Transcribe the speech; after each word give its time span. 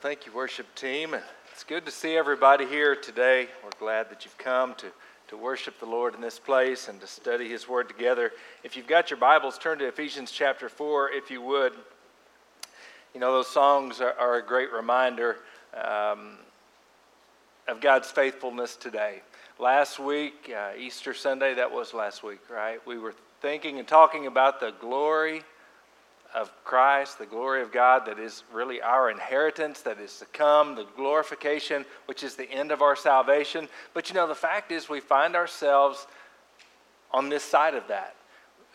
thank 0.00 0.24
you, 0.24 0.32
worship 0.32 0.74
team. 0.74 1.14
It's 1.52 1.62
good 1.62 1.84
to 1.84 1.90
see 1.90 2.16
everybody 2.16 2.64
here 2.64 2.96
today. 2.96 3.48
We're 3.62 3.68
glad 3.78 4.08
that 4.08 4.24
you've 4.24 4.38
come 4.38 4.74
to, 4.76 4.86
to 5.28 5.36
worship 5.36 5.78
the 5.78 5.84
Lord 5.84 6.14
in 6.14 6.22
this 6.22 6.38
place 6.38 6.88
and 6.88 6.98
to 7.02 7.06
study 7.06 7.50
His 7.50 7.68
Word 7.68 7.86
together. 7.86 8.32
If 8.64 8.78
you've 8.78 8.86
got 8.86 9.10
your 9.10 9.18
Bibles, 9.18 9.58
turn 9.58 9.78
to 9.80 9.86
Ephesians 9.86 10.30
chapter 10.30 10.70
4, 10.70 11.10
if 11.10 11.30
you 11.30 11.42
would. 11.42 11.74
You 13.12 13.20
know, 13.20 13.30
those 13.30 13.48
songs 13.48 14.00
are, 14.00 14.14
are 14.18 14.36
a 14.36 14.42
great 14.42 14.72
reminder 14.72 15.36
um, 15.74 16.38
of 17.68 17.82
God's 17.82 18.10
faithfulness 18.10 18.76
today. 18.76 19.20
Last 19.58 19.98
week, 19.98 20.50
uh, 20.56 20.70
Easter 20.78 21.12
Sunday, 21.12 21.52
that 21.54 21.70
was 21.70 21.92
last 21.92 22.22
week, 22.22 22.40
right? 22.48 22.80
We 22.86 22.96
were 22.96 23.14
thinking 23.42 23.78
and 23.78 23.86
talking 23.86 24.26
about 24.26 24.60
the 24.60 24.72
glory 24.80 25.42
of 26.34 26.52
Christ, 26.64 27.18
the 27.18 27.26
glory 27.26 27.62
of 27.62 27.72
God 27.72 28.06
that 28.06 28.18
is 28.18 28.44
really 28.52 28.80
our 28.80 29.10
inheritance, 29.10 29.80
that 29.82 29.98
is 29.98 30.18
to 30.18 30.26
come, 30.26 30.74
the 30.74 30.86
glorification, 30.96 31.84
which 32.06 32.22
is 32.22 32.36
the 32.36 32.50
end 32.50 32.70
of 32.70 32.82
our 32.82 32.96
salvation. 32.96 33.68
But 33.94 34.08
you 34.08 34.14
know, 34.14 34.26
the 34.26 34.34
fact 34.34 34.70
is, 34.70 34.88
we 34.88 35.00
find 35.00 35.34
ourselves 35.34 36.06
on 37.10 37.28
this 37.28 37.42
side 37.42 37.74
of 37.74 37.88
that. 37.88 38.14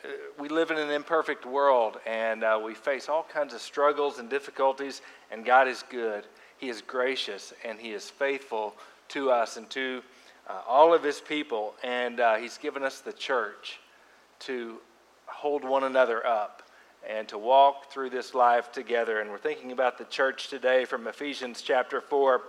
Uh, 0.03 0.09
we 0.38 0.49
live 0.49 0.71
in 0.71 0.77
an 0.77 0.89
imperfect 0.89 1.45
world 1.45 1.99
and 2.05 2.43
uh, 2.43 2.59
we 2.63 2.73
face 2.73 3.07
all 3.07 3.23
kinds 3.23 3.53
of 3.53 3.62
struggles 3.62 4.20
and 4.20 4.29
difficulties, 4.29 5.01
and 5.31 5.45
God 5.45 5.67
is 5.67 5.84
good. 5.90 6.26
He 6.57 6.70
is 6.70 6.81
gracious 6.81 7.53
and 7.63 7.79
He 7.79 7.91
is 7.91 8.09
faithful 8.09 8.76
to 9.09 9.31
us 9.31 9.57
and 9.57 9.70
to 9.71 10.01
uh, 10.48 10.62
all 10.67 10.93
of 10.93 11.03
His 11.03 11.21
people. 11.21 11.73
And 11.84 12.20
uh, 12.20 12.35
He's 12.35 12.57
given 12.57 12.84
us 12.84 12.99
the 12.99 13.13
church 13.13 13.79
to 14.40 14.77
hold 15.26 15.63
one 15.63 15.85
another 15.85 16.26
up 16.26 16.62
and 17.07 17.27
to 17.29 17.37
walk 17.37 17.91
through 17.91 18.09
this 18.09 18.33
life 18.33 18.71
together. 18.71 19.19
And 19.21 19.29
we're 19.29 19.37
thinking 19.37 19.71
about 19.71 19.97
the 19.97 20.05
church 20.05 20.47
today 20.47 20.85
from 20.85 21.07
Ephesians 21.07 21.61
chapter 21.61 22.01
4. 22.01 22.41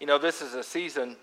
You 0.00 0.06
know, 0.06 0.18
this 0.18 0.42
is 0.42 0.54
a 0.54 0.62
season 0.62 1.16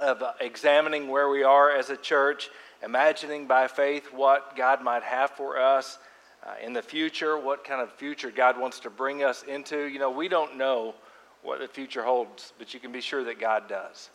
of 0.00 0.22
examining 0.40 1.08
where 1.08 1.28
we 1.28 1.42
are 1.42 1.70
as 1.70 1.90
a 1.90 1.96
church, 1.96 2.50
imagining 2.82 3.46
by 3.46 3.68
faith 3.68 4.12
what 4.12 4.56
God 4.56 4.82
might 4.82 5.02
have 5.02 5.30
for 5.30 5.58
us 5.58 5.98
uh, 6.44 6.54
in 6.62 6.72
the 6.72 6.82
future, 6.82 7.38
what 7.38 7.64
kind 7.64 7.80
of 7.80 7.92
future 7.92 8.30
God 8.30 8.58
wants 8.58 8.80
to 8.80 8.90
bring 8.90 9.24
us 9.24 9.42
into. 9.42 9.84
You 9.84 9.98
know, 9.98 10.10
we 10.10 10.28
don't 10.28 10.56
know 10.56 10.94
what 11.42 11.60
the 11.60 11.68
future 11.68 12.02
holds, 12.02 12.52
but 12.58 12.74
you 12.74 12.80
can 12.80 12.92
be 12.92 13.00
sure 13.00 13.24
that 13.24 13.38
God 13.38 13.68
does. 13.68 14.10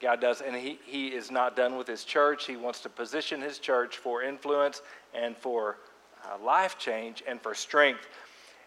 God 0.00 0.20
does, 0.20 0.40
and 0.40 0.54
he, 0.54 0.78
he 0.84 1.08
is 1.08 1.30
not 1.30 1.56
done 1.56 1.76
with 1.76 1.86
His 1.86 2.04
church. 2.04 2.46
He 2.46 2.56
wants 2.56 2.80
to 2.80 2.88
position 2.88 3.40
His 3.40 3.58
church 3.58 3.96
for 3.96 4.22
influence 4.22 4.82
and 5.14 5.36
for 5.36 5.78
uh, 6.30 6.42
life 6.44 6.78
change 6.78 7.22
and 7.26 7.40
for 7.40 7.54
strength. 7.54 8.06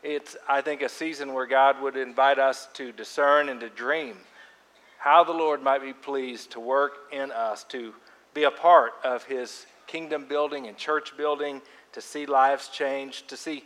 It's, 0.03 0.38
I 0.47 0.61
think, 0.61 0.81
a 0.81 0.89
season 0.89 1.33
where 1.33 1.47
God 1.47 1.81
would 1.81 1.97
invite 1.97 2.39
us 2.39 2.67
to 2.73 2.91
discern 2.91 3.50
and 3.50 3.59
to 3.59 3.69
dream 3.69 4.17
how 5.00 5.23
the 5.23 5.33
Lord 5.33 5.61
might 5.61 5.81
be 5.81 5.94
pleased 5.94 6.52
to 6.52 6.59
work 6.59 7.11
in 7.11 7.31
us, 7.31 7.63
to 7.66 7.94
be 8.33 8.44
a 8.44 8.52
part 8.52 8.94
of 9.03 9.23
His 9.23 9.66
kingdom 9.85 10.25
building 10.28 10.67
and 10.67 10.78
church 10.78 11.16
building, 11.17 11.61
to 11.94 12.02
see 12.02 12.25
lives 12.25 12.67
changed, 12.69 13.28
to 13.30 13.38
see 13.38 13.63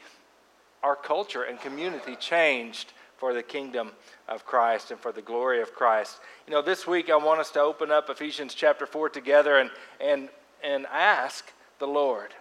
our 0.84 0.95
culture 0.95 1.44
and 1.44 1.59
community 1.59 2.16
changed 2.16 2.94
for 3.17 3.34
the 3.34 3.44
kingdom 3.44 3.92
of 4.28 4.45
Christ 4.45 4.92
and 4.92 5.00
for 5.00 5.12
the 5.12 5.22
glory 5.22 5.62
of 5.62 5.73
Christ. 5.73 6.19
You 6.47 6.53
know, 6.53 6.62
this 6.62 6.88
week 6.88 7.09
I 7.09 7.17
want 7.17 7.39
us 7.39 7.52
to 7.52 7.59
open 7.62 7.92
up 7.92 8.09
Ephesians 8.09 8.56
chapter 8.56 8.86
4 8.86 9.09
together 9.09 9.58
and, 9.58 9.69
and, 10.00 10.30
and 10.64 10.88
ask 10.88 11.52
the 11.80 11.88
Lord 11.88 12.34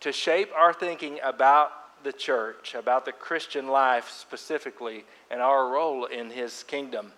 to 0.00 0.12
shape 0.12 0.50
our 0.56 0.72
thinking 0.72 1.18
about 1.22 1.70
the 2.04 2.12
church, 2.12 2.74
about 2.74 3.04
the 3.04 3.12
Christian 3.12 3.68
life 3.68 4.10
specifically, 4.10 5.04
and 5.30 5.40
our 5.40 5.68
role 5.68 6.04
in 6.04 6.30
his 6.30 6.62
kingdom. 6.64 7.12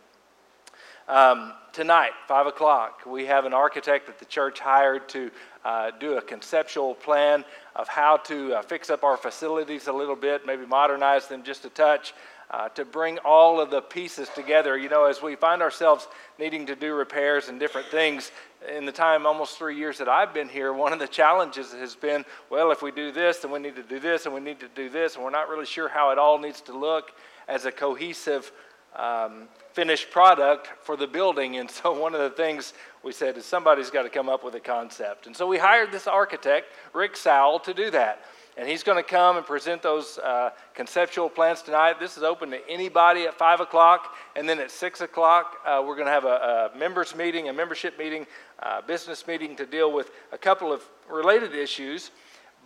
Um, 1.08 1.52
tonight, 1.72 2.12
5 2.26 2.46
o'clock, 2.46 3.02
we 3.06 3.26
have 3.26 3.44
an 3.44 3.54
architect 3.54 4.06
that 4.06 4.18
the 4.18 4.24
church 4.24 4.58
hired 4.58 5.08
to 5.10 5.30
uh, 5.64 5.92
do 6.00 6.16
a 6.16 6.22
conceptual 6.22 6.94
plan 6.94 7.44
of 7.76 7.88
how 7.88 8.16
to 8.18 8.54
uh, 8.54 8.62
fix 8.62 8.90
up 8.90 9.04
our 9.04 9.16
facilities 9.16 9.86
a 9.86 9.92
little 9.92 10.16
bit, 10.16 10.46
maybe 10.46 10.66
modernize 10.66 11.28
them 11.28 11.42
just 11.42 11.64
a 11.64 11.70
touch 11.70 12.12
uh, 12.50 12.68
to 12.70 12.84
bring 12.84 13.18
all 13.18 13.60
of 13.60 13.70
the 13.70 13.80
pieces 13.80 14.28
together. 14.34 14.76
You 14.76 14.88
know, 14.88 15.04
as 15.04 15.22
we 15.22 15.34
find 15.36 15.62
ourselves 15.62 16.06
needing 16.38 16.66
to 16.66 16.76
do 16.76 16.94
repairs 16.94 17.48
and 17.48 17.58
different 17.58 17.88
things, 17.88 18.30
in 18.74 18.84
the 18.84 18.92
time, 18.92 19.26
almost 19.26 19.58
three 19.58 19.76
years 19.76 19.98
that 19.98 20.08
I've 20.08 20.34
been 20.34 20.48
here, 20.48 20.72
one 20.72 20.92
of 20.92 20.98
the 20.98 21.06
challenges 21.06 21.72
has 21.72 21.94
been 21.94 22.24
well, 22.50 22.70
if 22.70 22.82
we 22.82 22.90
do 22.90 23.12
this, 23.12 23.38
then 23.38 23.50
we 23.50 23.58
need 23.58 23.76
to 23.76 23.82
do 23.82 24.00
this, 24.00 24.26
and 24.26 24.34
we 24.34 24.40
need 24.40 24.60
to 24.60 24.68
do 24.74 24.88
this, 24.88 25.14
and 25.14 25.24
we're 25.24 25.30
not 25.30 25.48
really 25.48 25.66
sure 25.66 25.88
how 25.88 26.10
it 26.10 26.18
all 26.18 26.38
needs 26.38 26.60
to 26.62 26.76
look 26.76 27.12
as 27.48 27.64
a 27.64 27.72
cohesive 27.72 28.50
um, 28.96 29.48
finished 29.72 30.10
product 30.10 30.68
for 30.82 30.96
the 30.96 31.06
building. 31.06 31.56
And 31.58 31.70
so, 31.70 31.98
one 31.98 32.14
of 32.14 32.20
the 32.20 32.30
things 32.30 32.72
we 33.02 33.12
said 33.12 33.36
is 33.36 33.44
somebody's 33.44 33.90
got 33.90 34.02
to 34.02 34.08
come 34.08 34.28
up 34.28 34.42
with 34.42 34.54
a 34.54 34.60
concept. 34.60 35.26
And 35.26 35.36
so, 35.36 35.46
we 35.46 35.58
hired 35.58 35.92
this 35.92 36.06
architect, 36.06 36.72
Rick 36.92 37.16
Sowell, 37.16 37.60
to 37.60 37.74
do 37.74 37.90
that. 37.90 38.24
And 38.56 38.66
he's 38.66 38.82
going 38.82 38.96
to 38.96 39.08
come 39.08 39.36
and 39.36 39.44
present 39.44 39.82
those 39.82 40.16
uh, 40.18 40.50
conceptual 40.74 41.28
plans 41.28 41.60
tonight. 41.60 42.00
This 42.00 42.16
is 42.16 42.22
open 42.22 42.50
to 42.50 42.70
anybody 42.70 43.24
at 43.24 43.34
5 43.34 43.60
o'clock. 43.60 44.14
And 44.34 44.48
then 44.48 44.58
at 44.60 44.70
6 44.70 45.02
o'clock, 45.02 45.56
uh, 45.66 45.82
we're 45.86 45.94
going 45.94 46.06
to 46.06 46.12
have 46.12 46.24
a, 46.24 46.70
a, 46.74 46.78
members 46.78 47.14
meeting, 47.14 47.50
a 47.50 47.52
membership 47.52 47.98
meeting, 47.98 48.26
a 48.60 48.66
uh, 48.66 48.80
business 48.80 49.26
meeting 49.26 49.56
to 49.56 49.66
deal 49.66 49.92
with 49.92 50.10
a 50.32 50.38
couple 50.38 50.72
of 50.72 50.82
related 51.10 51.54
issues. 51.54 52.10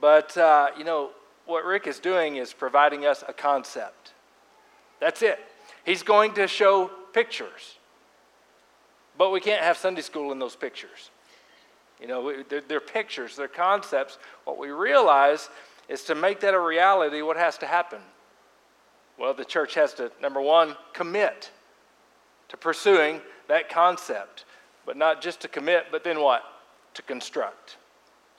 But, 0.00 0.36
uh, 0.36 0.68
you 0.78 0.84
know, 0.84 1.10
what 1.46 1.64
Rick 1.64 1.88
is 1.88 1.98
doing 1.98 2.36
is 2.36 2.52
providing 2.52 3.04
us 3.04 3.24
a 3.26 3.32
concept. 3.32 4.12
That's 5.00 5.22
it. 5.22 5.40
He's 5.84 6.04
going 6.04 6.34
to 6.34 6.46
show 6.46 6.88
pictures. 7.12 7.78
But 9.18 9.32
we 9.32 9.40
can't 9.40 9.62
have 9.62 9.76
Sunday 9.76 10.02
school 10.02 10.30
in 10.30 10.38
those 10.38 10.54
pictures. 10.54 11.10
You 12.00 12.06
know, 12.06 12.42
they're, 12.48 12.62
they're 12.62 12.80
pictures, 12.80 13.36
they're 13.36 13.48
concepts. 13.48 14.18
What 14.44 14.56
we 14.56 14.70
realize 14.70 15.50
is 15.90 16.04
to 16.04 16.14
make 16.14 16.40
that 16.40 16.54
a 16.54 16.60
reality, 16.60 17.20
what 17.20 17.36
has 17.36 17.58
to 17.58 17.66
happen? 17.66 17.98
Well, 19.18 19.34
the 19.34 19.44
church 19.44 19.74
has 19.74 19.92
to, 19.94 20.12
number 20.22 20.40
one, 20.40 20.76
commit 20.94 21.50
to 22.48 22.56
pursuing 22.56 23.20
that 23.48 23.68
concept. 23.68 24.44
But 24.86 24.96
not 24.96 25.20
just 25.20 25.40
to 25.40 25.48
commit, 25.48 25.86
but 25.90 26.04
then 26.04 26.20
what? 26.20 26.42
To 26.94 27.02
construct. 27.02 27.76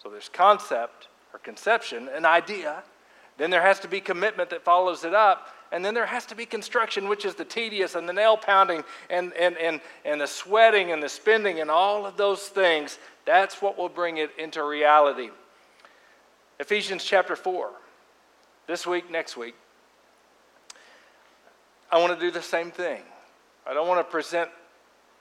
So 0.02 0.10
there's 0.10 0.30
concept 0.30 1.10
or 1.34 1.40
conception, 1.40 2.10
an 2.16 2.26
idea. 2.26 2.84
Then 3.38 3.52
there 3.52 3.62
has 3.62 3.82
to 3.82 3.88
be 3.90 4.00
commitment 4.00 4.50
that 4.50 4.64
follows 4.64 5.04
it 5.04 5.14
up. 5.14 5.50
And 5.74 5.84
then 5.84 5.94
there 5.94 6.06
has 6.06 6.26
to 6.28 6.36
be 6.36 6.46
construction, 6.46 7.10
which 7.10 7.26
is 7.26 7.36
the 7.36 7.46
tedious 7.46 7.96
and 7.96 8.08
the 8.08 8.14
nail 8.14 8.38
pounding 8.38 8.84
and, 9.10 9.34
and, 9.34 9.58
and, 9.58 9.82
and 10.06 10.22
the 10.22 10.28
sweating 10.28 10.94
and 10.94 11.04
the 11.04 11.10
spending 11.10 11.60
and 11.60 11.70
all 11.70 12.06
of 12.06 12.16
those 12.16 12.48
things. 12.48 12.98
That's 13.26 13.62
what 13.62 13.78
will 13.78 13.90
bring 13.90 14.18
it 14.18 14.32
into 14.38 14.64
reality. 14.64 15.30
Ephesians 16.62 17.04
chapter 17.04 17.36
4. 17.36 17.72
This 18.68 18.86
week, 18.86 19.10
next 19.10 19.36
week, 19.36 19.56
I 21.92 21.98
want 22.00 22.14
to 22.14 22.20
do 22.24 22.30
the 22.30 22.40
same 22.40 22.70
thing. 22.70 23.02
I 23.66 23.74
don't 23.74 23.88
want 23.88 24.00
to 24.00 24.12
present 24.12 24.48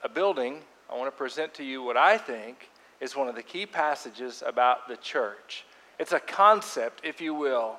a 0.03 0.07
building, 0.07 0.59
I 0.87 0.95
want 0.95 1.07
to 1.07 1.17
present 1.17 1.55
to 1.55 1.63
you 1.63 1.81
what 1.81 1.97
I 1.97 2.19
think 2.19 2.69
is 2.99 3.15
one 3.15 3.27
of 3.27 3.33
the 3.33 3.41
key 3.41 3.65
passages 3.65 4.43
about 4.45 4.87
the 4.87 4.97
church. 4.97 5.65
It's 5.97 6.11
a 6.11 6.19
concept, 6.19 7.01
if 7.03 7.19
you 7.19 7.33
will, 7.33 7.77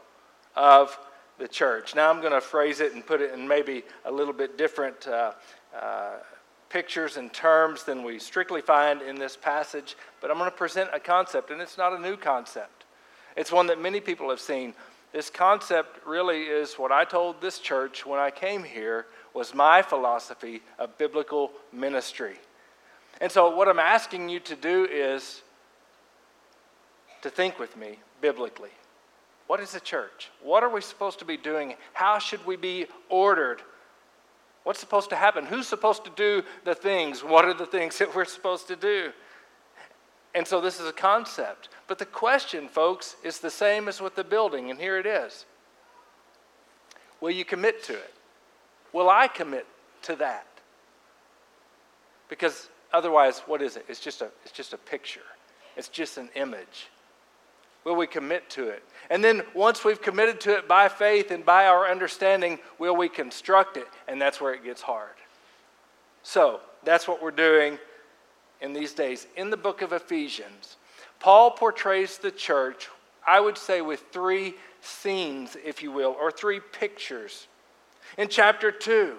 of 0.57 0.99
the 1.39 1.47
church. 1.47 1.95
Now 1.95 2.11
I'm 2.11 2.21
going 2.21 2.33
to 2.33 2.41
phrase 2.41 2.81
it 2.81 2.95
and 2.95 3.07
put 3.07 3.21
it 3.21 3.33
in 3.33 3.47
maybe 3.47 3.85
a 4.05 4.11
little 4.11 4.35
bit 4.35 4.59
different 4.59 5.07
uh, 5.07 5.35
uh, 5.81 6.15
pictures 6.69 7.17
and 7.17 7.33
terms 7.33 7.85
than 7.85 8.03
we 8.03 8.19
strictly 8.19 8.61
find 8.61 9.03
in 9.03 9.15
this 9.15 9.37
passage, 9.37 9.97
but 10.21 10.33
I'm 10.33 10.39
going 10.39 10.51
to 10.51 10.57
present 10.57 10.91
a 10.93 10.99
concept, 10.99 11.53
and 11.53 11.61
it's 11.61 11.79
not 11.79 11.93
a 11.93 11.99
new 12.01 12.17
concept. 12.17 12.82
It's 13.37 13.53
one 13.53 13.67
that 13.69 13.81
many 13.81 14.01
people 14.01 14.31
have 14.31 14.41
seen. 14.41 14.75
This 15.13 15.29
concept 15.29 16.07
really 16.07 16.43
is 16.45 16.75
what 16.75 16.91
I 16.91 17.05
told 17.05 17.41
this 17.41 17.59
church 17.59 18.07
when 18.07 18.19
I 18.19 18.31
came 18.31 18.65
here 18.65 19.07
was 19.35 19.55
my 19.55 19.83
philosophy 19.83 20.63
of 20.79 20.97
biblical 20.99 21.53
ministry. 21.73 22.37
And 23.21 23.31
so 23.31 23.55
what 23.55 23.69
I'm 23.69 23.79
asking 23.79 24.29
you 24.29 24.41
to 24.41 24.57
do 24.57 24.87
is 24.91 25.43
to 27.23 27.31
think 27.31 27.59
with 27.59 27.77
me 27.77 27.99
biblically. 28.21 28.71
What 29.47 29.61
is 29.61 29.75
a 29.75 29.81
church? 29.81 30.31
What 30.43 30.63
are 30.63 30.71
we 30.71 30.81
supposed 30.81 31.19
to 31.19 31.25
be 31.25 31.37
doing? 31.37 31.75
How 31.93 32.19
should 32.19 32.45
we 32.47 32.57
be 32.57 32.87
ordered? 33.09 33.61
What's 34.65 34.81
supposed 34.81 35.11
to 35.11 35.17
happen? 35.17 35.45
Who's 35.45 35.67
supposed 35.67 36.05
to 36.05 36.11
do 36.17 36.43
the 36.65 36.75
things? 36.75 37.23
What 37.23 37.45
are 37.45 37.55
the 37.55 37.67
things 37.67 37.99
that 38.01 38.15
we're 38.15 38.25
supposed 38.25 38.69
to 38.69 38.77
do? 38.77 39.13
And 40.35 40.47
so 40.47 40.61
this 40.61 40.81
is 40.81 40.87
a 40.87 40.93
concept. 40.93 41.69
But 41.87 41.99
the 41.99 42.07
question, 42.07 42.69
folks, 42.69 43.17
is 43.23 43.39
the 43.39 43.51
same 43.51 43.89
as 43.89 44.01
with 44.01 44.15
the 44.15 44.25
building, 44.25 44.71
and 44.71 44.79
here 44.81 44.99
it 44.99 45.07
is 45.07 45.45
Will 47.21 47.31
you 47.31 47.45
commit 47.45 47.83
to 47.85 47.95
it? 47.95 48.15
Will 48.93 49.09
I 49.09 49.29
commit 49.29 49.67
to 50.03 50.17
that? 50.17 50.47
Because 52.29 52.69
otherwise, 52.93 53.41
what 53.47 53.63
is 53.63 53.77
it? 53.77 53.85
It's 53.89 54.01
just 54.01 54.23
a, 54.23 54.31
it's 54.45 54.53
just 54.53 54.73
a 54.73 54.79
picture, 54.79 55.21
it's 55.77 55.89
just 55.89 56.19
an 56.19 56.31
image. 56.35 56.89
Will 57.85 57.97
we 57.97 58.07
commit 58.07 58.49
to 58.51 58.69
it? 58.69 58.85
And 59.11 59.25
then 59.25 59.43
once 59.55 59.85
we've 59.85 60.01
committed 60.01 60.41
to 60.43 60.57
it 60.57 60.69
by 60.69 60.89
faith 60.89 61.33
and 61.33 61.45
by 61.45 61.67
our 61.67 61.91
understanding, 61.91 62.61
will 62.79 62.95
we 62.95 63.09
construct 63.09 63.77
it? 63.77 63.89
And 64.07 64.23
that's 64.23 64.41
where 64.41 64.55
it 64.55 64.63
gets 64.63 64.81
hard. 64.81 65.17
So 66.23 66.61
that's 66.85 67.09
what 67.09 67.21
we're 67.21 67.33
doing 67.33 67.79
in 68.63 68.73
these 68.73 68.95
days. 68.95 69.27
In 69.37 69.51
the 69.51 69.57
book 69.57 69.83
of 69.83 69.93
Ephesians, 69.93 70.77
Paul 71.21 71.51
portrays 71.51 72.17
the 72.17 72.31
church, 72.31 72.89
I 73.27 73.41
would 73.41 73.59
say, 73.59 73.83
with 73.83 74.05
three 74.13 74.55
scenes, 74.81 75.57
if 75.63 75.83
you 75.83 75.93
will, 75.93 76.17
or 76.19 76.31
three 76.31 76.61
pictures. 76.61 77.49
In 78.17 78.29
chapter 78.29 78.71
2, 78.71 79.17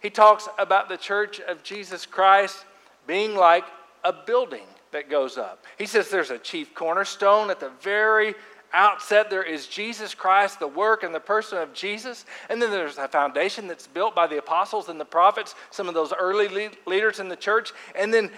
he 0.00 0.10
talks 0.10 0.48
about 0.58 0.88
the 0.88 0.96
church 0.96 1.40
of 1.40 1.62
Jesus 1.62 2.06
Christ 2.06 2.64
being 3.06 3.34
like 3.34 3.64
a 4.04 4.12
building 4.12 4.66
that 4.92 5.10
goes 5.10 5.36
up. 5.36 5.64
He 5.76 5.86
says 5.86 6.08
there's 6.08 6.30
a 6.30 6.38
chief 6.38 6.74
cornerstone 6.74 7.50
at 7.50 7.60
the 7.60 7.70
very 7.80 8.34
outset. 8.74 9.30
There 9.30 9.42
is 9.42 9.66
Jesus 9.66 10.14
Christ, 10.14 10.58
the 10.58 10.68
work 10.68 11.02
and 11.02 11.14
the 11.14 11.20
person 11.20 11.58
of 11.58 11.72
Jesus. 11.72 12.26
And 12.48 12.60
then 12.60 12.70
there's 12.70 12.98
a 12.98 13.08
foundation 13.08 13.66
that's 13.66 13.86
built 13.86 14.14
by 14.14 14.26
the 14.26 14.38
apostles 14.38 14.88
and 14.88 15.00
the 15.00 15.04
prophets, 15.04 15.54
some 15.70 15.88
of 15.88 15.94
those 15.94 16.12
early 16.12 16.70
leaders 16.86 17.20
in 17.20 17.28
the 17.28 17.36
church. 17.36 17.72
And 17.94 18.12
then 18.12 18.30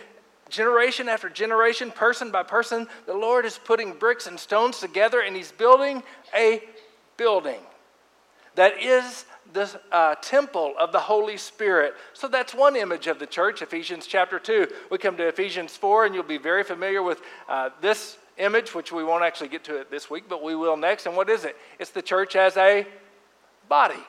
generation 0.48 1.08
after 1.08 1.28
generation, 1.28 1.90
person 1.90 2.30
by 2.30 2.42
person, 2.42 2.86
the 3.06 3.14
Lord 3.14 3.44
is 3.44 3.58
putting 3.58 3.94
bricks 3.94 4.26
and 4.26 4.38
stones 4.38 4.78
together 4.78 5.20
and 5.20 5.34
He's 5.34 5.52
building 5.52 6.02
a 6.34 6.62
building 7.16 7.60
that 8.56 8.82
is 8.82 9.26
the 9.52 9.80
uh, 9.92 10.16
temple 10.16 10.74
of 10.78 10.90
the 10.90 10.98
Holy 10.98 11.36
Spirit. 11.36 11.94
So 12.14 12.26
that's 12.26 12.54
one 12.54 12.74
image 12.74 13.06
of 13.06 13.18
the 13.18 13.26
church, 13.26 13.62
Ephesians 13.62 14.06
chapter 14.06 14.38
2. 14.38 14.66
We 14.90 14.98
come 14.98 15.16
to 15.18 15.28
Ephesians 15.28 15.76
4, 15.76 16.06
and 16.06 16.14
you'll 16.14 16.24
be 16.24 16.38
very 16.38 16.64
familiar 16.64 17.02
with 17.02 17.20
uh, 17.48 17.70
this 17.80 18.18
image, 18.38 18.74
which 18.74 18.92
we 18.92 19.04
won't 19.04 19.24
actually 19.24 19.48
get 19.48 19.64
to 19.64 19.76
it 19.80 19.90
this 19.90 20.10
week, 20.10 20.24
but 20.28 20.42
we 20.42 20.54
will 20.54 20.76
next. 20.76 21.06
And 21.06 21.16
what 21.16 21.28
is 21.28 21.44
it? 21.44 21.56
It's 21.78 21.90
the 21.90 22.02
church 22.02 22.36
as 22.36 22.56
a 22.56 22.86
body. 23.68 24.02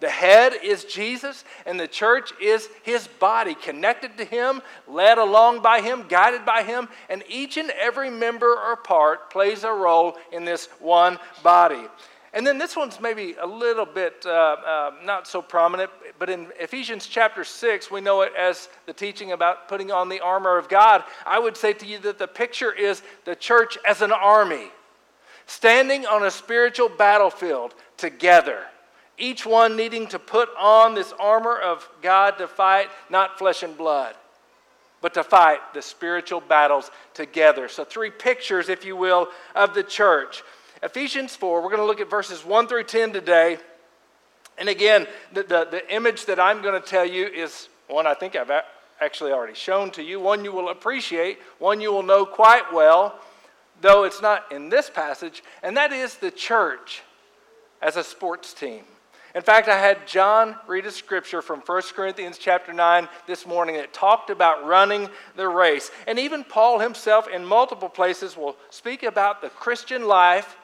The 0.00 0.08
head 0.08 0.54
is 0.62 0.84
Jesus, 0.84 1.44
and 1.66 1.78
the 1.78 1.86
church 1.86 2.32
is 2.40 2.68
his 2.82 3.06
body, 3.06 3.54
connected 3.54 4.16
to 4.16 4.24
him, 4.24 4.62
led 4.88 5.18
along 5.18 5.60
by 5.60 5.82
him, 5.82 6.06
guided 6.08 6.46
by 6.46 6.62
him, 6.62 6.88
and 7.10 7.22
each 7.28 7.58
and 7.58 7.70
every 7.70 8.08
member 8.08 8.50
or 8.50 8.76
part 8.76 9.30
plays 9.30 9.62
a 9.62 9.70
role 9.70 10.16
in 10.32 10.46
this 10.46 10.68
one 10.78 11.18
body. 11.42 11.86
And 12.32 12.46
then 12.46 12.56
this 12.56 12.76
one's 12.76 12.98
maybe 12.98 13.34
a 13.40 13.46
little 13.46 13.84
bit 13.84 14.24
uh, 14.24 14.30
uh, 14.30 14.92
not 15.04 15.26
so 15.26 15.42
prominent, 15.42 15.90
but 16.20 16.28
in 16.28 16.48
Ephesians 16.60 17.06
chapter 17.06 17.44
6, 17.44 17.90
we 17.90 18.02
know 18.02 18.20
it 18.20 18.34
as 18.38 18.68
the 18.84 18.92
teaching 18.92 19.32
about 19.32 19.68
putting 19.68 19.90
on 19.90 20.10
the 20.10 20.20
armor 20.20 20.58
of 20.58 20.68
God. 20.68 21.02
I 21.24 21.38
would 21.38 21.56
say 21.56 21.72
to 21.72 21.86
you 21.86 21.98
that 22.00 22.18
the 22.18 22.28
picture 22.28 22.70
is 22.70 23.02
the 23.24 23.34
church 23.34 23.78
as 23.88 24.02
an 24.02 24.12
army, 24.12 24.70
standing 25.46 26.04
on 26.04 26.22
a 26.22 26.30
spiritual 26.30 26.90
battlefield 26.90 27.74
together, 27.96 28.64
each 29.16 29.46
one 29.46 29.76
needing 29.76 30.06
to 30.08 30.18
put 30.18 30.50
on 30.58 30.94
this 30.94 31.14
armor 31.18 31.56
of 31.56 31.88
God 32.02 32.36
to 32.36 32.46
fight 32.46 32.90
not 33.08 33.38
flesh 33.38 33.62
and 33.62 33.74
blood, 33.78 34.14
but 35.00 35.14
to 35.14 35.24
fight 35.24 35.72
the 35.72 35.80
spiritual 35.80 36.42
battles 36.42 36.90
together. 37.14 37.66
So, 37.66 37.82
three 37.82 38.10
pictures, 38.10 38.68
if 38.68 38.84
you 38.84 38.94
will, 38.94 39.28
of 39.54 39.72
the 39.72 39.82
church. 39.82 40.42
Ephesians 40.82 41.34
4, 41.34 41.62
we're 41.62 41.70
going 41.70 41.80
to 41.80 41.86
look 41.86 42.00
at 42.00 42.10
verses 42.10 42.44
1 42.44 42.68
through 42.68 42.84
10 42.84 43.14
today. 43.14 43.56
And 44.60 44.68
again, 44.68 45.08
the, 45.32 45.42
the, 45.42 45.68
the 45.70 45.94
image 45.94 46.26
that 46.26 46.38
I'm 46.38 46.60
going 46.60 46.80
to 46.80 46.86
tell 46.86 47.04
you 47.04 47.26
is 47.26 47.68
one 47.88 48.06
I 48.06 48.14
think 48.14 48.36
I've 48.36 48.52
actually 49.00 49.32
already 49.32 49.54
shown 49.54 49.90
to 49.92 50.02
you, 50.02 50.20
one 50.20 50.44
you 50.44 50.52
will 50.52 50.68
appreciate, 50.68 51.38
one 51.58 51.80
you 51.80 51.90
will 51.90 52.02
know 52.02 52.26
quite 52.26 52.72
well, 52.72 53.18
though 53.80 54.04
it's 54.04 54.20
not 54.20 54.52
in 54.52 54.68
this 54.68 54.90
passage, 54.90 55.42
and 55.62 55.76
that 55.78 55.92
is 55.92 56.16
the 56.16 56.30
church 56.30 57.02
as 57.80 57.96
a 57.96 58.04
sports 58.04 58.52
team. 58.52 58.84
In 59.34 59.42
fact, 59.42 59.68
I 59.68 59.78
had 59.78 60.06
John 60.06 60.56
read 60.66 60.84
a 60.84 60.90
scripture 60.90 61.40
from 61.40 61.60
1 61.60 61.82
Corinthians 61.94 62.36
chapter 62.36 62.72
9 62.72 63.08
this 63.26 63.46
morning 63.46 63.76
that 63.76 63.94
talked 63.94 64.28
about 64.28 64.66
running 64.66 65.08
the 65.36 65.48
race. 65.48 65.90
And 66.06 66.18
even 66.18 66.42
Paul 66.44 66.80
himself, 66.80 67.28
in 67.28 67.46
multiple 67.46 67.88
places, 67.88 68.36
will 68.36 68.56
speak 68.70 69.04
about 69.04 69.40
the 69.40 69.48
Christian 69.50 70.06
life 70.06 70.56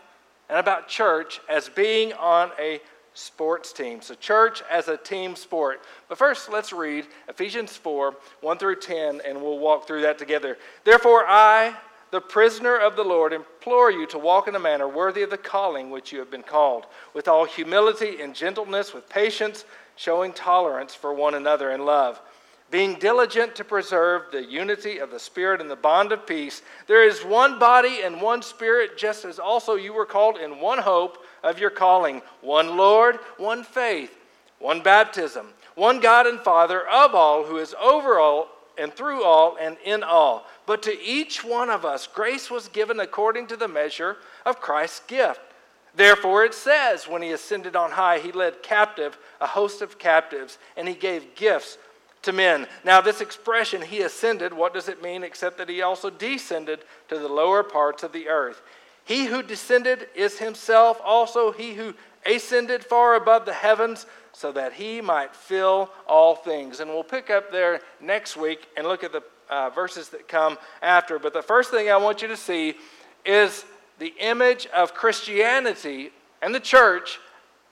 and 0.48 0.58
about 0.58 0.88
church 0.88 1.40
as 1.48 1.68
being 1.68 2.12
on 2.14 2.50
a 2.58 2.80
sports 3.16 3.72
team. 3.72 4.02
So, 4.02 4.14
church 4.14 4.62
as 4.70 4.88
a 4.88 4.96
team 4.96 5.36
sport. 5.36 5.80
But 6.08 6.18
first, 6.18 6.50
let's 6.50 6.72
read 6.72 7.06
Ephesians 7.28 7.76
4 7.76 8.14
1 8.40 8.58
through 8.58 8.76
10, 8.76 9.22
and 9.26 9.40
we'll 9.40 9.58
walk 9.58 9.86
through 9.86 10.02
that 10.02 10.18
together. 10.18 10.58
Therefore, 10.84 11.24
I, 11.26 11.74
the 12.10 12.20
prisoner 12.20 12.76
of 12.76 12.94
the 12.94 13.04
Lord, 13.04 13.32
implore 13.32 13.90
you 13.90 14.06
to 14.08 14.18
walk 14.18 14.48
in 14.48 14.54
a 14.54 14.60
manner 14.60 14.86
worthy 14.88 15.22
of 15.22 15.30
the 15.30 15.38
calling 15.38 15.90
which 15.90 16.12
you 16.12 16.18
have 16.18 16.30
been 16.30 16.42
called, 16.42 16.84
with 17.14 17.26
all 17.26 17.46
humility 17.46 18.20
and 18.20 18.34
gentleness, 18.34 18.92
with 18.92 19.08
patience, 19.08 19.64
showing 19.96 20.32
tolerance 20.32 20.94
for 20.94 21.14
one 21.14 21.34
another 21.34 21.70
in 21.70 21.84
love 21.84 22.20
being 22.70 22.98
diligent 22.98 23.54
to 23.54 23.64
preserve 23.64 24.22
the 24.32 24.44
unity 24.44 24.98
of 24.98 25.10
the 25.10 25.18
Spirit 25.20 25.60
and 25.60 25.70
the 25.70 25.76
bond 25.76 26.10
of 26.10 26.26
peace. 26.26 26.62
There 26.88 27.06
is 27.06 27.24
one 27.24 27.58
body 27.58 28.00
and 28.02 28.20
one 28.20 28.42
Spirit, 28.42 28.98
just 28.98 29.24
as 29.24 29.38
also 29.38 29.76
you 29.76 29.92
were 29.92 30.06
called 30.06 30.36
in 30.36 30.58
one 30.58 30.78
hope 30.78 31.24
of 31.46 31.58
your 31.58 31.70
calling 31.70 32.20
one 32.42 32.76
Lord, 32.76 33.16
one 33.38 33.64
faith, 33.64 34.14
one 34.58 34.82
baptism, 34.82 35.46
one 35.74 36.00
God 36.00 36.26
and 36.26 36.40
Father 36.40 36.86
of 36.86 37.14
all, 37.14 37.44
who 37.44 37.56
is 37.56 37.74
over 37.80 38.18
all 38.18 38.48
and 38.76 38.92
through 38.92 39.24
all 39.24 39.56
and 39.58 39.76
in 39.84 40.02
all. 40.02 40.46
But 40.66 40.82
to 40.82 41.02
each 41.02 41.44
one 41.44 41.70
of 41.70 41.84
us, 41.84 42.06
grace 42.06 42.50
was 42.50 42.68
given 42.68 43.00
according 43.00 43.46
to 43.46 43.56
the 43.56 43.68
measure 43.68 44.16
of 44.44 44.60
Christ's 44.60 45.00
gift. 45.06 45.40
Therefore, 45.94 46.44
it 46.44 46.52
says, 46.52 47.08
when 47.08 47.22
he 47.22 47.30
ascended 47.30 47.74
on 47.74 47.92
high, 47.92 48.18
he 48.18 48.32
led 48.32 48.62
captive 48.62 49.16
a 49.40 49.46
host 49.46 49.80
of 49.80 49.98
captives, 49.98 50.58
and 50.76 50.86
he 50.86 50.94
gave 50.94 51.34
gifts 51.34 51.78
to 52.22 52.32
men. 52.32 52.66
Now, 52.84 53.00
this 53.00 53.22
expression, 53.22 53.80
he 53.80 54.02
ascended, 54.02 54.52
what 54.52 54.74
does 54.74 54.88
it 54.88 55.02
mean 55.02 55.22
except 55.22 55.56
that 55.56 55.70
he 55.70 55.80
also 55.80 56.10
descended 56.10 56.80
to 57.08 57.18
the 57.18 57.28
lower 57.28 57.62
parts 57.62 58.02
of 58.02 58.12
the 58.12 58.28
earth? 58.28 58.60
He 59.06 59.26
who 59.26 59.42
descended 59.42 60.08
is 60.16 60.38
himself 60.38 61.00
also 61.02 61.52
he 61.52 61.74
who 61.74 61.94
ascended 62.26 62.84
far 62.84 63.14
above 63.14 63.46
the 63.46 63.52
heavens 63.52 64.04
so 64.32 64.50
that 64.52 64.74
he 64.74 65.00
might 65.00 65.34
fill 65.34 65.90
all 66.08 66.34
things. 66.34 66.80
And 66.80 66.90
we'll 66.90 67.04
pick 67.04 67.30
up 67.30 67.50
there 67.52 67.80
next 68.00 68.36
week 68.36 68.66
and 68.76 68.86
look 68.86 69.04
at 69.04 69.12
the 69.12 69.22
uh, 69.48 69.70
verses 69.70 70.08
that 70.08 70.26
come 70.26 70.58
after. 70.82 71.20
But 71.20 71.32
the 71.32 71.40
first 71.40 71.70
thing 71.70 71.88
I 71.88 71.96
want 71.96 72.20
you 72.20 72.28
to 72.28 72.36
see 72.36 72.74
is 73.24 73.64
the 74.00 74.12
image 74.18 74.66
of 74.74 74.92
Christianity 74.92 76.10
and 76.42 76.52
the 76.52 76.60
church 76.60 77.20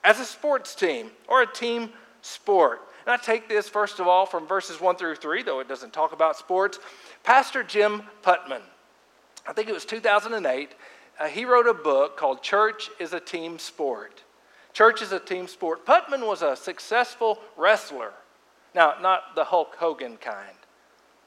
as 0.05 0.21
a 0.21 0.25
sports 0.25 0.77
team 0.77 1.11
or 1.27 1.43
a 1.43 1.47
team 1.47 1.91
sport. 2.23 2.81
And 3.05 3.13
I 3.13 3.17
take 3.17 3.49
this, 3.49 3.69
first 3.69 3.99
of 3.99 4.07
all, 4.07 4.25
from 4.25 4.47
verses 4.47 4.81
1 4.81 4.97
through 4.97 5.17
3, 5.17 5.43
though 5.43 5.59
it 5.59 5.69
doesn't 5.69 5.93
talk 5.93 6.13
about 6.13 6.37
sports. 6.37 6.79
Pastor 7.25 7.65
Jim 7.65 8.05
Putman, 8.23 8.63
I 9.47 9.53
think 9.53 9.69
it 9.69 9.75
was 9.75 9.85
2008, 9.85 10.71
uh, 11.19 11.27
he 11.27 11.45
wrote 11.45 11.67
a 11.67 11.75
book 11.75 12.17
called 12.17 12.43
Church 12.43 12.91
is 12.99 13.13
a 13.13 13.21
Team 13.21 13.59
Sport. 13.59 14.23
Church 14.73 15.03
is 15.03 15.13
a 15.13 15.21
team 15.21 15.47
sport. 15.47 15.87
Putman 15.87 16.27
was 16.27 16.43
a 16.43 16.57
successful 16.57 17.39
wrestler. 17.57 18.13
Now, 18.75 18.95
not 19.01 19.37
the 19.37 19.45
Hulk 19.45 19.77
Hogan 19.79 20.17
kind, 20.17 20.57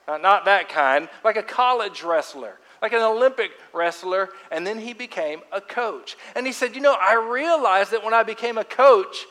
not, 0.06 0.22
not 0.22 0.44
that 0.46 0.68
kind, 0.68 1.08
like 1.24 1.38
a 1.38 1.44
college 1.44 2.04
wrestler 2.04 2.60
like 2.82 2.94
an 2.94 3.02
Olympic 3.02 3.52
wrestler, 3.74 4.30
and 4.52 4.66
then 4.66 4.80
he 4.80 4.94
became 4.94 5.42
a 5.52 5.62
coach. 5.62 6.18
And 6.36 6.46
he 6.46 6.54
said, 6.54 6.76
You 6.76 6.82
know, 6.82 6.96
I 7.00 7.16
realized 7.16 7.92
that 7.92 8.04
when 8.04 8.14
I 8.14 8.24
became 8.24 8.58
a 8.58 8.64
coach, 8.64 9.26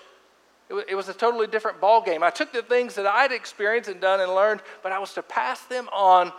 it 0.88 0.96
was 0.96 1.08
a 1.08 1.14
totally 1.14 1.46
different 1.46 1.80
ball 1.80 2.02
game. 2.02 2.22
I 2.22 2.30
took 2.30 2.52
the 2.52 2.62
things 2.62 2.96
that 2.96 3.06
I'd 3.06 3.30
experienced 3.30 3.88
and 3.88 4.00
done 4.00 4.20
and 4.20 4.34
learned, 4.34 4.62
but 4.82 4.90
I 4.90 4.98
was 4.98 5.14
to 5.14 5.22
pass 5.22 5.60
them 5.66 5.88
on 5.92 6.32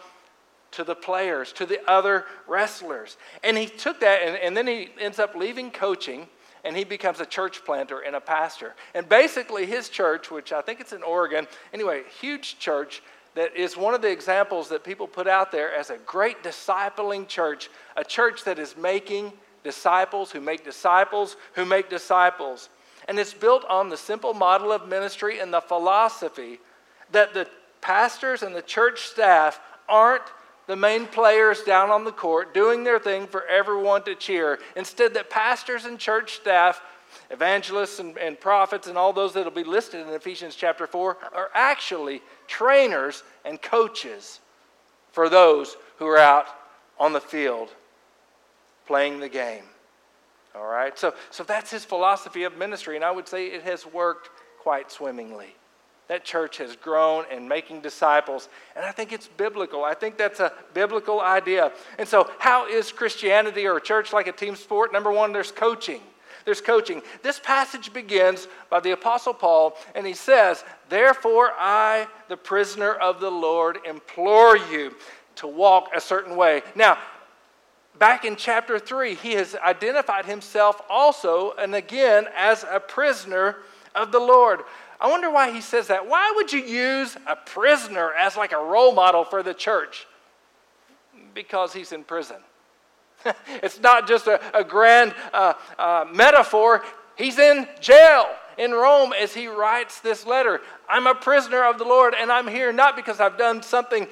to 0.78 0.84
the 0.84 0.96
players, 0.96 1.52
to 1.54 1.66
the 1.66 1.80
other 1.90 2.26
wrestlers. 2.48 3.18
And 3.44 3.58
he 3.58 3.66
took 3.66 4.00
that, 4.02 4.22
and, 4.22 4.38
and 4.38 4.56
then 4.56 4.68
he 4.68 4.90
ends 5.00 5.18
up 5.18 5.36
leaving 5.36 5.72
coaching, 5.72 6.28
and 6.64 6.78
he 6.78 6.84
becomes 6.84 7.20
a 7.20 7.26
church 7.26 7.66
planter 7.66 8.00
and 8.00 8.16
a 8.16 8.22
pastor. 8.22 8.76
And 8.94 9.10
basically, 9.10 9.66
his 9.66 9.90
church, 9.90 10.30
which 10.30 10.54
I 10.54 10.62
think 10.62 10.80
it's 10.80 10.94
in 10.94 11.02
Oregon, 11.02 11.48
anyway, 11.74 12.04
huge 12.22 12.60
church 12.60 13.02
that 13.34 13.56
is 13.56 13.76
one 13.76 13.96
of 13.96 14.04
the 14.04 14.12
examples 14.12 14.70
that 14.70 14.84
people 14.84 15.08
put 15.08 15.28
out 15.28 15.52
there 15.52 15.74
as 15.74 15.90
a 15.90 15.98
great 15.98 16.44
discipling 16.44 17.28
church, 17.28 17.70
a 17.96 18.04
church 18.04 18.44
that 18.44 18.60
is 18.60 18.78
making 18.78 19.34
disciples 19.64 20.32
who 20.32 20.40
make 20.40 20.64
disciples 20.64 21.38
who 21.54 21.66
make 21.66 21.90
disciples. 21.90 22.70
And 23.08 23.18
it's 23.18 23.34
built 23.34 23.66
on 23.66 23.90
the 23.90 23.98
simple 23.98 24.36
model 24.36 24.72
of 24.72 24.88
ministry 24.88 25.40
and 25.40 25.52
the 25.52 25.62
philosophy 25.62 26.60
that 27.12 27.34
the 27.34 27.48
pastors 27.82 28.44
and 28.44 28.56
the 28.56 28.62
church 28.62 29.02
staff 29.08 29.60
aren't 29.90 30.24
the 30.68 30.76
main 30.76 31.08
players 31.08 31.64
down 31.64 31.90
on 31.90 32.04
the 32.04 32.12
court 32.12 32.54
doing 32.54 32.84
their 32.84 33.00
thing 33.00 33.26
for 33.26 33.46
everyone 33.48 34.04
to 34.04 34.16
cheer. 34.16 34.60
Instead, 34.76 35.14
that 35.16 35.30
pastors 35.30 35.86
and 35.86 35.98
church 35.98 36.36
staff, 36.36 36.82
evangelists 37.32 38.00
and, 38.00 38.18
and 38.18 38.40
prophets, 38.40 38.88
and 38.88 38.98
all 38.98 39.14
those 39.14 39.34
that 39.34 39.46
will 39.46 39.52
be 39.52 39.64
listed 39.64 40.06
in 40.06 40.14
Ephesians 40.14 40.56
chapter 40.56 40.86
4 40.86 41.18
are 41.34 41.50
actually 41.54 42.22
trainers 42.48 43.24
and 43.46 43.62
coaches 43.62 44.42
for 45.12 45.30
those 45.30 45.78
who 45.98 46.06
are 46.06 46.20
out 46.20 46.48
on 47.00 47.14
the 47.14 47.22
field. 47.22 47.70
playing 48.86 49.20
the 49.20 49.30
game. 49.30 49.64
All 50.56 50.66
right? 50.68 50.98
So, 50.98 51.14
so 51.30 51.44
that's 51.44 51.70
his 51.72 51.86
philosophy 51.86 52.44
of 52.44 52.58
ministry, 52.58 52.96
and 52.96 53.04
I 53.04 53.12
would 53.12 53.28
say 53.28 53.48
it 53.48 53.64
has 53.64 53.86
worked 53.86 54.30
quite 54.60 54.92
swimmingly. 54.92 55.56
That 56.08 56.24
church 56.24 56.58
has 56.58 56.76
grown 56.78 57.26
and 57.30 57.50
making 57.50 57.82
disciples, 57.82 58.48
and 58.78 58.86
I 58.86 58.92
think 58.92 59.12
it's 59.12 59.28
biblical. 59.28 59.84
I 59.84 59.94
think 59.94 60.18
that's 60.18 60.40
a 60.40 60.54
biblical 60.74 61.20
idea. 61.20 61.74
And 62.00 62.08
so, 62.08 62.32
how 62.40 62.66
is 62.68 62.94
Christianity 62.94 63.66
or 63.66 63.78
a 63.78 63.82
church 63.82 64.14
like 64.14 64.28
a 64.28 64.32
team 64.32 64.56
sport? 64.56 64.94
Number 64.94 65.12
one, 65.12 65.34
there's 65.34 65.52
coaching. 65.52 66.02
There's 66.46 66.62
coaching. 66.62 67.02
This 67.24 67.42
passage 67.42 67.92
begins 67.92 68.48
by 68.70 68.80
the 68.80 68.92
Apostle 68.92 69.34
Paul, 69.34 69.76
and 69.96 70.08
he 70.08 70.14
says, 70.14 70.64
Therefore, 70.88 71.52
I, 71.60 72.08
the 72.30 72.38
prisoner 72.38 72.94
of 72.94 73.20
the 73.20 73.30
Lord, 73.30 73.80
implore 73.86 74.56
you 74.56 74.96
to 75.36 75.48
walk 75.48 75.90
a 75.94 76.00
certain 76.00 76.38
way. 76.38 76.62
Now, 76.74 76.98
back 78.00 78.24
in 78.24 78.38
chapter 78.38 78.80
3, 78.80 79.16
he 79.16 79.34
has 79.34 79.56
identified 79.56 80.26
himself 80.26 80.82
also 80.90 81.52
and 81.60 81.76
again 81.76 82.28
as 82.34 82.64
a 82.70 82.80
prisoner 82.80 83.58
of 83.94 84.14
the 84.14 84.20
Lord. 84.20 84.62
I 85.00 85.10
wonder 85.10 85.30
why 85.30 85.52
he 85.52 85.62
says 85.62 85.88
that. 85.88 86.08
Why 86.08 86.34
would 86.36 86.52
you 86.52 86.62
use 86.62 87.16
a 87.28 87.36
prisoner 87.36 88.14
as 88.14 88.36
like 88.36 88.52
a 88.52 88.58
role 88.58 88.94
model 88.94 89.24
for 89.24 89.44
the 89.44 89.54
church? 89.54 90.08
Because 91.34 91.74
he's 91.74 91.92
in 91.92 92.04
prison. 92.04 92.38
it's 93.64 93.80
not 93.80 94.08
just 94.08 94.28
a, 94.28 94.40
a 94.58 94.64
grand 94.64 95.14
uh, 95.34 95.54
uh, 95.78 96.06
metaphor. 96.12 96.84
He's 97.16 97.38
in 97.38 97.68
jail 97.80 98.26
in 98.58 98.72
Rome 98.72 99.14
as 99.14 99.34
he 99.34 99.48
writes 99.48 100.00
this 100.00 100.26
letter. 100.26 100.62
I'm 100.90 101.08
a 101.08 101.16
prisoner 101.16 101.64
of 101.64 101.78
the 101.78 101.84
Lord, 101.84 102.16
and 102.20 102.32
I'm 102.32 102.48
here 102.48 102.72
not 102.74 102.96
because 102.96 103.20
I've 103.20 103.38
done 103.38 103.62
something 103.62 104.08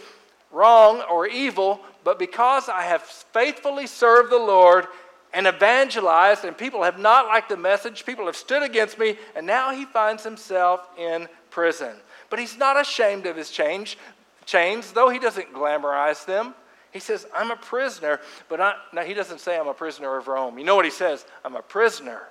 wrong 0.51 1.03
or 1.09 1.27
evil, 1.27 1.81
but 2.03 2.19
because 2.19 2.69
I 2.69 2.83
have 2.83 3.01
faithfully 3.01 3.87
served 3.87 4.31
the 4.31 4.37
Lord 4.37 4.87
and 5.35 5.47
evangelized, 5.47 6.45
and 6.45 6.57
people 6.57 6.81
have 6.83 6.97
not 6.97 7.27
liked 7.27 7.49
the 7.49 7.57
message, 7.57 8.05
people 8.05 8.25
have 8.25 8.37
stood 8.37 8.63
against 8.63 8.97
me, 8.97 9.17
and 9.35 9.45
now 9.45 9.75
he 9.75 9.83
finds 9.83 10.23
himself 10.23 10.87
in 10.97 11.27
prison. 11.49 11.93
But 12.29 12.39
he's 12.39 12.57
not 12.57 12.79
ashamed 12.79 13.25
of 13.25 13.35
his 13.35 13.51
change, 13.51 13.97
chains, 14.45 14.93
though 14.93 15.09
he 15.09 15.19
doesn't 15.19 15.53
glamorize 15.53 16.25
them. 16.25 16.55
He 16.93 16.99
says, 17.01 17.27
I'm 17.35 17.51
a 17.51 17.57
prisoner, 17.57 18.21
but 18.47 18.61
I, 18.61 18.75
now 18.93 19.03
he 19.03 19.13
doesn't 19.13 19.41
say 19.41 19.59
I'm 19.59 19.67
a 19.67 19.73
prisoner 19.73 20.17
of 20.17 20.29
Rome. 20.29 20.57
You 20.57 20.63
know 20.63 20.77
what 20.77 20.85
he 20.85 20.91
says? 20.91 21.25
I'm 21.43 21.57
a 21.57 21.61
prisoner 21.61 22.21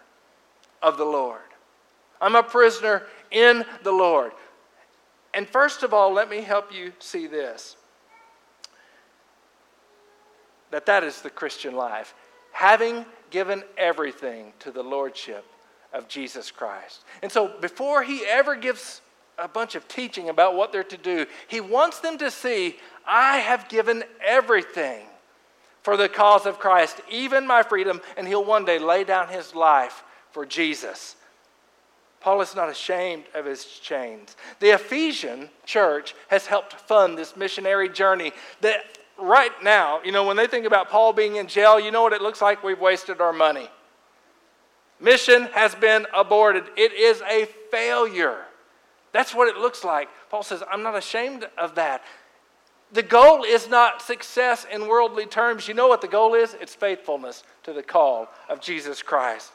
of 0.82 0.96
the 0.96 1.04
Lord. 1.04 1.42
I'm 2.22 2.36
a 2.36 2.42
prisoner 2.42 3.02
in 3.30 3.66
the 3.82 3.92
Lord. 3.92 4.32
And 5.34 5.46
first 5.46 5.82
of 5.82 5.92
all, 5.92 6.10
let 6.10 6.30
me 6.30 6.40
help 6.40 6.72
you 6.72 6.94
see 7.00 7.26
this 7.26 7.76
that 10.70 10.86
that 10.86 11.04
is 11.04 11.20
the 11.20 11.30
Christian 11.30 11.76
life. 11.76 12.14
Having 12.54 13.04
given 13.30 13.64
everything 13.76 14.52
to 14.60 14.70
the 14.70 14.82
lordship 14.82 15.44
of 15.92 16.06
Jesus 16.06 16.52
Christ. 16.52 17.04
And 17.20 17.30
so 17.30 17.48
before 17.60 18.04
he 18.04 18.24
ever 18.24 18.54
gives 18.54 19.00
a 19.36 19.48
bunch 19.48 19.74
of 19.74 19.88
teaching 19.88 20.28
about 20.28 20.54
what 20.54 20.70
they're 20.70 20.84
to 20.84 20.96
do, 20.96 21.26
he 21.48 21.60
wants 21.60 21.98
them 21.98 22.16
to 22.18 22.30
see, 22.30 22.76
I 23.04 23.38
have 23.38 23.68
given 23.68 24.04
everything 24.24 25.06
for 25.82 25.96
the 25.96 26.08
cause 26.08 26.46
of 26.46 26.60
Christ, 26.60 27.00
even 27.10 27.44
my 27.44 27.64
freedom, 27.64 28.00
and 28.16 28.28
he'll 28.28 28.44
one 28.44 28.64
day 28.64 28.78
lay 28.78 29.02
down 29.02 29.28
his 29.28 29.54
life 29.54 30.04
for 30.30 30.46
Jesus. 30.46 31.16
Paul 32.20 32.40
is 32.40 32.54
not 32.54 32.70
ashamed 32.70 33.24
of 33.34 33.44
his 33.44 33.64
chains. 33.66 34.36
The 34.60 34.70
Ephesian 34.70 35.50
church 35.66 36.14
has 36.28 36.46
helped 36.46 36.72
fund 36.72 37.18
this 37.18 37.36
missionary 37.36 37.88
journey 37.88 38.32
that 38.60 38.96
right 39.24 39.52
now, 39.62 40.00
you 40.04 40.12
know, 40.12 40.24
when 40.24 40.36
they 40.36 40.46
think 40.46 40.66
about 40.66 40.90
Paul 40.90 41.12
being 41.12 41.36
in 41.36 41.46
jail, 41.46 41.80
you 41.80 41.90
know 41.90 42.02
what 42.02 42.12
it 42.12 42.22
looks 42.22 42.40
like? 42.40 42.62
We've 42.62 42.80
wasted 42.80 43.20
our 43.20 43.32
money. 43.32 43.68
Mission 45.00 45.44
has 45.54 45.74
been 45.74 46.06
aborted, 46.14 46.64
it 46.76 46.92
is 46.92 47.20
a 47.22 47.46
failure. 47.70 48.44
That's 49.12 49.34
what 49.34 49.48
it 49.48 49.56
looks 49.56 49.84
like. 49.84 50.08
Paul 50.30 50.42
says, 50.42 50.62
I'm 50.70 50.82
not 50.82 50.96
ashamed 50.96 51.46
of 51.56 51.76
that. 51.76 52.02
The 52.92 53.02
goal 53.02 53.44
is 53.44 53.68
not 53.68 54.02
success 54.02 54.66
in 54.70 54.86
worldly 54.88 55.26
terms. 55.26 55.68
You 55.68 55.74
know 55.74 55.88
what 55.88 56.00
the 56.00 56.08
goal 56.08 56.34
is? 56.34 56.56
It's 56.60 56.74
faithfulness 56.74 57.42
to 57.64 57.72
the 57.72 57.82
call 57.82 58.28
of 58.48 58.60
Jesus 58.60 59.02
Christ. 59.02 59.50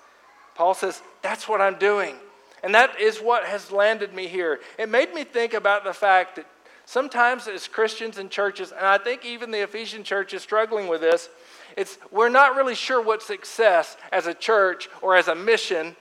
Paul 0.56 0.74
says, 0.74 1.02
That's 1.22 1.48
what 1.48 1.62
I'm 1.62 1.80
doing. 1.80 2.16
And 2.64 2.76
that 2.76 3.00
is 3.00 3.20
what 3.20 3.46
has 3.46 3.72
landed 3.72 4.14
me 4.14 4.28
here. 4.28 4.60
It 4.78 4.90
made 4.90 5.14
me 5.14 5.24
think 5.24 5.54
about 5.54 5.86
the 5.86 5.94
fact 5.94 6.36
that 6.36 6.46
sometimes 6.90 7.48
as 7.48 7.68
Christians 7.68 8.18
and 8.18 8.32
churches, 8.32 8.72
and 8.72 8.84
I 8.84 8.98
think 8.98 9.24
even 9.24 9.52
the 9.52 9.62
Ephesian 9.62 10.04
church 10.04 10.34
is 10.34 10.42
struggling 10.42 10.88
with 10.88 11.02
this, 11.02 11.30
it's 11.78 12.00
we're 12.12 12.30
not 12.30 12.56
really 12.56 12.74
sure 12.74 13.00
what 13.00 13.22
success 13.22 13.96
as 14.12 14.26
a 14.26 14.34
church 14.34 14.90
or 15.04 15.16
as 15.16 15.28
a 15.28 15.36
mission 15.36 15.96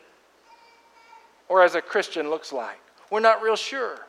or 1.46 1.62
as 1.62 1.74
a 1.74 1.82
Christian 1.82 2.30
looks 2.30 2.54
like. 2.54 2.80
We're 3.10 3.20
not 3.20 3.42
real 3.42 3.54
sure. 3.54 4.06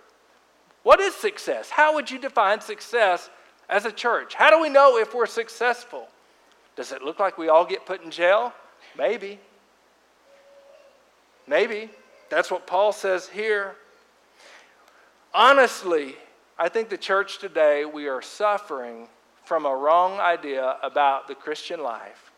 What 0.83 1.01
is 1.01 1.13
success? 1.13 1.69
How 1.69 1.95
would 1.95 2.09
you 2.09 2.17
define 2.17 2.61
success 2.61 3.29
as 3.67 3.83
a 3.83 3.91
church? 3.91 4.33
How 4.33 4.49
do 4.49 4.61
we 4.61 4.69
know 4.69 4.97
if 4.97 5.13
we're 5.13 5.25
successful? 5.25 6.07
Does 6.77 6.93
it 6.93 7.01
look 7.01 7.19
like 7.19 7.37
we 7.37 7.49
all 7.49 7.65
get 7.65 7.85
put 7.85 8.01
in 8.03 8.09
jail? 8.09 8.53
Maybe. 8.97 9.37
Maybe. 11.45 11.89
That's 12.29 12.49
what 12.49 12.65
Paul 12.65 12.93
says 12.93 13.27
here. 13.27 13.75
Honestly, 15.33 16.15
I 16.61 16.67
think 16.67 16.89
the 16.89 16.97
church 16.97 17.39
today, 17.39 17.85
we 17.85 18.09
are 18.09 18.21
suffering 18.21 19.07
from 19.45 19.65
a 19.65 19.73
wrong 19.73 20.19
idea 20.19 20.75
about 20.83 21.29
the 21.29 21.33
Christian 21.33 21.81
life 21.81 22.33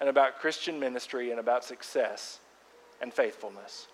and 0.00 0.08
about 0.08 0.38
Christian 0.38 0.80
ministry 0.80 1.32
and 1.32 1.38
about 1.38 1.64
success 1.64 2.40
and 3.02 3.12
faithfulness. 3.12 3.88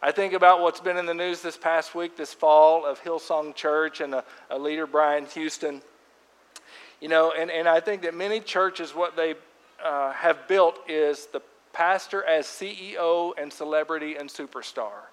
I 0.00 0.12
think 0.12 0.32
about 0.32 0.62
what's 0.62 0.80
been 0.80 0.96
in 0.96 1.04
the 1.04 1.12
news 1.12 1.42
this 1.42 1.58
past 1.58 1.94
week, 1.94 2.16
this 2.16 2.32
fall 2.32 2.86
of 2.86 2.98
Hillsong 3.02 3.54
Church 3.54 4.00
and 4.00 4.14
a, 4.14 4.24
a 4.48 4.58
leader, 4.58 4.86
Brian 4.86 5.26
Houston. 5.26 5.82
You 7.02 7.08
know, 7.08 7.34
and, 7.38 7.50
and 7.50 7.68
I 7.68 7.80
think 7.80 8.00
that 8.00 8.14
many 8.14 8.40
churches, 8.40 8.94
what 8.94 9.14
they 9.14 9.34
uh, 9.84 10.12
have 10.14 10.48
built 10.48 10.78
is 10.88 11.26
the 11.26 11.42
pastor 11.74 12.24
as 12.24 12.46
CEO 12.46 13.32
and 13.36 13.52
celebrity 13.52 14.16
and 14.16 14.30
superstar. 14.30 15.09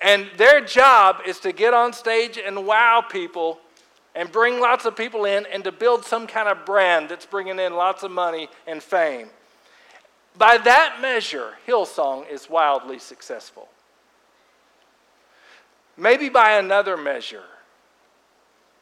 And 0.00 0.28
their 0.36 0.60
job 0.60 1.18
is 1.26 1.40
to 1.40 1.52
get 1.52 1.74
on 1.74 1.92
stage 1.92 2.38
and 2.38 2.66
wow 2.66 3.04
people 3.08 3.58
and 4.14 4.30
bring 4.32 4.60
lots 4.60 4.86
of 4.86 4.96
people 4.96 5.24
in 5.24 5.46
and 5.52 5.62
to 5.64 5.72
build 5.72 6.04
some 6.04 6.26
kind 6.26 6.48
of 6.48 6.64
brand 6.64 7.08
that's 7.08 7.26
bringing 7.26 7.58
in 7.58 7.74
lots 7.74 8.02
of 8.02 8.10
money 8.10 8.48
and 8.66 8.82
fame. 8.82 9.28
By 10.36 10.58
that 10.58 10.98
measure, 11.00 11.54
Hillsong 11.66 12.30
is 12.30 12.48
wildly 12.48 12.98
successful. 12.98 13.68
Maybe 15.96 16.28
by 16.28 16.52
another 16.52 16.96
measure 16.96 17.44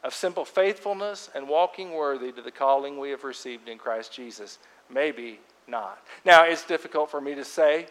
of 0.05 0.15
simple 0.15 0.45
faithfulness 0.45 1.31
and 1.35 1.49
walking 1.49 1.93
worthy 1.93 2.31
to 2.33 2.43
the 2.43 2.53
calling 2.53 2.99
we 2.99 3.11
have 3.11 3.25
received 3.25 3.69
in 3.69 3.77
Christ 3.77 4.13
Jesus, 4.13 4.59
maybe 4.89 5.41
not. 5.67 5.99
Now, 6.25 6.45
it's 6.45 6.65
difficult 6.65 7.11
for 7.11 7.21
me 7.21 7.35
to 7.35 7.45
say. 7.45 7.89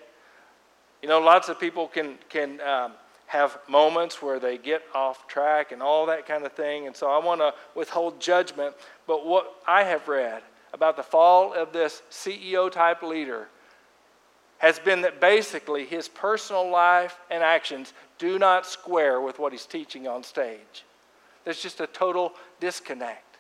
You 1.02 1.10
know, 1.10 1.20
lots 1.20 1.50
of 1.50 1.60
people 1.60 1.88
can, 1.88 2.18
can 2.30 2.62
um, 2.62 2.94
have 3.28 3.60
moments 3.68 4.22
where 4.22 4.40
they 4.40 4.58
get 4.58 4.82
off 4.96 5.28
track 5.28 5.72
and 5.72 5.84
all 5.84 6.06
that 6.06 6.26
kind 6.26 6.46
of 6.46 6.54
thing. 6.54 6.88
And 6.88 6.96
so 6.96 7.10
I 7.10 7.24
want 7.24 7.42
to 7.42 7.54
withhold 7.76 8.20
judgment. 8.20 8.74
But 9.06 9.26
what 9.26 9.62
I 9.68 9.84
have 9.84 10.08
read 10.08 10.42
about 10.74 10.96
the 10.96 11.04
fall 11.04 11.54
of 11.54 11.74
this 11.74 12.02
CEO 12.10 12.72
type 12.72 13.04
leader 13.04 13.48
has 14.60 14.80
been 14.80 15.02
that 15.02 15.22
basically 15.22 15.86
his 15.86 16.08
personal 16.08 16.70
life 16.70 17.20
and 17.30 17.44
actions 17.44 17.94
do 18.18 18.40
not 18.40 18.66
square 18.66 19.22
with 19.22 19.40
what 19.40 19.52
he's 19.52 19.66
teaching 19.66 20.08
on 20.08 20.24
stage. 20.24 20.86
There's 21.44 21.62
just 21.62 21.80
a 21.80 21.88
total 21.88 22.34
disconnect. 22.60 23.38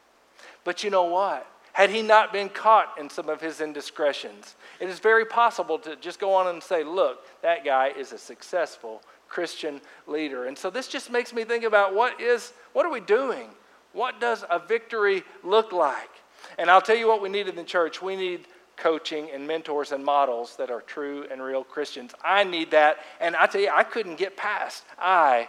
But 0.63 0.83
you 0.83 0.89
know 0.89 1.05
what? 1.05 1.47
Had 1.73 1.89
he 1.89 2.01
not 2.01 2.33
been 2.33 2.49
caught 2.49 2.95
in 2.99 3.09
some 3.09 3.29
of 3.29 3.39
his 3.39 3.61
indiscretions, 3.61 4.55
it 4.79 4.89
is 4.89 4.99
very 4.99 5.25
possible 5.25 5.79
to 5.79 5.95
just 5.95 6.19
go 6.19 6.33
on 6.33 6.47
and 6.47 6.61
say, 6.61 6.83
look, 6.83 7.19
that 7.41 7.63
guy 7.63 7.89
is 7.89 8.11
a 8.11 8.17
successful 8.17 9.01
Christian 9.27 9.81
leader. 10.05 10.45
And 10.45 10.57
so 10.57 10.69
this 10.69 10.87
just 10.87 11.11
makes 11.11 11.33
me 11.33 11.43
think 11.43 11.63
about 11.63 11.93
what 11.93 12.19
is 12.21 12.53
what 12.73 12.85
are 12.85 12.91
we 12.91 12.99
doing? 12.99 13.49
What 13.93 14.21
does 14.21 14.43
a 14.49 14.59
victory 14.59 15.23
look 15.43 15.71
like? 15.71 16.09
And 16.57 16.69
I'll 16.69 16.81
tell 16.81 16.95
you 16.95 17.07
what 17.07 17.21
we 17.21 17.29
need 17.29 17.47
in 17.47 17.55
the 17.55 17.63
church. 17.63 18.01
We 18.01 18.15
need 18.15 18.47
coaching 18.75 19.29
and 19.33 19.47
mentors 19.47 19.91
and 19.91 20.05
models 20.05 20.55
that 20.57 20.69
are 20.69 20.81
true 20.81 21.25
and 21.31 21.41
real 21.41 21.63
Christians. 21.63 22.13
I 22.23 22.43
need 22.43 22.71
that. 22.71 22.99
And 23.19 23.35
I 23.35 23.47
tell 23.47 23.61
you, 23.61 23.71
I 23.73 23.83
couldn't 23.83 24.17
get 24.17 24.37
past 24.37 24.83
I, 24.99 25.47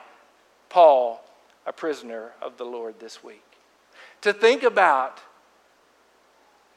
Paul, 0.71 1.23
a 1.67 1.73
prisoner 1.73 2.33
of 2.41 2.57
the 2.57 2.65
Lord 2.65 2.99
this 2.99 3.23
week. 3.23 3.45
To 4.23 4.33
think 4.33 4.63
about 4.63 5.21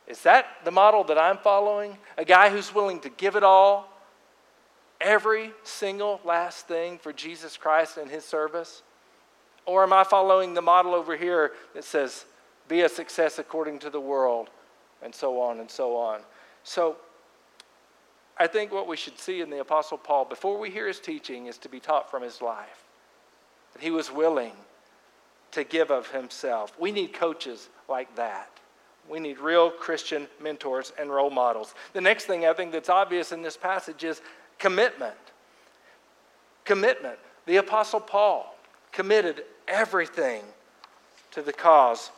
is 0.08 0.24
that 0.24 0.46
the 0.65 0.72
model 0.72 1.05
that 1.05 1.17
I'm 1.17 1.38
following? 1.38 1.98
A 2.17 2.25
guy 2.25 2.50
who's 2.50 2.75
willing 2.75 3.00
to 3.01 3.10
give 3.10 3.38
it 3.38 3.43
all, 3.43 3.88
every 5.01 5.51
single 5.63 6.22
last 6.24 6.67
thing 6.67 6.98
for 6.98 7.12
Jesus 7.12 7.58
Christ 7.58 7.98
and 7.98 8.10
his 8.10 8.24
service? 8.24 8.84
Or 9.65 9.84
am 9.84 9.93
I 9.93 10.03
following 10.03 10.53
the 10.53 10.62
model 10.62 10.93
over 10.93 11.15
here 11.15 11.51
that 11.74 11.84
says, 11.84 12.25
be 12.67 12.81
a 12.81 12.89
success 12.89 13.38
according 13.38 13.79
to 13.79 13.89
the 13.89 14.00
world, 14.00 14.50
and 15.01 15.13
so 15.13 15.41
on 15.41 15.60
and 15.60 15.70
so 15.70 15.98
on. 15.98 16.22
So 16.63 16.96
I 18.38 18.48
think 18.48 18.72
what 18.72 18.88
we 18.88 18.96
should 18.96 19.20
see 19.20 19.41
in 19.41 19.50
the 19.50 19.60
Apostle 19.60 19.98
Paul 19.98 20.25
before 20.25 20.58
we 20.58 20.70
hear 20.70 20.88
his 20.88 21.00
teaching 21.00 21.48
is 21.48 21.58
to 21.60 21.70
be 21.70 21.79
taught 21.79 22.10
from 22.10 22.24
his 22.24 22.41
life. 22.41 22.86
That 23.74 23.81
he 23.81 23.91
was 23.91 24.12
willing 24.12 24.53
to 25.51 25.63
give 25.63 25.91
of 25.91 26.12
himself. 26.12 26.74
We 26.79 26.91
need 26.91 27.13
coaches 27.13 27.70
like 27.89 28.15
that. 28.15 28.50
We 29.10 29.20
need 29.20 29.39
real 29.39 29.70
Christian 29.70 30.27
mentors 30.41 30.93
and 30.98 31.10
role 31.10 31.29
models. 31.29 31.74
The 31.91 32.01
next 32.01 32.25
thing 32.25 32.46
I 32.46 32.53
think 32.53 32.72
that's 32.72 32.89
obvious 32.89 33.31
in 33.31 33.41
this 33.41 33.58
passage 33.58 34.03
is 34.03 34.22
commitment. 34.62 35.15
Commitment. 36.63 37.18
The 37.48 37.58
Apostle 37.58 38.00
Paul 38.00 38.56
committed 38.91 39.44
everything 39.68 40.44
to 41.32 41.41
the 41.41 41.51
cause 41.51 42.12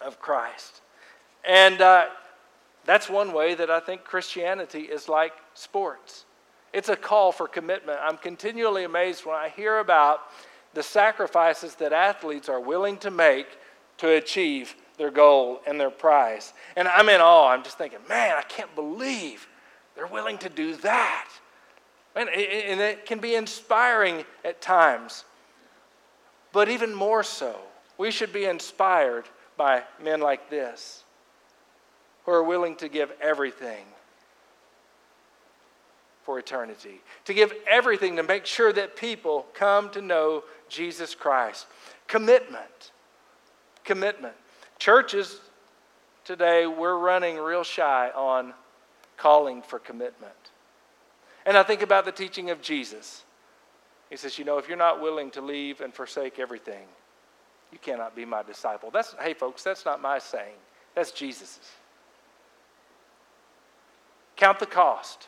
of 0.00 0.18
Christ. 0.18 0.80
And 1.44 1.80
uh, 1.80 2.06
that's 2.86 3.10
one 3.10 3.32
way 3.32 3.54
that 3.54 3.70
I 3.70 3.78
think 3.78 4.04
Christianity 4.04 4.80
is 4.80 5.08
like 5.08 5.32
sports. 5.54 6.24
It's 6.72 6.88
a 6.88 6.96
call 6.96 7.30
for 7.30 7.46
commitment. 7.46 7.98
I'm 8.02 8.16
continually 8.16 8.84
amazed 8.84 9.26
when 9.26 9.34
I 9.34 9.50
hear 9.50 9.80
about 9.80 10.20
the 10.72 10.82
sacrifices 10.82 11.74
that 11.76 11.92
athletes 11.92 12.48
are 12.48 12.60
willing 12.60 12.96
to 12.98 13.10
make 13.10 13.46
to 13.98 14.08
achieve 14.08 14.74
their 14.96 15.10
goal 15.10 15.60
and 15.66 15.78
their 15.78 15.90
prize. 15.90 16.54
And 16.76 16.88
I'm 16.88 17.08
in 17.08 17.20
awe. 17.20 17.48
I'm 17.48 17.62
just 17.62 17.76
thinking, 17.76 17.98
man, 18.08 18.36
I 18.38 18.42
can't 18.42 18.74
believe 18.74 19.46
they're 19.94 20.06
willing 20.06 20.38
to 20.38 20.48
do 20.48 20.76
that. 20.76 21.28
And 22.16 22.28
it 22.28 23.06
can 23.06 23.18
be 23.20 23.34
inspiring 23.34 24.24
at 24.44 24.60
times. 24.60 25.24
But 26.52 26.68
even 26.68 26.94
more 26.94 27.22
so, 27.22 27.56
we 27.98 28.10
should 28.10 28.32
be 28.32 28.44
inspired 28.44 29.26
by 29.56 29.84
men 30.02 30.20
like 30.20 30.50
this 30.50 31.04
who 32.24 32.32
are 32.32 32.42
willing 32.42 32.76
to 32.76 32.88
give 32.88 33.12
everything 33.20 33.84
for 36.22 36.38
eternity, 36.38 37.00
to 37.24 37.34
give 37.34 37.52
everything 37.68 38.16
to 38.16 38.22
make 38.22 38.46
sure 38.46 38.72
that 38.72 38.96
people 38.96 39.46
come 39.54 39.90
to 39.90 40.02
know 40.02 40.44
Jesus 40.68 41.14
Christ. 41.14 41.66
Commitment. 42.08 42.92
Commitment. 43.84 44.34
Churches 44.78 45.40
today, 46.24 46.66
we're 46.66 46.98
running 46.98 47.36
real 47.36 47.64
shy 47.64 48.10
on 48.14 48.54
calling 49.16 49.62
for 49.62 49.78
commitment. 49.78 50.32
And 51.50 51.58
I 51.58 51.64
think 51.64 51.82
about 51.82 52.04
the 52.04 52.12
teaching 52.12 52.50
of 52.50 52.62
Jesus. 52.62 53.24
He 54.08 54.16
says, 54.16 54.38
You 54.38 54.44
know, 54.44 54.58
if 54.58 54.68
you're 54.68 54.76
not 54.76 55.02
willing 55.02 55.32
to 55.32 55.40
leave 55.40 55.80
and 55.80 55.92
forsake 55.92 56.38
everything, 56.38 56.86
you 57.72 57.78
cannot 57.82 58.14
be 58.14 58.24
my 58.24 58.44
disciple. 58.44 58.92
That's, 58.92 59.16
hey, 59.20 59.34
folks, 59.34 59.64
that's 59.64 59.84
not 59.84 60.00
my 60.00 60.20
saying, 60.20 60.54
that's 60.94 61.10
Jesus's. 61.10 61.72
Count 64.36 64.60
the 64.60 64.66
cost. 64.66 65.26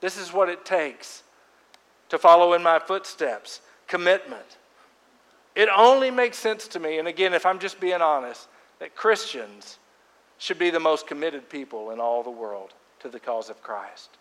This 0.00 0.16
is 0.16 0.32
what 0.32 0.48
it 0.48 0.64
takes 0.64 1.22
to 2.08 2.16
follow 2.16 2.54
in 2.54 2.62
my 2.62 2.78
footsteps 2.78 3.60
commitment. 3.88 4.56
It 5.54 5.68
only 5.76 6.10
makes 6.10 6.38
sense 6.38 6.66
to 6.68 6.80
me, 6.80 6.98
and 6.98 7.06
again, 7.06 7.34
if 7.34 7.44
I'm 7.44 7.58
just 7.58 7.78
being 7.78 8.00
honest, 8.00 8.48
that 8.78 8.96
Christians 8.96 9.80
should 10.38 10.58
be 10.58 10.70
the 10.70 10.80
most 10.80 11.06
committed 11.06 11.50
people 11.50 11.90
in 11.90 12.00
all 12.00 12.22
the 12.22 12.30
world 12.30 12.72
to 13.00 13.10
the 13.10 13.20
cause 13.20 13.50
of 13.50 13.62
Christ. 13.62 14.16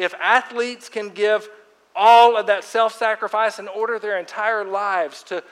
If 0.00 0.14
athletes 0.14 0.88
can 0.88 1.10
give 1.10 1.50
all 1.94 2.34
of 2.34 2.46
that 2.46 2.64
self 2.64 2.94
sacrifice 2.94 3.58
and 3.58 3.68
order 3.68 3.98
their 3.98 4.18
entire 4.18 4.64
lives 4.64 5.22
to 5.24 5.44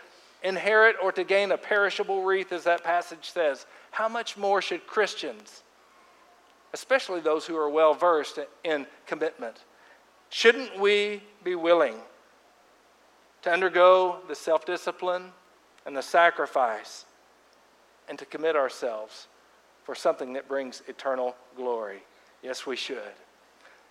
inherit 0.42 0.96
or 1.02 1.12
to 1.12 1.22
gain 1.22 1.52
a 1.52 1.58
perishable 1.58 2.22
wreath, 2.22 2.50
as 2.50 2.64
that 2.64 2.82
passage 2.82 3.30
says, 3.30 3.66
how 3.90 4.08
much 4.08 4.38
more 4.38 4.62
should 4.62 4.86
Christians, 4.86 5.62
especially 6.72 7.20
those 7.20 7.44
who 7.44 7.58
are 7.58 7.68
well 7.68 7.92
versed 7.92 8.38
in 8.64 8.86
commitment, 9.06 9.64
shouldn't 10.30 10.80
we 10.80 11.22
be 11.44 11.54
willing 11.54 11.96
to 13.42 13.50
undergo 13.52 14.20
the 14.28 14.34
self 14.34 14.64
discipline 14.64 15.24
and 15.84 15.94
the 15.94 16.00
sacrifice 16.00 17.04
and 18.08 18.18
to 18.18 18.24
commit 18.24 18.56
ourselves 18.56 19.28
for 19.84 19.94
something 19.94 20.32
that 20.32 20.48
brings 20.48 20.82
eternal 20.88 21.36
glory? 21.54 22.02
Yes, 22.42 22.64
we 22.64 22.76
should. 22.76 23.12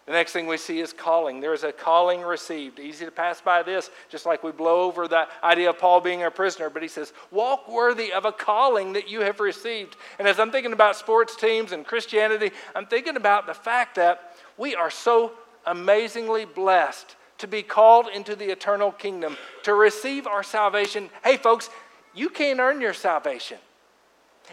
The 0.07 0.13
next 0.13 0.31
thing 0.31 0.47
we 0.47 0.55
see 0.55 0.79
is 0.79 0.93
calling. 0.93 1.41
There 1.41 1.53
is 1.53 1.65
a 1.65 1.73
calling 1.73 2.21
received. 2.21 2.79
Easy 2.79 3.03
to 3.03 3.11
pass 3.11 3.41
by 3.41 3.61
this, 3.61 3.91
just 4.07 4.25
like 4.25 4.41
we 4.41 4.53
blow 4.53 4.83
over 4.83 5.05
the 5.05 5.27
idea 5.43 5.69
of 5.69 5.79
Paul 5.79 5.99
being 5.99 6.23
a 6.23 6.31
prisoner. 6.31 6.69
But 6.69 6.81
he 6.81 6.87
says, 6.87 7.11
Walk 7.29 7.69
worthy 7.69 8.13
of 8.13 8.23
a 8.23 8.31
calling 8.31 8.93
that 8.93 9.09
you 9.09 9.19
have 9.19 9.41
received. 9.41 9.97
And 10.17 10.25
as 10.25 10.39
I'm 10.39 10.49
thinking 10.49 10.71
about 10.71 10.95
sports 10.95 11.35
teams 11.35 11.73
and 11.73 11.85
Christianity, 11.85 12.51
I'm 12.73 12.85
thinking 12.85 13.17
about 13.17 13.47
the 13.47 13.53
fact 13.53 13.95
that 13.95 14.33
we 14.55 14.75
are 14.75 14.89
so 14.89 15.33
amazingly 15.65 16.45
blessed 16.45 17.17
to 17.39 17.47
be 17.47 17.61
called 17.61 18.07
into 18.07 18.33
the 18.33 18.49
eternal 18.49 18.93
kingdom, 18.93 19.35
to 19.63 19.73
receive 19.73 20.25
our 20.25 20.41
salvation. 20.41 21.09
Hey, 21.21 21.35
folks, 21.35 21.69
you 22.15 22.29
can't 22.29 22.61
earn 22.61 22.79
your 22.79 22.93
salvation. 22.93 23.57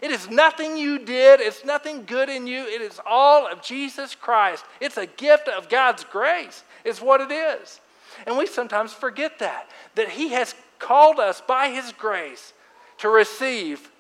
It 0.03 0.11
is 0.11 0.29
nothing 0.29 0.77
you 0.77 0.99
did, 0.99 1.41
it's 1.41 1.65
nothing 1.65 2.05
good 2.05 2.29
in 2.29 2.47
you. 2.47 2.65
It 2.65 2.83
is 2.83 3.01
all 3.07 3.47
of 3.47 3.63
Jesus 3.63 4.15
Christ. 4.15 4.65
It's 4.81 4.97
a 4.97 5.07
gift 5.07 5.49
of 5.49 5.69
God's 5.69 6.05
grace, 6.05 6.65
is 6.85 7.01
what 7.01 7.21
it 7.21 7.33
is. 7.33 7.81
And 8.27 8.37
we 8.37 8.47
sometimes 8.47 8.93
forget 8.93 9.39
that, 9.39 9.71
that 9.95 10.11
He 10.11 10.29
has 10.31 10.55
called 10.79 11.19
us 11.19 11.41
by 11.41 11.69
His 11.69 11.93
grace 11.93 12.53
to 12.99 13.09
receive 13.09 13.91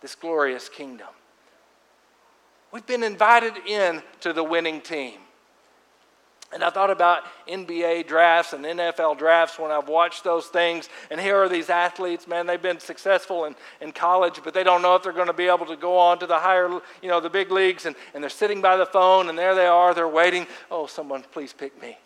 this 0.00 0.14
glorious 0.14 0.68
kingdom. 0.68 1.08
We've 2.72 2.86
been 2.86 3.02
invited 3.02 3.56
in 3.66 4.02
to 4.20 4.32
the 4.32 4.44
winning 4.44 4.80
team. 4.80 5.18
And 6.50 6.64
I 6.64 6.70
thought 6.70 6.90
about 6.90 7.24
NBA 7.46 8.06
drafts 8.06 8.54
and 8.54 8.64
NFL 8.64 9.18
drafts 9.18 9.58
when 9.58 9.70
I've 9.70 9.88
watched 9.88 10.24
those 10.24 10.46
things. 10.46 10.88
And 11.10 11.20
here 11.20 11.36
are 11.36 11.48
these 11.48 11.68
athletes, 11.68 12.26
man, 12.26 12.46
they've 12.46 12.60
been 12.60 12.80
successful 12.80 13.44
in, 13.44 13.54
in 13.82 13.92
college, 13.92 14.40
but 14.42 14.54
they 14.54 14.64
don't 14.64 14.80
know 14.80 14.94
if 14.94 15.02
they're 15.02 15.12
going 15.12 15.26
to 15.26 15.34
be 15.34 15.48
able 15.48 15.66
to 15.66 15.76
go 15.76 15.98
on 15.98 16.18
to 16.20 16.26
the 16.26 16.38
higher, 16.38 16.70
you 17.02 17.08
know, 17.08 17.20
the 17.20 17.28
big 17.28 17.50
leagues. 17.50 17.84
And, 17.84 17.94
and 18.14 18.22
they're 18.22 18.30
sitting 18.30 18.62
by 18.62 18.78
the 18.78 18.86
phone, 18.86 19.28
and 19.28 19.38
there 19.38 19.54
they 19.54 19.66
are, 19.66 19.92
they're 19.92 20.08
waiting. 20.08 20.46
Oh, 20.70 20.86
someone, 20.86 21.22
please 21.32 21.52
pick 21.52 21.80
me. 21.82 21.98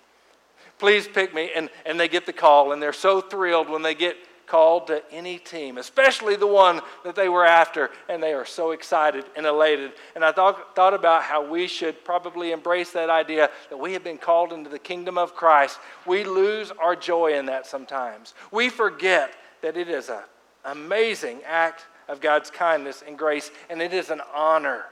Please 0.81 1.07
pick 1.07 1.33
me. 1.33 1.53
And, 1.55 1.71
and 1.87 2.01
they 2.01 2.09
get 2.09 2.27
the 2.27 2.33
call, 2.33 2.73
and 2.73 2.83
they're 2.83 2.93
so 2.93 3.21
thrilled 3.21 3.69
when 3.69 3.83
they 3.83 3.95
get 3.95 4.17
called 4.47 4.87
to 4.89 5.03
any 5.11 5.39
team, 5.39 5.79
especially 5.79 6.37
the 6.37 6.47
one 6.47 6.81
that 7.05 7.15
they 7.15 7.29
were 7.29 7.45
after, 7.45 7.91
and 8.09 8.23
they 8.23 8.33
are 8.33 8.45
so 8.45 8.73
excited 8.73 9.25
and 9.37 9.47
elated. 9.47 9.93
And 10.15 10.25
I 10.25 10.33
thought, 10.33 10.77
thought 10.77 10.95
about 10.95 11.23
how 11.23 11.49
we 11.49 11.67
should 11.67 12.05
probably 12.05 12.53
embrace 12.53 12.91
that 12.93 13.11
idea 13.11 13.51
that 13.71 13.79
we 13.79 13.93
have 13.95 14.05
been 14.05 14.19
called 14.19 14.53
into 14.53 14.69
the 14.69 14.79
kingdom 14.79 15.17
of 15.17 15.35
Christ. 15.35 15.79
We 16.07 16.25
lose 16.25 16.71
our 16.73 16.97
joy 16.97 17.39
in 17.39 17.47
that 17.47 17.67
sometimes. 17.67 18.35
We 18.51 18.69
forget 18.69 19.33
that 19.63 19.77
it 19.77 19.89
is 19.89 20.09
an 20.09 20.23
amazing 20.65 21.41
act 21.47 21.87
of 22.09 22.21
God's 22.21 22.51
kindness 22.51 23.03
and 23.07 23.17
grace, 23.17 23.51
and 23.71 23.81
it 23.81 23.93
is 23.93 24.11
an 24.11 24.21
honor. 24.35 24.87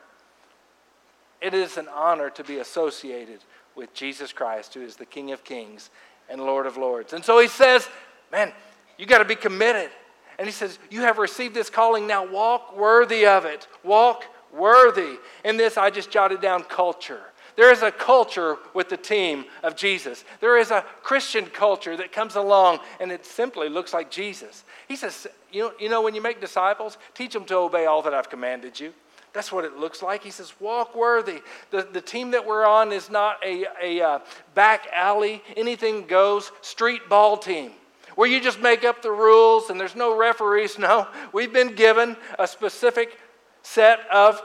It 1.40 1.54
is 1.54 1.76
an 1.76 1.88
honor 1.88 2.30
to 2.30 2.44
be 2.44 2.58
associated 2.58 3.40
with 3.74 3.92
Jesus 3.94 4.32
Christ, 4.32 4.74
who 4.74 4.82
is 4.82 4.96
the 4.96 5.06
King 5.06 5.32
of 5.32 5.44
Kings 5.44 5.90
and 6.28 6.40
Lord 6.40 6.66
of 6.66 6.76
Lords. 6.76 7.12
And 7.12 7.24
so 7.24 7.40
he 7.40 7.48
says, 7.48 7.88
man, 8.30 8.52
you 9.00 9.06
got 9.06 9.18
to 9.18 9.24
be 9.24 9.34
committed. 9.34 9.90
And 10.38 10.46
he 10.46 10.52
says, 10.52 10.78
You 10.90 11.00
have 11.00 11.16
received 11.16 11.54
this 11.54 11.70
calling, 11.70 12.06
now 12.06 12.26
walk 12.26 12.76
worthy 12.76 13.26
of 13.26 13.46
it. 13.46 13.66
Walk 13.82 14.24
worthy. 14.52 15.16
In 15.42 15.56
this, 15.56 15.78
I 15.78 15.88
just 15.88 16.10
jotted 16.10 16.42
down 16.42 16.64
culture. 16.64 17.22
There 17.56 17.72
is 17.72 17.82
a 17.82 17.90
culture 17.90 18.58
with 18.74 18.90
the 18.90 18.98
team 18.98 19.46
of 19.62 19.74
Jesus. 19.74 20.24
There 20.40 20.58
is 20.58 20.70
a 20.70 20.84
Christian 21.02 21.46
culture 21.46 21.96
that 21.96 22.12
comes 22.12 22.36
along 22.36 22.80
and 23.00 23.10
it 23.10 23.24
simply 23.24 23.70
looks 23.70 23.94
like 23.94 24.10
Jesus. 24.10 24.64
He 24.86 24.96
says, 24.96 25.26
you 25.50 25.62
know, 25.62 25.72
you 25.80 25.88
know, 25.88 26.02
when 26.02 26.14
you 26.14 26.22
make 26.22 26.40
disciples, 26.40 26.98
teach 27.14 27.32
them 27.32 27.44
to 27.46 27.56
obey 27.56 27.86
all 27.86 28.02
that 28.02 28.14
I've 28.14 28.30
commanded 28.30 28.78
you. 28.78 28.92
That's 29.32 29.50
what 29.50 29.64
it 29.64 29.76
looks 29.78 30.02
like. 30.02 30.22
He 30.22 30.30
says, 30.30 30.52
walk 30.60 30.94
worthy. 30.94 31.40
The, 31.70 31.88
the 31.90 32.00
team 32.00 32.32
that 32.32 32.46
we're 32.46 32.66
on 32.66 32.92
is 32.92 33.10
not 33.10 33.44
a, 33.44 33.66
a 33.82 34.00
uh, 34.00 34.18
back 34.54 34.88
alley, 34.92 35.42
anything 35.56 36.06
goes, 36.06 36.52
street 36.60 37.08
ball 37.08 37.36
team 37.36 37.72
where 38.14 38.28
you 38.28 38.40
just 38.40 38.60
make 38.60 38.84
up 38.84 39.02
the 39.02 39.10
rules 39.10 39.70
and 39.70 39.78
there's 39.78 39.96
no 39.96 40.16
referees. 40.16 40.78
No, 40.80 41.08
we've 41.32 41.52
been 41.52 41.74
given 41.74 42.16
a 42.38 42.46
specific 42.46 43.18
set 43.62 44.00
of 44.10 44.40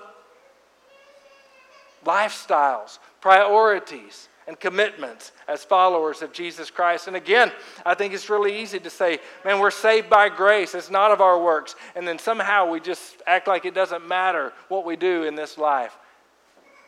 lifestyles, 2.05 2.99
priorities, 3.21 4.27
and 4.47 4.59
commitments 4.59 5.31
as 5.47 5.63
followers 5.63 6.21
of 6.21 6.31
Jesus 6.31 6.69
Christ. 6.69 7.07
And 7.07 7.15
again, 7.15 7.51
I 7.85 7.95
think 7.95 8.13
it's 8.13 8.29
really 8.29 8.61
easy 8.61 8.79
to 8.79 8.89
say, 8.89 9.19
man, 9.43 9.59
we're 9.59 9.71
saved 9.71 10.09
by 10.09 10.29
grace. 10.29 10.75
It's 10.75 10.91
not 10.91 11.11
of 11.11 11.21
our 11.21 11.41
works. 11.41 11.75
And 11.95 12.07
then 12.07 12.19
somehow 12.19 12.69
we 12.69 12.79
just 12.79 13.21
act 13.25 13.47
like 13.47 13.65
it 13.65 13.73
doesn't 13.73 14.07
matter 14.07 14.53
what 14.67 14.85
we 14.85 14.95
do 14.95 15.23
in 15.23 15.35
this 15.35 15.57
life. 15.57 15.97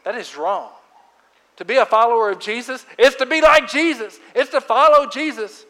That 0.04 0.16
is 0.16 0.38
wrong. 0.38 0.70
To 1.58 1.66
be 1.66 1.78
a 1.78 1.86
follower 1.86 2.30
of 2.30 2.40
Jesus 2.40 2.86
is 3.00 3.16
to 3.16 3.26
be 3.26 3.42
like 3.42 3.68
Jesus, 3.68 4.20
it's 4.36 4.52
to 4.52 4.62
follow 4.62 5.08
Jesus. 5.08 5.66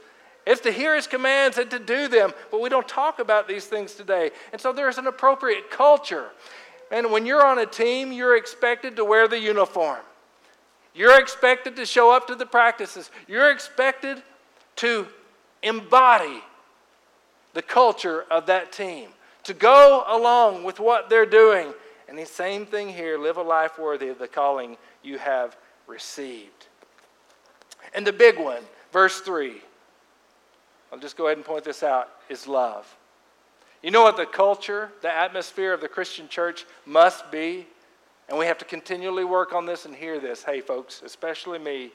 It's 0.47 0.62
to 0.62 0.71
hear 0.71 0.95
his 0.95 1.07
commands 1.07 1.57
and 1.57 1.69
to 1.71 1.77
do 1.77 2.07
them, 2.07 2.31
but 2.51 2.62
we 2.62 2.69
don't 2.69 2.88
talk 2.88 3.19
about 3.19 3.49
these 3.49 3.65
things 3.65 3.95
today. 3.95 4.31
And 4.53 4.62
so 4.62 4.71
there's 4.71 4.97
an 4.97 5.05
appropriate 5.05 5.69
culture. 5.69 6.29
and 6.89 7.12
when 7.12 7.25
you're 7.25 7.45
on 7.45 7.60
a 7.60 7.65
team, 7.65 8.13
you're 8.13 8.38
expected 8.38 8.95
to 8.95 9.03
wear 9.03 9.27
the 9.27 9.38
uniform. 9.38 9.99
You're 10.95 11.19
expected 11.19 11.75
to 11.75 11.86
show 11.86 12.12
up 12.12 12.27
to 12.27 12.36
the 12.36 12.45
practices. 12.45 13.12
You're 13.27 13.51
expected 13.51 14.23
to 14.77 15.07
embody 15.62 16.41
the 17.53 17.62
culture 17.62 18.23
of 18.31 18.45
that 18.45 18.71
team, 18.71 19.10
to 19.43 19.53
go 19.53 20.05
along 20.07 20.63
with 20.63 20.79
what 20.79 21.10
they're 21.10 21.25
doing. 21.25 21.73
And 22.07 22.17
the 22.17 22.25
same 22.25 22.65
thing 22.65 22.88
here 22.88 23.17
live 23.19 23.36
a 23.36 23.41
life 23.41 23.77
worthy 23.77 24.07
of 24.07 24.17
the 24.17 24.29
calling 24.29 24.77
you 25.03 25.17
have 25.17 25.57
received. 25.88 26.67
And 27.93 28.07
the 28.07 28.13
big 28.13 28.39
one, 28.39 28.63
verse 28.93 29.19
3, 29.19 29.62
I'll 30.91 31.00
just 31.00 31.17
go 31.17 31.28
ahead 31.28 31.38
and 31.38 31.45
point 31.45 31.63
this 31.63 31.84
out, 31.84 32.10
is 32.30 32.47
love. 32.47 32.95
You 33.84 33.91
know 33.91 34.04
what 34.04 34.17
the 34.17 34.26
culture, 34.26 34.89
the 35.02 35.12
atmosphere 35.12 35.73
of 35.73 35.82
the 35.82 35.88
Christian 35.88 36.28
church 36.28 36.65
must 36.86 37.32
be? 37.32 37.67
And 38.30 38.38
we 38.38 38.45
have 38.45 38.58
to 38.58 38.65
continually 38.65 39.23
work 39.23 39.54
on 39.54 39.65
this 39.65 39.86
and 39.86 39.95
hear 39.95 40.19
this. 40.19 40.43
Hey, 40.43 40.60
folks, 40.60 41.02
especially 41.06 41.60
me, 41.60 41.91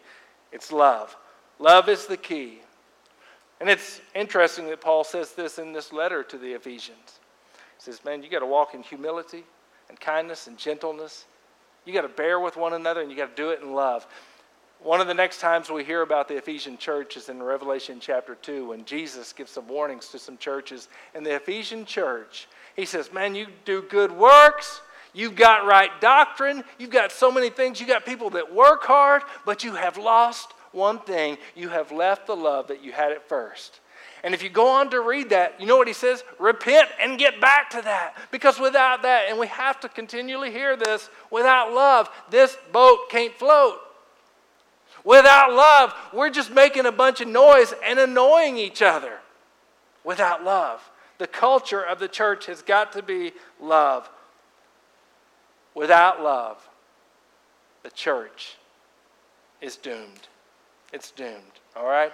it's 0.50 0.72
love. 0.72 1.16
Love 1.58 1.88
is 1.88 2.06
the 2.06 2.16
key. 2.16 2.60
And 3.60 3.68
it's 3.68 4.00
interesting 4.14 4.66
that 4.68 4.80
Paul 4.80 5.04
says 5.04 5.32
this 5.32 5.58
in 5.58 5.72
this 5.72 5.92
letter 5.92 6.22
to 6.24 6.38
the 6.38 6.52
Ephesians. 6.52 7.20
He 7.78 7.84
says, 7.84 8.04
Man, 8.04 8.22
you 8.22 8.28
got 8.28 8.40
to 8.40 8.46
walk 8.46 8.74
in 8.74 8.82
humility 8.82 9.44
and 9.88 10.00
kindness 10.00 10.46
and 10.46 10.56
gentleness. 10.58 11.26
You 11.84 11.92
got 11.92 12.02
to 12.02 12.08
bear 12.08 12.40
with 12.40 12.56
one 12.56 12.72
another 12.72 13.02
and 13.02 13.10
you 13.10 13.16
got 13.16 13.36
to 13.36 13.42
do 13.42 13.50
it 13.50 13.60
in 13.60 13.72
love. 13.72 14.06
One 14.82 15.00
of 15.00 15.06
the 15.06 15.14
next 15.14 15.40
times 15.40 15.70
we 15.70 15.84
hear 15.84 16.02
about 16.02 16.26
the 16.26 16.36
Ephesian 16.36 16.76
church 16.76 17.16
is 17.16 17.28
in 17.28 17.40
Revelation 17.40 17.98
chapter 18.00 18.34
2 18.34 18.70
when 18.70 18.84
Jesus 18.84 19.32
gives 19.32 19.52
some 19.52 19.68
warnings 19.68 20.08
to 20.08 20.18
some 20.18 20.36
churches. 20.36 20.88
In 21.14 21.22
the 21.22 21.36
Ephesian 21.36 21.84
church, 21.84 22.48
he 22.74 22.84
says, 22.84 23.12
Man, 23.12 23.36
you 23.36 23.46
do 23.64 23.82
good 23.82 24.10
works. 24.10 24.80
You've 25.12 25.36
got 25.36 25.66
right 25.66 25.92
doctrine. 26.00 26.64
You've 26.78 26.90
got 26.90 27.12
so 27.12 27.30
many 27.30 27.48
things. 27.48 27.78
You've 27.78 27.90
got 27.90 28.04
people 28.04 28.30
that 28.30 28.52
work 28.52 28.82
hard, 28.82 29.22
but 29.46 29.62
you 29.62 29.74
have 29.74 29.98
lost 29.98 30.52
one 30.72 30.98
thing. 30.98 31.38
You 31.54 31.68
have 31.68 31.92
left 31.92 32.26
the 32.26 32.34
love 32.34 32.66
that 32.66 32.82
you 32.82 32.90
had 32.90 33.12
at 33.12 33.28
first. 33.28 33.78
And 34.24 34.34
if 34.34 34.42
you 34.42 34.48
go 34.48 34.66
on 34.66 34.90
to 34.90 35.00
read 35.00 35.30
that, 35.30 35.60
you 35.60 35.66
know 35.66 35.76
what 35.76 35.86
he 35.86 35.94
says? 35.94 36.24
Repent 36.40 36.88
and 37.00 37.20
get 37.20 37.40
back 37.40 37.70
to 37.70 37.82
that. 37.82 38.16
Because 38.32 38.58
without 38.58 39.02
that, 39.02 39.26
and 39.28 39.38
we 39.38 39.46
have 39.46 39.78
to 39.80 39.88
continually 39.88 40.50
hear 40.50 40.76
this, 40.76 41.08
without 41.30 41.72
love, 41.72 42.10
this 42.30 42.56
boat 42.72 43.10
can't 43.10 43.34
float. 43.34 43.78
Without 45.04 45.52
love, 45.52 45.94
we're 46.12 46.30
just 46.30 46.52
making 46.52 46.86
a 46.86 46.92
bunch 46.92 47.20
of 47.20 47.28
noise 47.28 47.74
and 47.84 47.98
annoying 47.98 48.56
each 48.56 48.82
other. 48.82 49.18
Without 50.04 50.44
love, 50.44 50.88
the 51.18 51.26
culture 51.26 51.82
of 51.82 51.98
the 51.98 52.08
church 52.08 52.46
has 52.46 52.62
got 52.62 52.92
to 52.92 53.02
be 53.02 53.32
love. 53.60 54.08
Without 55.74 56.22
love, 56.22 56.68
the 57.82 57.90
church 57.90 58.56
is 59.60 59.76
doomed. 59.76 60.28
It's 60.92 61.10
doomed. 61.10 61.60
All 61.74 61.86
right? 61.86 62.12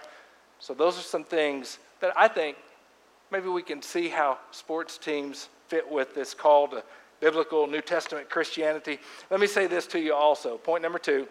So, 0.60 0.74
those 0.74 0.98
are 0.98 1.02
some 1.02 1.24
things 1.24 1.78
that 2.00 2.12
I 2.16 2.28
think 2.28 2.56
maybe 3.30 3.48
we 3.48 3.62
can 3.62 3.82
see 3.82 4.08
how 4.08 4.38
sports 4.50 4.98
teams 4.98 5.48
fit 5.68 5.90
with 5.90 6.14
this 6.14 6.34
call 6.34 6.68
to 6.68 6.82
biblical 7.20 7.66
New 7.66 7.80
Testament 7.80 8.30
Christianity. 8.30 8.98
Let 9.30 9.40
me 9.40 9.46
say 9.46 9.66
this 9.66 9.86
to 9.88 10.00
you 10.00 10.14
also. 10.14 10.56
Point 10.56 10.82
number 10.82 10.98
two 10.98 11.26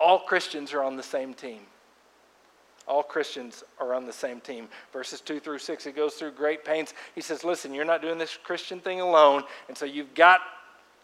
all 0.00 0.18
Christians 0.18 0.72
are 0.72 0.82
on 0.82 0.96
the 0.96 1.02
same 1.02 1.34
team. 1.34 1.60
All 2.88 3.02
Christians 3.02 3.62
are 3.78 3.94
on 3.94 4.06
the 4.06 4.12
same 4.12 4.40
team. 4.40 4.66
Verses 4.92 5.20
2 5.20 5.38
through 5.38 5.58
6, 5.58 5.84
he 5.84 5.92
goes 5.92 6.14
through 6.14 6.32
great 6.32 6.64
pains. 6.64 6.94
He 7.14 7.20
says, 7.20 7.44
Listen, 7.44 7.72
you're 7.72 7.84
not 7.84 8.02
doing 8.02 8.18
this 8.18 8.36
Christian 8.42 8.80
thing 8.80 9.00
alone. 9.00 9.44
And 9.68 9.76
so 9.76 9.84
you've 9.84 10.12
got, 10.14 10.40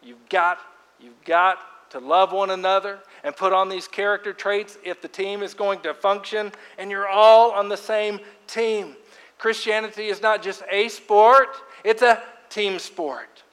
you've 0.02 0.28
got, 0.28 0.59
you've 0.98 1.22
got 1.24 1.59
to 1.90 2.00
love 2.00 2.32
one 2.32 2.50
another 2.50 2.98
and 3.22 3.37
put 3.37 3.52
on 3.52 3.68
these 3.68 3.87
character 3.87 4.32
traits 4.32 4.78
if 4.82 5.00
the 5.00 5.09
team 5.09 5.42
is 5.42 5.54
going 5.54 5.80
to 5.80 5.94
function. 5.94 6.50
And 6.78 6.90
you're 6.90 7.09
all 7.09 7.52
on 7.52 7.68
the 7.68 7.76
same 7.76 8.18
team. 8.48 8.96
Christianity 9.38 10.06
is 10.06 10.22
not 10.22 10.42
just 10.42 10.62
a 10.70 10.88
sport, 10.88 11.48
it's 11.85 12.02
a 12.02 12.20
team 12.48 12.78
sport. 12.78 13.44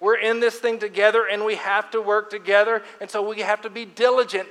We're 0.00 0.18
in 0.18 0.38
this 0.38 0.58
thing 0.58 0.78
together 0.78 1.26
and 1.30 1.44
we 1.44 1.56
have 1.56 1.90
to 1.90 2.00
work 2.00 2.30
together. 2.30 2.82
And 3.00 3.10
so 3.10 3.28
we 3.28 3.40
have 3.40 3.60
to 3.62 3.70
be 3.70 3.84
diligent 3.84 4.48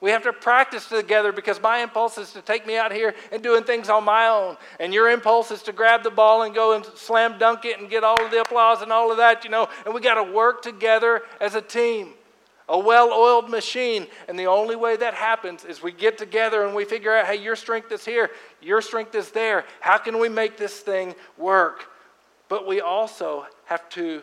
we 0.00 0.10
have 0.10 0.22
to 0.22 0.32
practice 0.32 0.88
together 0.88 1.30
because 1.30 1.60
my 1.60 1.78
impulse 1.78 2.16
is 2.16 2.32
to 2.32 2.40
take 2.40 2.66
me 2.66 2.76
out 2.76 2.90
here 2.90 3.14
and 3.30 3.42
doing 3.42 3.64
things 3.64 3.90
on 3.90 4.04
my 4.04 4.28
own. 4.28 4.56
And 4.78 4.94
your 4.94 5.10
impulse 5.10 5.50
is 5.50 5.62
to 5.64 5.72
grab 5.72 6.02
the 6.02 6.10
ball 6.10 6.42
and 6.42 6.54
go 6.54 6.74
and 6.74 6.84
slam 6.94 7.38
dunk 7.38 7.66
it 7.66 7.78
and 7.78 7.90
get 7.90 8.02
all 8.02 8.22
of 8.22 8.30
the 8.30 8.40
applause 8.40 8.80
and 8.80 8.92
all 8.92 9.10
of 9.10 9.18
that, 9.18 9.44
you 9.44 9.50
know. 9.50 9.68
And 9.84 9.94
we 9.94 10.00
got 10.00 10.14
to 10.14 10.32
work 10.32 10.62
together 10.62 11.20
as 11.38 11.54
a 11.54 11.60
team, 11.60 12.14
a 12.66 12.78
well 12.78 13.12
oiled 13.12 13.50
machine. 13.50 14.06
And 14.26 14.38
the 14.38 14.46
only 14.46 14.74
way 14.74 14.96
that 14.96 15.12
happens 15.12 15.66
is 15.66 15.82
we 15.82 15.92
get 15.92 16.16
together 16.16 16.64
and 16.64 16.74
we 16.74 16.86
figure 16.86 17.14
out 17.14 17.26
hey, 17.26 17.36
your 17.36 17.56
strength 17.56 17.92
is 17.92 18.04
here, 18.04 18.30
your 18.62 18.80
strength 18.80 19.14
is 19.14 19.30
there. 19.30 19.66
How 19.80 19.98
can 19.98 20.18
we 20.18 20.30
make 20.30 20.56
this 20.56 20.80
thing 20.80 21.14
work? 21.36 21.90
But 22.48 22.66
we 22.66 22.80
also 22.80 23.46
have 23.66 23.86
to 23.90 24.22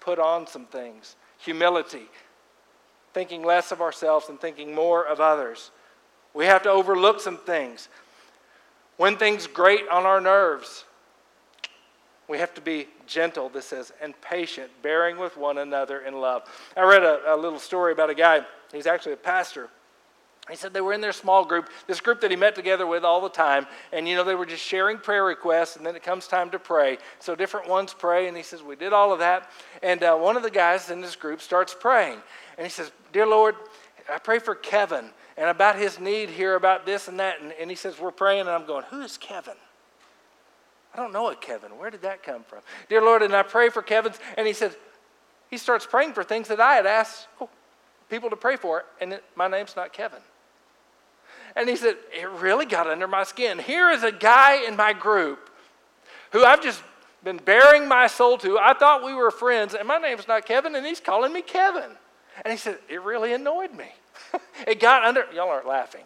put 0.00 0.18
on 0.18 0.46
some 0.46 0.64
things 0.64 1.16
humility 1.36 2.08
thinking 3.12 3.42
less 3.42 3.72
of 3.72 3.80
ourselves 3.80 4.28
and 4.28 4.40
thinking 4.40 4.74
more 4.74 5.04
of 5.04 5.20
others. 5.20 5.70
We 6.34 6.46
have 6.46 6.62
to 6.62 6.70
overlook 6.70 7.20
some 7.20 7.36
things. 7.38 7.88
When 8.96 9.16
things 9.16 9.46
grate 9.46 9.88
on 9.90 10.04
our 10.04 10.20
nerves, 10.20 10.84
we 12.28 12.38
have 12.38 12.54
to 12.54 12.60
be 12.60 12.86
gentle, 13.06 13.48
this 13.48 13.66
says, 13.66 13.92
and 14.00 14.18
patient, 14.20 14.70
bearing 14.82 15.18
with 15.18 15.36
one 15.36 15.58
another 15.58 16.00
in 16.00 16.14
love. 16.20 16.42
I 16.76 16.82
read 16.82 17.02
a, 17.02 17.34
a 17.34 17.36
little 17.36 17.58
story 17.58 17.92
about 17.92 18.10
a 18.10 18.14
guy, 18.14 18.46
he's 18.72 18.86
actually 18.86 19.14
a 19.14 19.16
pastor. 19.16 19.68
He 20.50 20.56
said 20.56 20.72
they 20.72 20.80
were 20.80 20.92
in 20.92 21.00
their 21.00 21.12
small 21.12 21.44
group, 21.44 21.70
this 21.86 22.00
group 22.00 22.20
that 22.22 22.30
he 22.30 22.36
met 22.36 22.54
together 22.54 22.86
with 22.86 23.04
all 23.04 23.20
the 23.20 23.28
time, 23.28 23.66
and 23.92 24.08
you 24.08 24.16
know, 24.16 24.24
they 24.24 24.34
were 24.34 24.46
just 24.46 24.62
sharing 24.62 24.98
prayer 24.98 25.24
requests, 25.24 25.76
and 25.76 25.86
then 25.86 25.94
it 25.94 26.02
comes 26.02 26.26
time 26.26 26.50
to 26.50 26.58
pray. 26.58 26.98
So 27.20 27.34
different 27.34 27.68
ones 27.68 27.94
pray, 27.94 28.26
and 28.28 28.36
he 28.36 28.42
says, 28.42 28.62
We 28.62 28.76
did 28.76 28.92
all 28.92 29.12
of 29.12 29.20
that. 29.20 29.50
And 29.82 30.02
uh, 30.02 30.16
one 30.16 30.36
of 30.36 30.42
the 30.42 30.50
guys 30.50 30.90
in 30.90 31.00
this 31.00 31.16
group 31.16 31.40
starts 31.40 31.74
praying, 31.78 32.18
and 32.58 32.66
he 32.66 32.70
says, 32.70 32.90
Dear 33.12 33.26
Lord, 33.26 33.54
I 34.12 34.18
pray 34.18 34.38
for 34.38 34.54
Kevin 34.54 35.10
and 35.36 35.48
about 35.48 35.76
his 35.76 36.00
need 36.00 36.28
here, 36.28 36.54
about 36.54 36.84
this 36.84 37.08
and 37.08 37.18
that. 37.20 37.40
And, 37.40 37.52
and 37.52 37.70
he 37.70 37.76
says, 37.76 37.98
We're 37.98 38.10
praying, 38.10 38.40
and 38.40 38.50
I'm 38.50 38.66
going, 38.66 38.84
Who 38.90 39.02
is 39.02 39.16
Kevin? 39.16 39.54
I 40.92 40.96
don't 40.96 41.12
know 41.12 41.30
a 41.30 41.36
Kevin. 41.36 41.78
Where 41.78 41.90
did 41.90 42.02
that 42.02 42.22
come 42.22 42.42
from? 42.42 42.60
Dear 42.88 43.02
Lord, 43.02 43.22
and 43.22 43.34
I 43.34 43.44
pray 43.44 43.68
for 43.68 43.82
Kevin's, 43.82 44.18
and 44.36 44.46
he 44.46 44.52
says, 44.52 44.76
He 45.48 45.56
starts 45.56 45.86
praying 45.86 46.14
for 46.14 46.24
things 46.24 46.48
that 46.48 46.60
I 46.60 46.74
had 46.74 46.86
asked 46.86 47.28
people 48.10 48.28
to 48.30 48.36
pray 48.36 48.56
for, 48.56 48.84
and 49.00 49.14
it, 49.14 49.24
my 49.36 49.48
name's 49.48 49.76
not 49.76 49.92
Kevin. 49.92 50.18
And 51.56 51.68
he 51.68 51.76
said, 51.76 51.96
It 52.12 52.28
really 52.28 52.66
got 52.66 52.86
under 52.86 53.08
my 53.08 53.24
skin. 53.24 53.58
Here 53.58 53.90
is 53.90 54.02
a 54.02 54.12
guy 54.12 54.66
in 54.66 54.76
my 54.76 54.92
group 54.92 55.50
who 56.32 56.44
I've 56.44 56.62
just 56.62 56.82
been 57.24 57.38
baring 57.38 57.88
my 57.88 58.06
soul 58.06 58.38
to. 58.38 58.58
I 58.58 58.74
thought 58.74 59.04
we 59.04 59.14
were 59.14 59.30
friends, 59.30 59.74
and 59.74 59.86
my 59.86 59.98
name's 59.98 60.26
not 60.28 60.46
Kevin, 60.46 60.74
and 60.74 60.86
he's 60.86 61.00
calling 61.00 61.32
me 61.32 61.42
Kevin. 61.42 61.90
And 62.44 62.52
he 62.52 62.58
said, 62.58 62.78
It 62.88 63.02
really 63.02 63.32
annoyed 63.32 63.74
me. 63.74 63.88
it 64.66 64.80
got 64.80 65.04
under, 65.04 65.26
y'all 65.34 65.48
aren't 65.48 65.66
laughing. 65.66 66.04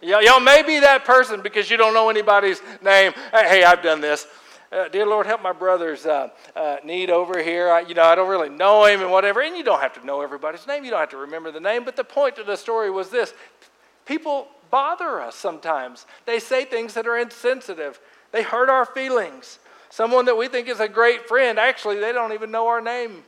Y'all, 0.00 0.22
y'all 0.22 0.40
may 0.40 0.62
be 0.62 0.80
that 0.80 1.04
person 1.04 1.40
because 1.40 1.70
you 1.70 1.76
don't 1.76 1.94
know 1.94 2.10
anybody's 2.10 2.60
name. 2.82 3.12
Hey, 3.32 3.64
I've 3.64 3.82
done 3.82 4.00
this. 4.00 4.26
Uh, 4.70 4.88
dear 4.88 5.06
Lord, 5.06 5.24
help 5.24 5.40
my 5.40 5.52
brother's 5.52 6.04
uh, 6.04 6.28
uh, 6.56 6.76
need 6.84 7.08
over 7.08 7.40
here. 7.40 7.70
I, 7.70 7.80
you 7.80 7.94
know, 7.94 8.02
I 8.02 8.14
don't 8.14 8.28
really 8.28 8.48
know 8.48 8.84
him 8.86 9.02
and 9.02 9.10
whatever. 9.10 9.40
And 9.40 9.56
you 9.56 9.62
don't 9.62 9.80
have 9.80 9.92
to 9.94 10.04
know 10.04 10.20
everybody's 10.20 10.66
name. 10.66 10.84
You 10.84 10.90
don't 10.90 11.00
have 11.00 11.10
to 11.10 11.16
remember 11.16 11.52
the 11.52 11.60
name. 11.60 11.84
But 11.84 11.96
the 11.96 12.04
point 12.04 12.38
of 12.38 12.46
the 12.46 12.56
story 12.56 12.90
was 12.90 13.08
this 13.08 13.34
people 14.04 14.48
bother 14.74 15.20
us 15.20 15.36
sometimes. 15.36 16.04
They 16.26 16.40
say 16.40 16.64
things 16.64 16.94
that 16.94 17.06
are 17.06 17.16
insensitive, 17.16 18.00
they 18.32 18.42
hurt 18.42 18.68
our 18.68 18.84
feelings. 18.84 19.60
Someone 19.88 20.24
that 20.24 20.36
we 20.36 20.48
think 20.48 20.66
is 20.66 20.80
a 20.80 20.88
great 20.88 21.28
friend, 21.28 21.60
actually, 21.60 22.00
they 22.00 22.10
don't 22.10 22.32
even 22.32 22.50
know 22.50 22.66
our 22.66 22.80
name. 22.80 23.22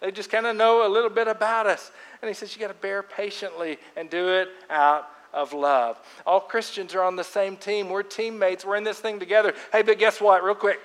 They 0.00 0.12
just 0.12 0.30
kind 0.30 0.46
of 0.46 0.54
know 0.54 0.86
a 0.86 0.88
little 0.88 1.10
bit 1.10 1.26
about 1.26 1.66
us. 1.66 1.90
And 2.22 2.28
he 2.28 2.34
says, 2.34 2.54
You 2.54 2.60
got 2.60 2.68
to 2.68 2.74
bear 2.74 3.02
patiently 3.02 3.78
and 3.96 4.08
do 4.08 4.28
it 4.28 4.50
out 4.70 5.10
of 5.32 5.52
love. 5.52 5.98
All 6.24 6.38
Christians 6.38 6.94
are 6.94 7.02
on 7.02 7.16
the 7.16 7.24
same 7.24 7.56
team. 7.56 7.88
We're 7.88 8.04
teammates. 8.04 8.64
We're 8.64 8.76
in 8.76 8.84
this 8.84 9.00
thing 9.00 9.18
together. 9.18 9.52
Hey, 9.72 9.82
but 9.82 9.98
guess 9.98 10.20
what? 10.20 10.44
Real 10.44 10.54
quick. 10.54 10.78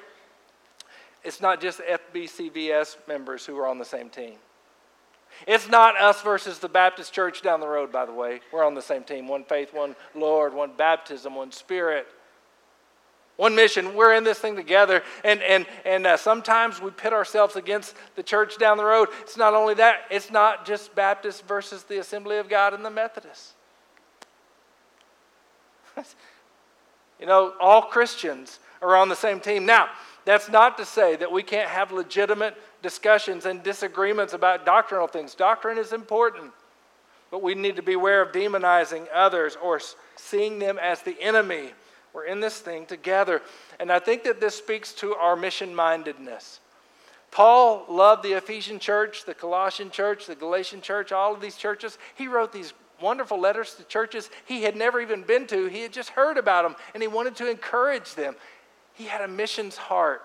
It's 1.24 1.40
not 1.40 1.62
just 1.62 1.82
FBCVS 1.82 2.98
members 3.08 3.46
who 3.46 3.56
are 3.60 3.68
on 3.68 3.78
the 3.78 3.86
same 3.86 4.10
team. 4.10 4.38
It's 5.48 5.70
not 5.70 6.00
us 6.00 6.22
versus 6.22 6.60
the 6.60 6.70
Baptist 6.70 7.14
church 7.14 7.42
down 7.42 7.60
the 7.60 7.68
road, 7.68 7.92
by 7.92 8.06
the 8.06 8.14
way. 8.14 8.42
We're 8.52 8.66
on 8.66 8.76
the 8.76 8.82
same 8.82 9.04
team 9.04 9.28
one 9.28 9.44
faith, 9.44 9.74
one 9.74 9.96
Lord, 10.16 10.54
one 10.54 10.72
baptism, 10.78 11.36
one 11.36 11.52
spirit 11.52 12.08
one 13.40 13.56
mission. 13.56 13.96
We're 13.96 14.16
in 14.16 14.26
this 14.26 14.38
thing 14.38 14.58
together. 14.58 15.02
And, 15.24 15.42
and, 15.42 15.66
and 15.86 16.06
uh, 16.06 16.18
sometimes 16.18 16.82
we 16.82 16.92
pit 16.92 17.14
ourselves 17.14 17.56
against 17.56 17.96
the 18.18 18.22
church 18.22 18.58
down 18.58 18.76
the 18.76 18.84
road. 18.84 19.08
It's 19.22 19.38
not 19.38 19.54
only 19.54 19.76
that, 19.76 20.02
it's 20.12 20.30
not 20.30 20.66
just 20.66 20.94
Baptist 20.94 21.48
versus 21.48 21.84
the 21.84 22.00
Assembly 22.00 22.38
of 22.38 22.50
God 22.50 22.74
and 22.74 22.84
the 22.84 22.92
Methodists. 22.92 23.54
You 27.20 27.26
know, 27.26 27.54
all 27.60 27.82
Christians 27.82 28.60
are 28.82 28.96
on 28.96 29.10
the 29.10 29.16
same 29.16 29.42
team. 29.42 29.66
Now, 29.66 29.90
that's 30.24 30.48
not 30.48 30.78
to 30.78 30.86
say 30.86 31.18
that 31.18 31.30
we 31.30 31.44
can't 31.44 31.70
have 31.70 31.92
legitimate 31.92 32.56
discussions 32.82 33.46
and 33.46 33.64
disagreements 33.64 34.34
about 34.34 34.66
doctrinal 34.66 35.08
things. 35.08 35.36
Doctrine 35.36 35.78
is 35.78 35.94
important, 35.94 36.52
but 37.32 37.42
we 37.42 37.56
need 37.56 37.76
to 37.76 37.82
beware 37.82 38.22
of 38.22 38.32
demonizing 38.32 39.08
others 39.14 39.58
or 39.62 39.80
seeing 40.16 40.60
them 40.60 40.78
as 40.80 41.02
the 41.02 41.20
enemy. 41.22 41.72
We're 42.14 42.26
in 42.26 42.40
this 42.40 42.60
thing 42.60 42.86
together. 42.86 43.42
And 43.80 43.92
I 43.92 44.00
think 44.00 44.24
that 44.24 44.40
this 44.40 44.56
speaks 44.56 44.94
to 44.94 45.16
our 45.16 45.36
mission 45.36 45.76
mindedness. 45.76 46.60
Paul 47.32 47.86
loved 47.88 48.24
the 48.24 48.34
Ephesian 48.34 48.80
church, 48.80 49.26
the 49.26 49.36
Colossian 49.36 49.92
church, 49.92 50.26
the 50.26 50.36
Galatian 50.36 50.82
church, 50.82 51.12
all 51.12 51.34
of 51.34 51.42
these 51.42 51.56
churches. 51.56 51.98
He 52.16 52.28
wrote 52.28 52.52
these 52.52 52.74
wonderful 53.02 53.40
letters 53.40 53.76
to 53.76 53.84
churches 53.84 54.30
he 54.46 54.64
had 54.64 54.76
never 54.76 55.00
even 55.00 55.24
been 55.24 55.48
to. 55.48 55.68
He 55.68 55.82
had 55.82 55.94
just 55.94 56.10
heard 56.10 56.38
about 56.38 56.64
them 56.64 56.76
and 56.94 57.04
he 57.04 57.08
wanted 57.08 57.36
to 57.38 57.50
encourage 57.50 58.16
them. 58.16 58.36
He 58.94 59.06
had 59.06 59.22
a 59.22 59.28
missions 59.28 59.78
heart. 59.78 60.24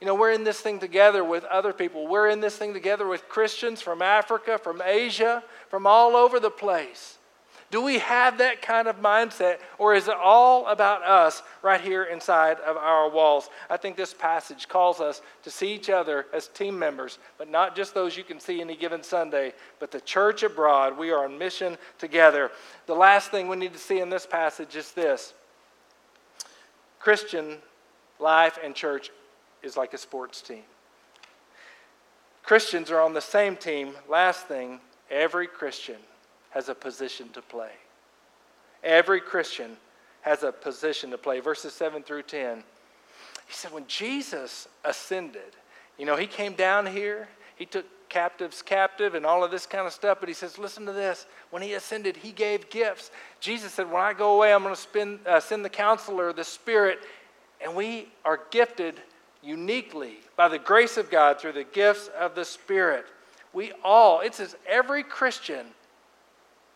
You 0.00 0.06
know, 0.06 0.14
we're 0.14 0.32
in 0.32 0.44
this 0.44 0.60
thing 0.60 0.78
together 0.78 1.24
with 1.24 1.44
other 1.44 1.72
people. 1.72 2.06
We're 2.06 2.28
in 2.28 2.40
this 2.40 2.56
thing 2.56 2.72
together 2.72 3.06
with 3.06 3.28
Christians 3.28 3.82
from 3.82 4.00
Africa, 4.00 4.58
from 4.58 4.80
Asia, 4.84 5.42
from 5.68 5.86
all 5.86 6.14
over 6.14 6.38
the 6.38 6.50
place. 6.50 7.18
Do 7.70 7.82
we 7.82 7.98
have 7.98 8.38
that 8.38 8.62
kind 8.62 8.88
of 8.88 9.02
mindset, 9.02 9.58
or 9.76 9.94
is 9.94 10.08
it 10.08 10.16
all 10.16 10.66
about 10.68 11.02
us 11.02 11.42
right 11.60 11.80
here 11.80 12.04
inside 12.04 12.58
of 12.60 12.78
our 12.78 13.10
walls? 13.10 13.50
I 13.68 13.76
think 13.76 13.94
this 13.94 14.14
passage 14.14 14.68
calls 14.68 15.00
us 15.00 15.20
to 15.42 15.50
see 15.50 15.74
each 15.74 15.90
other 15.90 16.26
as 16.32 16.48
team 16.48 16.78
members, 16.78 17.18
but 17.36 17.50
not 17.50 17.76
just 17.76 17.92
those 17.92 18.16
you 18.16 18.24
can 18.24 18.40
see 18.40 18.62
any 18.62 18.74
given 18.74 19.02
Sunday, 19.02 19.52
but 19.80 19.90
the 19.90 20.00
church 20.00 20.42
abroad. 20.44 20.96
We 20.96 21.10
are 21.10 21.24
on 21.24 21.36
mission 21.36 21.76
together. 21.98 22.50
The 22.86 22.94
last 22.94 23.30
thing 23.30 23.48
we 23.48 23.56
need 23.56 23.74
to 23.74 23.78
see 23.78 24.00
in 24.00 24.08
this 24.08 24.24
passage 24.24 24.74
is 24.74 24.92
this 24.92 25.34
Christian 27.00 27.58
life 28.18 28.58
and 28.64 28.74
church 28.74 29.10
is 29.62 29.76
like 29.76 29.94
a 29.94 29.98
sports 29.98 30.40
team. 30.40 30.62
Christians 32.42 32.90
are 32.90 33.00
on 33.00 33.12
the 33.12 33.20
same 33.20 33.56
team. 33.56 33.92
Last 34.08 34.46
thing, 34.46 34.80
every 35.10 35.46
Christian 35.46 35.98
has 36.50 36.68
a 36.68 36.74
position 36.74 37.28
to 37.30 37.42
play. 37.42 37.72
Every 38.82 39.20
Christian 39.20 39.76
has 40.22 40.42
a 40.42 40.52
position 40.52 41.10
to 41.10 41.18
play. 41.18 41.40
Verses 41.40 41.72
7 41.74 42.02
through 42.02 42.22
10. 42.22 42.58
He 43.46 43.52
said, 43.52 43.72
when 43.72 43.86
Jesus 43.86 44.68
ascended, 44.84 45.56
you 45.98 46.06
know, 46.06 46.16
he 46.16 46.26
came 46.26 46.54
down 46.54 46.86
here, 46.86 47.28
he 47.56 47.66
took 47.66 47.86
captives 48.08 48.62
captive 48.62 49.14
and 49.14 49.26
all 49.26 49.44
of 49.44 49.50
this 49.50 49.66
kind 49.66 49.86
of 49.86 49.92
stuff, 49.92 50.18
but 50.20 50.28
he 50.28 50.34
says, 50.34 50.58
listen 50.58 50.86
to 50.86 50.92
this. 50.92 51.26
When 51.50 51.62
he 51.62 51.74
ascended, 51.74 52.16
he 52.16 52.32
gave 52.32 52.70
gifts. 52.70 53.10
Jesus 53.40 53.72
said, 53.72 53.90
when 53.90 54.02
I 54.02 54.12
go 54.12 54.36
away, 54.36 54.52
I'm 54.52 54.62
going 54.62 54.74
to 54.74 54.80
spend, 54.80 55.20
uh, 55.26 55.40
send 55.40 55.64
the 55.64 55.70
counselor, 55.70 56.32
the 56.32 56.44
Spirit, 56.44 57.00
and 57.60 57.74
we 57.74 58.08
are 58.24 58.40
gifted 58.50 59.00
uniquely 59.42 60.18
by 60.36 60.48
the 60.48 60.58
grace 60.58 60.96
of 60.96 61.10
God 61.10 61.40
through 61.40 61.52
the 61.52 61.64
gifts 61.64 62.10
of 62.18 62.34
the 62.34 62.44
Spirit. 62.44 63.06
We 63.52 63.72
all, 63.82 64.20
it 64.20 64.34
says 64.34 64.56
every 64.66 65.02
Christian 65.02 65.66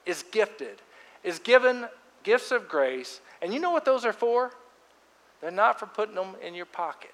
is 0.06 0.24
gifted, 0.30 0.80
is 1.22 1.38
given 1.38 1.86
gifts 2.22 2.50
of 2.50 2.68
grace. 2.68 3.20
And 3.40 3.52
you 3.52 3.60
know 3.60 3.70
what 3.70 3.84
those 3.84 4.04
are 4.04 4.12
for? 4.12 4.52
They're 5.40 5.50
not 5.50 5.78
for 5.78 5.86
putting 5.86 6.14
them 6.14 6.36
in 6.42 6.54
your 6.54 6.66
pocket 6.66 7.12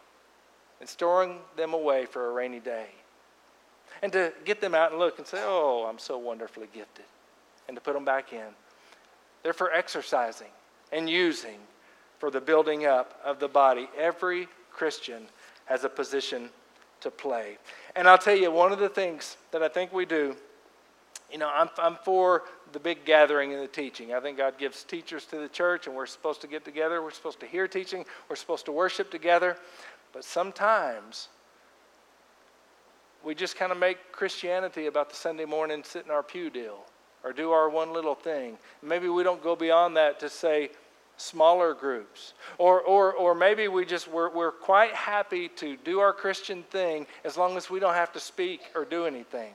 and 0.80 0.88
storing 0.88 1.38
them 1.56 1.72
away 1.74 2.06
for 2.06 2.28
a 2.28 2.32
rainy 2.32 2.60
day. 2.60 2.86
And 4.02 4.12
to 4.12 4.32
get 4.44 4.60
them 4.60 4.74
out 4.74 4.90
and 4.90 5.00
look 5.00 5.18
and 5.18 5.26
say, 5.26 5.42
oh, 5.42 5.86
I'm 5.88 5.98
so 5.98 6.18
wonderfully 6.18 6.68
gifted. 6.72 7.06
And 7.66 7.76
to 7.76 7.80
put 7.80 7.94
them 7.94 8.04
back 8.04 8.32
in. 8.32 8.46
They're 9.42 9.52
for 9.52 9.72
exercising 9.72 10.48
and 10.92 11.08
using 11.08 11.58
for 12.18 12.30
the 12.30 12.40
building 12.40 12.86
up 12.86 13.20
of 13.24 13.40
the 13.40 13.48
body. 13.48 13.88
Every 13.96 14.48
Christian 14.70 15.26
has 15.68 15.84
a 15.84 15.88
position 15.88 16.50
to 17.00 17.10
play. 17.10 17.58
And 17.94 18.08
I'll 18.08 18.18
tell 18.18 18.36
you, 18.36 18.50
one 18.50 18.72
of 18.72 18.78
the 18.78 18.88
things 18.88 19.36
that 19.52 19.62
I 19.62 19.68
think 19.68 19.92
we 19.92 20.04
do, 20.04 20.34
you 21.30 21.38
know, 21.38 21.50
I'm, 21.54 21.68
I'm 21.78 21.96
for 22.04 22.44
the 22.72 22.80
big 22.80 23.04
gathering 23.04 23.52
and 23.52 23.62
the 23.62 23.68
teaching. 23.68 24.14
I 24.14 24.20
think 24.20 24.38
God 24.38 24.58
gives 24.58 24.82
teachers 24.82 25.26
to 25.26 25.36
the 25.36 25.48
church, 25.48 25.86
and 25.86 25.94
we're 25.94 26.06
supposed 26.06 26.40
to 26.40 26.46
get 26.46 26.64
together. 26.64 27.02
We're 27.02 27.10
supposed 27.10 27.40
to 27.40 27.46
hear 27.46 27.68
teaching. 27.68 28.04
We're 28.28 28.36
supposed 28.36 28.64
to 28.66 28.72
worship 28.72 29.10
together. 29.10 29.56
But 30.12 30.24
sometimes 30.24 31.28
we 33.22 33.34
just 33.34 33.56
kind 33.56 33.70
of 33.70 33.78
make 33.78 34.10
Christianity 34.10 34.86
about 34.86 35.10
the 35.10 35.16
Sunday 35.16 35.44
morning 35.44 35.82
sit 35.84 36.04
in 36.04 36.10
our 36.10 36.22
pew 36.22 36.50
deal 36.50 36.86
or 37.24 37.32
do 37.32 37.50
our 37.50 37.68
one 37.68 37.92
little 37.92 38.14
thing. 38.14 38.56
Maybe 38.82 39.08
we 39.08 39.22
don't 39.22 39.42
go 39.42 39.54
beyond 39.54 39.96
that 39.96 40.18
to 40.20 40.30
say, 40.30 40.70
smaller 41.18 41.74
groups. 41.74 42.32
Or, 42.56 42.80
or, 42.80 43.12
or 43.12 43.34
maybe 43.34 43.68
we 43.68 43.84
just, 43.84 44.08
we're, 44.08 44.30
we're 44.30 44.52
quite 44.52 44.94
happy 44.94 45.48
to 45.48 45.76
do 45.76 46.00
our 46.00 46.12
Christian 46.12 46.62
thing 46.64 47.06
as 47.24 47.36
long 47.36 47.56
as 47.56 47.68
we 47.68 47.80
don't 47.80 47.94
have 47.94 48.12
to 48.12 48.20
speak 48.20 48.62
or 48.74 48.84
do 48.84 49.04
anything. 49.04 49.52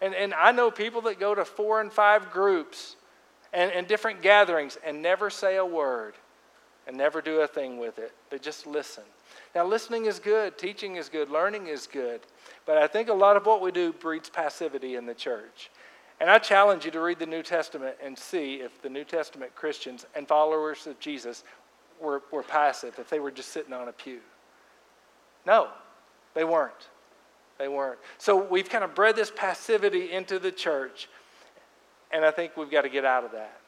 And, 0.00 0.14
and 0.14 0.32
I 0.34 0.52
know 0.52 0.70
people 0.70 1.02
that 1.02 1.20
go 1.20 1.34
to 1.34 1.44
four 1.44 1.80
and 1.80 1.92
five 1.92 2.30
groups 2.30 2.96
and, 3.52 3.70
and 3.72 3.86
different 3.86 4.22
gatherings 4.22 4.78
and 4.84 5.02
never 5.02 5.30
say 5.30 5.56
a 5.56 5.66
word 5.66 6.14
and 6.86 6.96
never 6.96 7.20
do 7.20 7.40
a 7.40 7.46
thing 7.46 7.78
with 7.78 7.98
it. 7.98 8.12
They 8.30 8.38
just 8.38 8.66
listen. 8.66 9.04
Now, 9.54 9.64
listening 9.64 10.06
is 10.06 10.18
good, 10.18 10.58
teaching 10.58 10.96
is 10.96 11.08
good, 11.08 11.30
learning 11.30 11.68
is 11.68 11.86
good. 11.86 12.20
But 12.66 12.78
I 12.78 12.86
think 12.86 13.08
a 13.08 13.14
lot 13.14 13.36
of 13.36 13.46
what 13.46 13.60
we 13.60 13.70
do 13.70 13.92
breeds 13.92 14.28
passivity 14.28 14.96
in 14.96 15.06
the 15.06 15.14
church. 15.14 15.70
And 16.20 16.30
I 16.30 16.38
challenge 16.38 16.84
you 16.84 16.90
to 16.92 17.00
read 17.00 17.18
the 17.18 17.26
New 17.26 17.42
Testament 17.42 17.96
and 18.02 18.16
see 18.16 18.56
if 18.56 18.80
the 18.80 18.88
New 18.88 19.04
Testament 19.04 19.54
Christians 19.54 20.06
and 20.14 20.26
followers 20.28 20.86
of 20.86 20.98
Jesus 21.00 21.44
were, 22.00 22.22
were 22.30 22.42
passive, 22.42 22.98
if 22.98 23.10
they 23.10 23.20
were 23.20 23.30
just 23.30 23.50
sitting 23.50 23.72
on 23.72 23.88
a 23.88 23.92
pew. 23.92 24.20
No, 25.46 25.68
they 26.34 26.44
weren't. 26.44 26.88
They 27.58 27.68
weren't. 27.68 27.98
So 28.18 28.42
we've 28.44 28.68
kind 28.68 28.84
of 28.84 28.94
bred 28.94 29.16
this 29.16 29.30
passivity 29.34 30.12
into 30.12 30.38
the 30.38 30.50
church, 30.50 31.08
and 32.12 32.24
I 32.24 32.30
think 32.30 32.56
we've 32.56 32.70
got 32.70 32.82
to 32.82 32.88
get 32.88 33.04
out 33.04 33.24
of 33.24 33.32
that. 33.32 33.60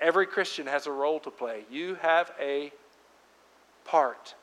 Every 0.00 0.26
Christian 0.26 0.66
has 0.66 0.86
a 0.86 0.92
role 0.92 1.18
to 1.20 1.30
play. 1.30 1.64
You 1.70 1.96
have 1.96 2.32
a 2.40 2.72
part, 3.84 4.34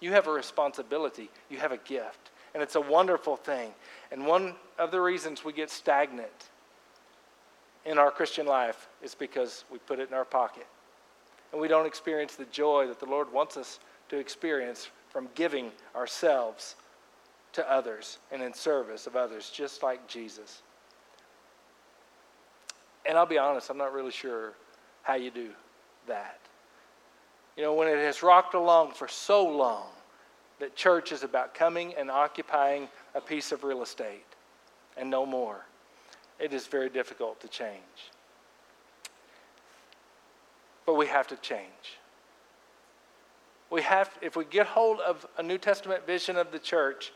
you 0.00 0.12
have 0.12 0.26
a 0.26 0.32
responsibility, 0.32 1.30
you 1.50 1.58
have 1.58 1.72
a 1.72 1.76
gift, 1.76 2.30
and 2.54 2.62
it's 2.62 2.74
a 2.74 2.80
wonderful 2.80 3.36
thing. 3.36 3.72
And 4.14 4.24
one 4.24 4.54
of 4.78 4.92
the 4.92 5.00
reasons 5.00 5.44
we 5.44 5.52
get 5.52 5.68
stagnant 5.68 6.50
in 7.84 7.98
our 7.98 8.12
Christian 8.12 8.46
life 8.46 8.86
is 9.02 9.12
because 9.12 9.64
we 9.72 9.78
put 9.78 9.98
it 9.98 10.08
in 10.08 10.14
our 10.14 10.24
pocket. 10.24 10.68
And 11.50 11.60
we 11.60 11.66
don't 11.66 11.84
experience 11.84 12.36
the 12.36 12.44
joy 12.44 12.86
that 12.86 13.00
the 13.00 13.06
Lord 13.06 13.32
wants 13.32 13.56
us 13.56 13.80
to 14.10 14.16
experience 14.16 14.88
from 15.08 15.26
giving 15.34 15.72
ourselves 15.96 16.76
to 17.54 17.68
others 17.68 18.18
and 18.30 18.40
in 18.40 18.54
service 18.54 19.08
of 19.08 19.16
others, 19.16 19.50
just 19.50 19.82
like 19.82 20.06
Jesus. 20.06 20.62
And 23.06 23.18
I'll 23.18 23.26
be 23.26 23.38
honest, 23.38 23.68
I'm 23.68 23.78
not 23.78 23.92
really 23.92 24.12
sure 24.12 24.52
how 25.02 25.14
you 25.14 25.32
do 25.32 25.50
that. 26.06 26.38
You 27.56 27.64
know, 27.64 27.74
when 27.74 27.88
it 27.88 27.98
has 27.98 28.22
rocked 28.22 28.54
along 28.54 28.92
for 28.92 29.08
so 29.08 29.44
long 29.44 29.88
that 30.64 30.74
church 30.74 31.12
is 31.12 31.22
about 31.22 31.52
coming 31.52 31.92
and 31.94 32.10
occupying 32.10 32.88
a 33.14 33.20
piece 33.20 33.52
of 33.52 33.64
real 33.64 33.82
estate 33.82 34.24
and 34.96 35.10
no 35.10 35.26
more. 35.26 35.66
It 36.40 36.54
is 36.54 36.66
very 36.66 36.88
difficult 36.88 37.38
to 37.42 37.48
change. 37.48 38.08
But 40.86 40.94
we 40.94 41.06
have 41.06 41.26
to 41.26 41.36
change. 41.36 41.98
We 43.68 43.82
have, 43.82 44.08
if 44.22 44.36
we 44.36 44.46
get 44.46 44.66
hold 44.66 45.00
of 45.00 45.26
a 45.36 45.42
New 45.42 45.58
Testament 45.58 46.06
vision 46.06 46.36
of 46.36 46.50
the 46.50 46.58
church, 46.58 47.12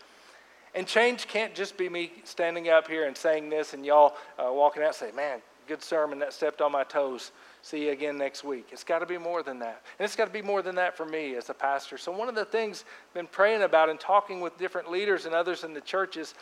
and 0.75 0.87
change 0.87 1.27
can't 1.27 1.55
just 1.55 1.79
be 1.79 1.89
me 1.89 2.13
standing 2.25 2.69
up 2.69 2.87
here 2.87 3.07
and 3.07 3.17
saying 3.17 3.49
this 3.49 3.73
and 3.73 3.87
y'all 3.87 4.15
uh, 4.39 4.53
walking 4.53 4.83
out 4.83 4.89
and 4.89 4.95
say, 4.95 5.11
man, 5.13 5.41
good 5.67 5.83
sermon 5.83 6.19
that 6.19 6.35
stepped 6.35 6.61
on 6.61 6.71
my 6.71 6.85
toes. 6.85 7.33
See 7.63 7.87
you 7.87 7.93
again 7.93 8.17
next 8.17 8.45
week. 8.45 8.69
It's 8.73 8.85
got 8.85 9.01
to 9.01 9.07
be 9.07 9.19
more 9.19 9.43
than 9.43 9.59
that. 9.59 9.83
And 9.99 10.05
it's 10.05 10.17
got 10.17 10.27
to 10.27 10.33
be 10.33 10.43
more 10.43 10.63
than 10.63 10.77
that 10.77 10.97
for 10.97 11.05
me 11.05 11.35
as 11.35 11.51
a 11.51 11.55
pastor. 11.55 11.99
So, 11.99 12.13
one 12.13 12.29
of 12.29 12.35
the 12.35 12.45
things 12.45 12.85
I've 13.09 13.15
been 13.15 13.27
praying 13.27 13.63
about 13.63 13.89
and 13.89 13.99
talking 13.99 14.41
with 14.41 14.57
different 14.59 14.91
leaders 14.91 15.27
and 15.27 15.35
others 15.35 15.65
in 15.65 15.75
the 15.75 15.81
churches, 15.81 16.35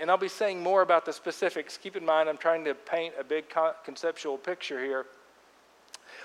and 0.00 0.10
I'll 0.10 0.16
be 0.16 0.28
saying 0.28 0.62
more 0.62 0.82
about 0.82 1.04
the 1.04 1.12
specifics. 1.12 1.76
Keep 1.76 1.96
in 1.96 2.04
mind, 2.04 2.28
I'm 2.28 2.38
trying 2.38 2.64
to 2.64 2.74
paint 2.74 3.14
a 3.18 3.24
big 3.24 3.44
conceptual 3.84 4.38
picture 4.38 4.82
here. 4.82 5.06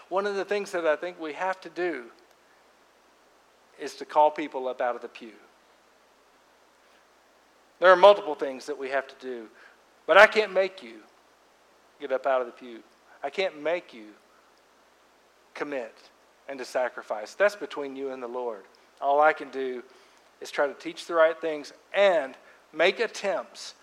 One 0.07 0.25
of 0.25 0.35
the 0.35 0.45
things 0.45 0.71
that 0.71 0.85
I 0.85 0.95
think 0.95 1.19
we 1.19 1.33
have 1.33 1.59
to 1.61 1.69
do 1.69 2.05
is 3.79 3.95
to 3.95 4.05
call 4.05 4.31
people 4.31 4.67
up 4.67 4.81
out 4.81 4.95
of 4.95 5.01
the 5.01 5.07
pew. 5.07 5.31
There 7.79 7.89
are 7.89 7.95
multiple 7.95 8.35
things 8.35 8.65
that 8.65 8.77
we 8.77 8.89
have 8.89 9.07
to 9.07 9.15
do, 9.21 9.47
but 10.05 10.17
I 10.17 10.27
can't 10.27 10.51
make 10.51 10.83
you 10.83 10.95
get 11.99 12.11
up 12.11 12.25
out 12.25 12.41
of 12.41 12.47
the 12.47 12.53
pew. 12.53 12.79
I 13.23 13.29
can't 13.29 13.61
make 13.61 13.93
you 13.93 14.07
commit 15.53 15.95
and 16.47 16.57
to 16.59 16.65
sacrifice. 16.65 17.33
That's 17.33 17.55
between 17.55 17.95
you 17.95 18.11
and 18.11 18.21
the 18.21 18.27
Lord. 18.27 18.63
All 19.01 19.21
I 19.21 19.33
can 19.33 19.49
do 19.49 19.83
is 20.41 20.51
try 20.51 20.67
to 20.67 20.73
teach 20.73 21.05
the 21.05 21.13
right 21.13 21.39
things 21.39 21.73
and 21.93 22.35
make 22.73 22.99
attempts 22.99 23.75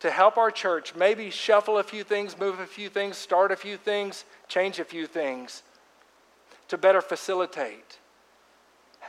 to 0.00 0.10
help 0.10 0.36
our 0.38 0.50
church 0.50 0.94
maybe 0.94 1.30
shuffle 1.30 1.78
a 1.78 1.82
few 1.82 2.04
things, 2.04 2.38
move 2.38 2.60
a 2.60 2.66
few 2.66 2.88
things, 2.88 3.16
start 3.16 3.50
a 3.50 3.56
few 3.56 3.76
things, 3.76 4.24
change 4.46 4.78
a 4.78 4.84
few 4.84 5.06
things 5.06 5.62
to 6.68 6.78
better 6.78 7.00
facilitate 7.00 7.98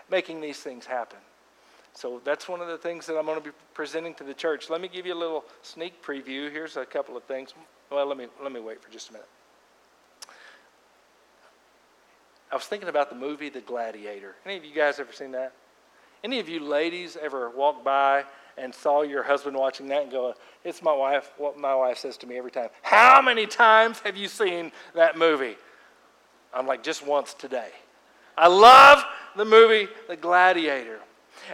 making 0.09 0.41
these 0.41 0.59
things 0.59 0.85
happen. 0.85 1.19
So 1.93 2.21
that's 2.23 2.47
one 2.47 2.61
of 2.61 2.67
the 2.67 2.77
things 2.77 3.05
that 3.07 3.17
I'm 3.17 3.25
going 3.25 3.37
to 3.37 3.43
be 3.43 3.55
presenting 3.73 4.13
to 4.15 4.23
the 4.23 4.33
church. 4.33 4.69
Let 4.69 4.81
me 4.81 4.87
give 4.87 5.05
you 5.05 5.13
a 5.13 5.15
little 5.15 5.43
sneak 5.61 6.01
preview. 6.03 6.51
Here's 6.51 6.77
a 6.77 6.85
couple 6.85 7.17
of 7.17 7.23
things. 7.23 7.53
Well, 7.91 8.05
let 8.05 8.17
me 8.17 8.27
let 8.41 8.51
me 8.51 8.59
wait 8.59 8.81
for 8.81 8.91
just 8.91 9.09
a 9.09 9.13
minute. 9.13 9.27
I 12.51 12.55
was 12.55 12.65
thinking 12.65 12.89
about 12.89 13.09
the 13.09 13.15
movie 13.15 13.49
The 13.49 13.61
Gladiator. 13.61 14.35
Any 14.45 14.57
of 14.57 14.65
you 14.65 14.73
guys 14.73 14.99
ever 14.99 15.13
seen 15.13 15.31
that? 15.33 15.53
Any 16.23 16.39
of 16.39 16.49
you 16.49 16.59
ladies 16.59 17.17
ever 17.21 17.49
walked 17.49 17.85
by 17.85 18.25
and 18.57 18.73
saw 18.73 19.03
your 19.03 19.23
husband 19.23 19.55
watching 19.55 19.87
that 19.89 20.03
and 20.03 20.11
go, 20.11 20.33
It's 20.63 20.81
my 20.81 20.93
wife, 20.93 21.31
what 21.37 21.57
my 21.57 21.75
wife 21.75 21.99
says 21.99 22.17
to 22.17 22.27
me 22.27 22.37
every 22.37 22.51
time. 22.51 22.69
How 22.81 23.21
many 23.21 23.45
times 23.45 23.99
have 23.99 24.17
you 24.17 24.27
seen 24.27 24.71
that 24.95 25.17
movie? 25.17 25.55
I'm 26.53 26.65
like, 26.65 26.83
just 26.83 27.05
once 27.05 27.33
today. 27.33 27.69
I 28.37 28.47
love 28.47 29.03
the 29.35 29.45
movie 29.45 29.87
The 30.07 30.15
Gladiator. 30.15 30.99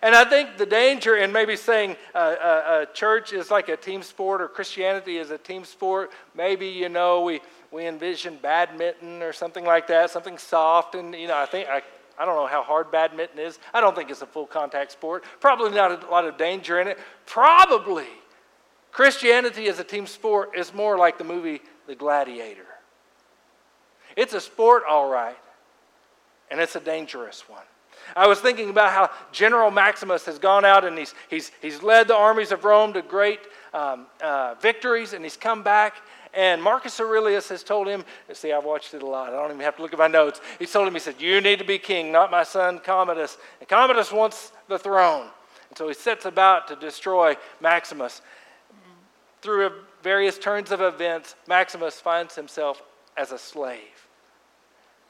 And 0.02 0.16
I 0.16 0.26
think 0.26 0.58
the 0.58 0.66
danger 0.66 1.18
in 1.18 1.32
maybe 1.32 1.56
saying 1.56 1.96
uh, 2.14 2.18
uh, 2.18 2.86
a 2.90 2.94
church 2.94 3.34
is 3.34 3.52
like 3.52 3.70
a 3.70 3.78
team 3.78 4.02
sport 4.02 4.42
or 4.42 4.48
Christianity 4.48 5.18
is 5.18 5.32
a 5.32 5.38
team 5.38 5.64
sport, 5.64 6.12
maybe, 6.36 6.68
you 6.68 6.90
know, 6.90 7.22
we, 7.22 7.40
we 7.76 7.88
envision 7.88 8.38
badminton 8.42 9.22
or 9.22 9.34
something 9.34 9.66
like 9.66 9.86
that, 9.88 10.10
something 10.10 10.38
soft. 10.38 10.96
And, 10.96 11.14
you 11.14 11.28
know, 11.28 11.38
I 11.38 11.46
think, 11.46 11.68
I, 11.68 11.82
I 12.18 12.26
don't 12.26 12.36
know 12.36 12.48
how 12.48 12.64
hard 12.64 12.90
badminton 12.90 13.38
is. 13.38 13.60
I 13.74 13.82
don't 13.82 13.94
think 13.94 14.10
it's 14.10 14.22
a 14.22 14.26
full 14.26 14.46
contact 14.46 14.94
sport. 14.94 15.26
Probably 15.42 15.72
not 15.72 16.04
a 16.04 16.10
lot 16.10 16.26
of 16.26 16.38
danger 16.38 16.80
in 16.80 16.88
it. 16.88 16.98
Probably 17.26 18.08
Christianity 18.94 19.68
as 19.68 19.80
a 19.80 19.84
team 19.84 20.08
sport 20.08 20.52
is 20.58 20.74
more 20.74 20.98
like 20.98 21.18
the 21.18 21.26
movie 21.26 21.62
The 21.86 21.96
Gladiator. 21.96 22.66
It's 24.16 24.34
a 24.34 24.40
sport, 24.40 24.84
all 24.90 25.10
right, 25.10 25.36
and 26.50 26.62
it's 26.62 26.78
a 26.78 26.80
dangerous 26.80 27.50
one. 27.50 27.64
I 28.16 28.28
was 28.28 28.40
thinking 28.40 28.70
about 28.70 28.92
how 28.92 29.10
General 29.34 29.72
Maximus 29.72 30.26
has 30.26 30.40
gone 30.40 30.64
out 30.64 30.86
and 30.86 30.98
he's, 30.98 31.14
he's, 31.30 31.52
he's 31.62 31.82
led 31.84 32.08
the 32.08 32.16
armies 32.16 32.52
of 32.52 32.64
Rome 32.64 32.94
to 32.94 33.02
great 33.02 33.40
um, 33.74 34.06
uh, 34.24 34.56
victories, 34.62 35.12
and 35.12 35.24
he's 35.24 35.36
come 35.36 35.64
back. 35.64 35.96
And 36.36 36.62
Marcus 36.62 37.00
Aurelius 37.00 37.48
has 37.48 37.64
told 37.64 37.88
him, 37.88 38.04
see, 38.34 38.52
I've 38.52 38.66
watched 38.66 38.94
it 38.94 39.02
a 39.02 39.06
lot. 39.06 39.30
I 39.30 39.38
don't 39.38 39.52
even 39.52 39.62
have 39.62 39.78
to 39.78 39.82
look 39.82 39.94
at 39.94 40.00
my 40.00 40.08
notes. 40.08 40.42
He 40.60 40.66
told 40.66 40.86
him, 40.86 40.94
he 40.94 41.00
said, 41.00 41.16
You 41.20 41.40
need 41.40 41.60
to 41.60 41.66
be 41.66 41.80
king, 41.80 42.12
not 42.12 42.30
my 42.30 42.44
son 42.44 42.80
Commodus. 42.80 43.38
And 43.62 43.70
Commodus 43.70 44.12
wants 44.12 44.52
the 44.68 44.78
throne. 44.78 45.28
And 45.70 45.78
so 45.78 45.88
he 45.88 45.94
sets 45.94 46.26
about 46.26 46.68
to 46.68 46.76
destroy 46.76 47.36
Maximus. 47.62 48.22
Through 49.42 49.72
various 50.04 50.38
turns 50.38 50.72
of 50.72 50.82
events, 50.82 51.36
Maximus 51.48 52.02
finds 52.02 52.36
himself 52.36 52.82
as 53.16 53.32
a 53.32 53.38
slave 53.38 53.80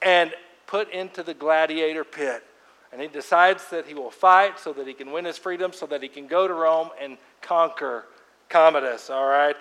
and 0.02 0.32
put 0.68 0.92
into 0.92 1.24
the 1.24 1.34
gladiator 1.34 2.04
pit. 2.04 2.44
And 2.92 3.02
he 3.02 3.08
decides 3.08 3.68
that 3.70 3.88
he 3.88 3.94
will 3.94 4.12
fight 4.12 4.60
so 4.60 4.72
that 4.74 4.88
he 4.88 4.94
can 4.94 5.12
win 5.12 5.26
his 5.26 5.38
freedom, 5.38 5.74
so 5.74 5.86
that 5.88 6.04
he 6.04 6.08
can 6.08 6.28
go 6.28 6.48
to 6.48 6.54
Rome 6.54 6.90
and 7.02 7.18
conquer 7.42 8.06
Commodus, 8.48 9.10
all 9.10 9.26
right? 9.26 9.56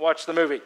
Watch 0.00 0.24
the 0.24 0.32
movie. 0.32 0.62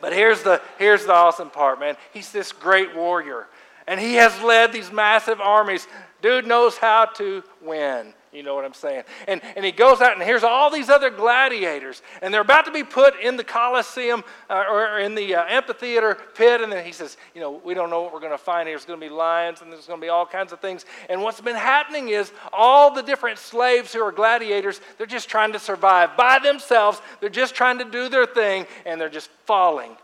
But 0.00 0.14
here's 0.14 0.42
the, 0.42 0.62
here's 0.78 1.04
the 1.04 1.12
awesome 1.12 1.50
part, 1.50 1.78
man. 1.78 1.96
He's 2.12 2.32
this 2.32 2.52
great 2.52 2.96
warrior, 2.96 3.46
and 3.86 4.00
he 4.00 4.14
has 4.14 4.40
led 4.42 4.72
these 4.72 4.90
massive 4.90 5.40
armies. 5.40 5.86
Dude 6.22 6.46
knows 6.46 6.78
how 6.78 7.04
to 7.04 7.44
win. 7.62 8.14
You 8.32 8.44
know 8.44 8.54
what 8.54 8.64
I'm 8.64 8.74
saying? 8.74 9.02
And, 9.26 9.40
and 9.56 9.64
he 9.64 9.72
goes 9.72 10.00
out, 10.00 10.12
and 10.12 10.22
here's 10.22 10.44
all 10.44 10.70
these 10.70 10.88
other 10.88 11.10
gladiators, 11.10 12.00
and 12.22 12.32
they're 12.32 12.40
about 12.42 12.64
to 12.66 12.70
be 12.70 12.84
put 12.84 13.18
in 13.18 13.36
the 13.36 13.42
Colosseum 13.42 14.22
uh, 14.48 14.64
or 14.70 15.00
in 15.00 15.16
the 15.16 15.34
uh, 15.34 15.44
amphitheater 15.48 16.16
pit. 16.36 16.60
And 16.60 16.70
then 16.70 16.84
he 16.84 16.92
says, 16.92 17.16
You 17.34 17.40
know, 17.40 17.60
we 17.64 17.74
don't 17.74 17.90
know 17.90 18.02
what 18.02 18.12
we're 18.12 18.20
going 18.20 18.30
to 18.30 18.38
find 18.38 18.68
here. 18.68 18.76
There's 18.76 18.84
going 18.84 19.00
to 19.00 19.06
be 19.06 19.12
lions, 19.12 19.62
and 19.62 19.72
there's 19.72 19.86
going 19.86 19.98
to 19.98 20.04
be 20.04 20.10
all 20.10 20.26
kinds 20.26 20.52
of 20.52 20.60
things. 20.60 20.84
And 21.08 21.22
what's 21.22 21.40
been 21.40 21.56
happening 21.56 22.10
is 22.10 22.32
all 22.52 22.94
the 22.94 23.02
different 23.02 23.38
slaves 23.38 23.92
who 23.92 24.00
are 24.00 24.12
gladiators, 24.12 24.80
they're 24.96 25.08
just 25.08 25.28
trying 25.28 25.52
to 25.52 25.58
survive 25.58 26.16
by 26.16 26.38
themselves. 26.38 27.02
They're 27.20 27.30
just 27.30 27.56
trying 27.56 27.78
to 27.78 27.84
do 27.84 28.08
their 28.08 28.26
thing, 28.26 28.66
and 28.86 29.00
they're 29.00 29.08
just 29.08 29.30
falling. 29.44 29.96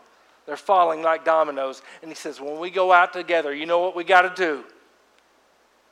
They're 0.45 0.57
falling 0.57 1.01
like 1.01 1.23
dominoes. 1.23 1.81
And 2.01 2.11
he 2.11 2.15
says, 2.15 2.41
When 2.41 2.59
we 2.59 2.71
go 2.71 2.91
out 2.91 3.13
together, 3.13 3.55
you 3.55 3.65
know 3.65 3.79
what 3.79 3.95
we 3.95 4.03
got 4.03 4.23
to 4.23 4.33
do? 4.35 4.65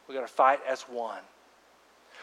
We 0.10 0.16
got 0.16 0.28
to 0.28 0.34
fight 0.34 0.60
as 0.68 0.82
one. 0.84 1.22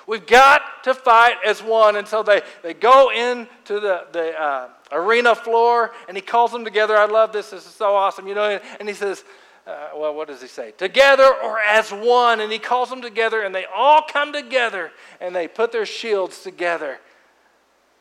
We've 0.06 0.26
got 0.26 0.84
to 0.84 0.94
fight 0.94 1.36
as 1.44 1.62
one. 1.62 1.96
And 1.96 2.06
so 2.06 2.22
they, 2.22 2.42
they 2.62 2.74
go 2.74 3.10
into 3.10 3.80
the, 3.80 4.06
the 4.12 4.40
uh, 4.40 4.68
arena 4.90 5.34
floor 5.34 5.92
and 6.08 6.16
he 6.16 6.20
calls 6.20 6.52
them 6.52 6.64
together. 6.64 6.96
I 6.96 7.06
love 7.06 7.32
this. 7.32 7.50
This 7.50 7.66
is 7.66 7.72
so 7.72 7.94
awesome. 7.94 8.26
You 8.26 8.34
know, 8.34 8.60
and, 8.80 8.88
he 8.88 8.94
says, 8.94 9.24
uh, 9.66 9.90
well, 9.96 10.14
what 10.14 10.28
does 10.28 10.42
he 10.42 10.48
say? 10.48 10.72
Together 10.72 11.28
or 11.42 11.60
as 11.60 11.90
one. 11.92 12.40
And 12.40 12.52
he 12.52 12.58
calls 12.58 12.90
them 12.90 13.02
together 13.02 13.42
and 13.42 13.54
they 13.54 13.64
all 13.74 14.02
come 14.02 14.32
together 14.32 14.90
and 15.20 15.34
they 15.34 15.48
put 15.48 15.72
their 15.72 15.86
shields 15.86 16.42
together. 16.42 16.98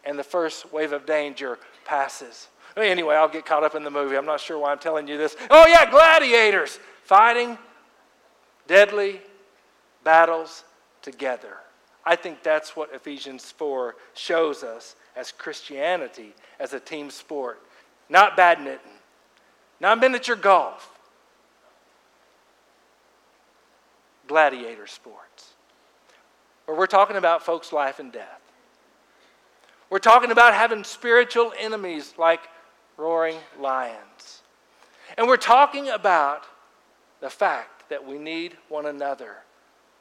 And 0.04 0.18
the 0.18 0.24
first 0.24 0.74
wave 0.74 0.94
of 0.94 1.06
danger 1.06 1.60
passes. 1.86 2.48
Anyway, 2.78 3.16
I'll 3.16 3.28
get 3.28 3.46
caught 3.46 3.64
up 3.64 3.76
in 3.76 3.84
the 3.84 3.92
movie. 3.92 4.16
I'm 4.16 4.26
not 4.26 4.40
sure 4.40 4.58
why 4.58 4.72
I'm 4.72 4.80
telling 4.80 5.08
you 5.08 5.18
this. 5.18 5.36
Oh, 5.50 5.68
yeah, 5.68 5.90
gladiators 5.92 6.80
fighting 7.04 7.58
deadly 8.68 9.20
battles 10.04 10.64
together. 11.02 11.58
I 12.06 12.16
think 12.16 12.44
that's 12.44 12.76
what 12.76 12.94
Ephesians 12.94 13.52
4 13.52 13.96
shows 14.14 14.64
us 14.64 14.96
as 15.16 15.32
Christianity 15.32 16.34
as 16.60 16.74
a 16.74 16.80
team 16.80 17.10
sport. 17.10 17.62
Not 18.10 18.36
badminton, 18.36 18.92
not 19.80 20.00
miniature 20.00 20.36
golf, 20.36 21.00
gladiator 24.28 24.88
sports. 24.88 25.54
Where 26.66 26.78
we're 26.78 26.88
talking 26.88 27.18
about 27.18 27.44
folks' 27.44 27.74
life 27.74 28.00
and 28.00 28.12
death. 28.12 28.42
We're 29.90 30.00
talking 30.00 30.32
about 30.32 30.54
having 30.54 30.86
spiritual 30.86 31.52
enemies 31.60 32.14
like 32.18 32.42
roaring 32.98 33.36
lions. 33.60 34.42
And 35.18 35.28
we're 35.28 35.38
talking 35.38 35.90
about 35.90 36.46
the 37.20 37.30
fact 37.30 37.90
that 37.90 38.08
we 38.08 38.18
need 38.18 38.58
one 38.70 38.86
another 38.86 39.38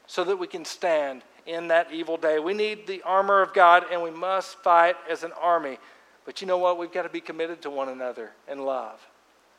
so 0.07 0.23
that 0.25 0.37
we 0.37 0.47
can 0.47 0.65
stand 0.65 1.23
in 1.47 1.69
that 1.69 1.93
evil 1.93 2.17
day. 2.17 2.39
We 2.39 2.55
need 2.55 2.87
the 2.87 3.03
armor 3.03 3.43
of 3.43 3.53
God 3.53 3.85
and 3.91 4.03
we 4.03 4.11
must 4.11 4.57
fight 4.59 4.97
as 5.09 5.23
an 5.23 5.33
army. 5.41 5.79
But 6.25 6.41
you 6.41 6.47
know 6.47 6.59
what? 6.59 6.79
We've 6.79 6.93
got 6.93 7.03
to 7.03 7.09
be 7.09 7.21
committed 7.21 7.63
to 7.63 7.71
one 7.71 7.89
another 7.89 8.31
in 8.49 8.65
love 8.65 9.01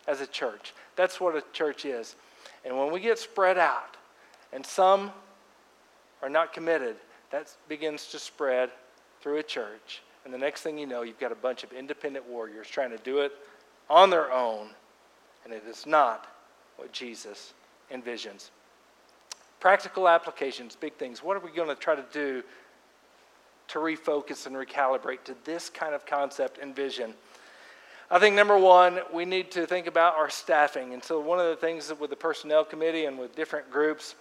as 0.08 0.22
a 0.22 0.28
church. 0.28 0.74
That's 0.96 1.20
what 1.20 1.36
a 1.36 1.44
church 1.54 1.86
is. 1.86 2.15
And 2.65 2.78
when 2.78 2.91
we 2.91 3.00
get 3.00 3.20
spread 3.20 3.58
out 3.58 3.98
and 4.54 4.65
some 4.65 5.12
are 6.22 6.30
not 6.30 6.54
committed, 6.54 6.96
that 7.32 7.54
begins 7.67 8.08
to 8.08 8.20
spread 8.20 8.70
through 9.22 9.38
a 9.38 9.44
church. 9.44 10.02
And 10.26 10.34
the 10.34 10.38
next 10.38 10.62
thing 10.62 10.78
you 10.78 10.86
know, 10.86 11.02
you've 11.02 11.20
got 11.20 11.32
a 11.32 11.36
bunch 11.36 11.63
of 11.63 11.72
independent 11.72 12.28
warriors 12.28 12.67
trying 12.67 12.91
to 12.91 12.98
do 12.98 13.20
it 13.20 13.32
on 13.89 14.10
their 14.10 14.32
own. 14.32 14.70
And 15.44 15.54
it 15.54 15.63
is 15.67 15.86
not 15.86 16.28
what 16.78 16.91
Jesus 16.91 17.54
envisions. 17.91 18.50
Practical 19.62 20.10
applications, 20.10 20.76
big 20.76 20.95
things. 20.95 21.24
What 21.24 21.38
are 21.38 21.39
we 21.39 21.52
going 21.52 21.69
to 21.69 21.76
try 21.76 21.93
to 21.93 22.04
do 22.12 22.41
to 23.67 23.78
refocus 23.78 24.47
and 24.47 24.56
recalibrate 24.56 25.24
to 25.26 25.36
this 25.43 25.69
kind 25.69 25.93
of 25.93 26.04
concept 26.04 26.58
and 26.58 26.76
vision? 26.76 27.13
I 28.10 28.17
think 28.17 28.36
number 28.36 28.58
one, 28.58 29.02
we 29.13 29.24
need 29.24 29.52
to 29.52 29.67
think 29.67 29.86
about 29.86 30.15
our 30.15 30.32
staffing. 30.32 30.95
And 30.95 31.04
so, 31.04 31.19
one 31.19 31.39
of 31.39 31.45
the 31.45 31.56
things 31.56 31.93
with 32.00 32.10
the 32.10 32.15
personnel 32.15 32.65
committee 32.65 33.06
and 33.06 33.19
with 33.19 33.36
different 33.36 33.69
groups, 33.69 34.15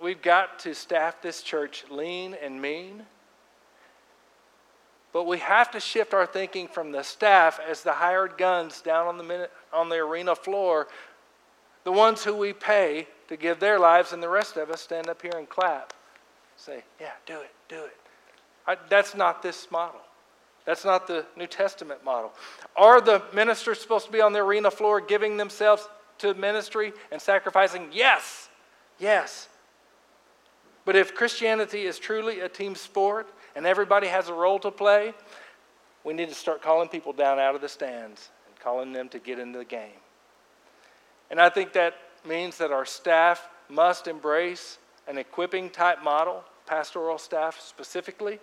we've 0.00 0.22
got 0.22 0.60
to 0.60 0.76
staff 0.76 1.20
this 1.22 1.42
church 1.42 1.84
lean 1.90 2.36
and 2.40 2.62
mean. 2.62 3.02
But 5.12 5.26
we 5.26 5.38
have 5.38 5.72
to 5.72 5.80
shift 5.80 6.14
our 6.14 6.24
thinking 6.24 6.68
from 6.68 6.92
the 6.92 7.02
staff 7.02 7.58
as 7.68 7.82
the 7.82 7.92
hired 7.92 8.38
guns 8.38 8.80
down 8.80 9.08
on 9.08 9.18
the, 9.18 9.50
on 9.72 9.88
the 9.88 9.96
arena 9.96 10.36
floor 10.36 10.86
the 11.84 11.92
ones 11.92 12.24
who 12.24 12.34
we 12.34 12.52
pay 12.52 13.06
to 13.28 13.36
give 13.36 13.60
their 13.60 13.78
lives, 13.78 14.12
and 14.12 14.22
the 14.22 14.28
rest 14.28 14.56
of 14.56 14.70
us 14.70 14.80
stand 14.80 15.08
up 15.08 15.22
here 15.22 15.32
and 15.36 15.48
clap. 15.48 15.92
Say, 16.56 16.82
yeah, 17.00 17.12
do 17.26 17.40
it, 17.40 17.50
do 17.68 17.84
it. 17.84 17.96
I, 18.66 18.76
that's 18.88 19.14
not 19.14 19.42
this 19.42 19.70
model. 19.70 20.00
That's 20.64 20.84
not 20.84 21.06
the 21.06 21.26
New 21.36 21.48
Testament 21.48 22.04
model. 22.04 22.32
Are 22.76 23.00
the 23.00 23.22
ministers 23.34 23.80
supposed 23.80 24.06
to 24.06 24.12
be 24.12 24.20
on 24.20 24.32
the 24.32 24.38
arena 24.38 24.70
floor 24.70 25.00
giving 25.00 25.36
themselves 25.36 25.88
to 26.18 26.34
ministry 26.34 26.92
and 27.10 27.20
sacrificing? 27.20 27.88
Yes, 27.92 28.48
yes. 28.98 29.48
But 30.84 30.94
if 30.94 31.14
Christianity 31.14 31.82
is 31.82 31.98
truly 31.98 32.40
a 32.40 32.48
team 32.48 32.74
sport 32.74 33.28
and 33.56 33.66
everybody 33.66 34.06
has 34.06 34.28
a 34.28 34.34
role 34.34 34.58
to 34.60 34.70
play, 34.70 35.14
we 36.04 36.12
need 36.12 36.28
to 36.28 36.34
start 36.34 36.62
calling 36.62 36.88
people 36.88 37.12
down 37.12 37.38
out 37.38 37.54
of 37.54 37.60
the 37.60 37.68
stands 37.68 38.30
and 38.48 38.58
calling 38.60 38.92
them 38.92 39.08
to 39.10 39.18
get 39.18 39.38
into 39.38 39.58
the 39.58 39.64
game. 39.64 40.01
And 41.32 41.40
I 41.40 41.48
think 41.48 41.72
that 41.72 41.94
means 42.24 42.58
that 42.58 42.70
our 42.70 42.84
staff 42.84 43.48
must 43.68 44.06
embrace 44.06 44.78
an 45.08 45.18
equipping 45.18 45.70
type 45.70 46.04
model, 46.04 46.44
pastoral 46.66 47.18
staff 47.18 47.60
specifically. 47.60 48.38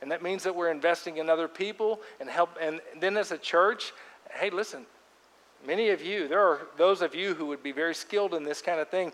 And 0.00 0.10
that 0.10 0.22
means 0.22 0.44
that 0.44 0.56
we're 0.56 0.70
investing 0.70 1.18
in 1.18 1.28
other 1.28 1.48
people 1.48 2.00
and 2.20 2.30
help. 2.30 2.56
And 2.58 2.80
then 2.98 3.18
as 3.18 3.32
a 3.32 3.38
church, 3.38 3.92
hey, 4.32 4.48
listen, 4.48 4.86
Many 5.66 5.90
of 5.90 6.02
you, 6.02 6.28
there 6.28 6.40
are 6.40 6.60
those 6.76 7.02
of 7.02 7.14
you 7.14 7.34
who 7.34 7.46
would 7.46 7.62
be 7.62 7.72
very 7.72 7.94
skilled 7.94 8.34
in 8.34 8.44
this 8.44 8.62
kind 8.62 8.80
of 8.80 8.88
thing. 8.88 9.12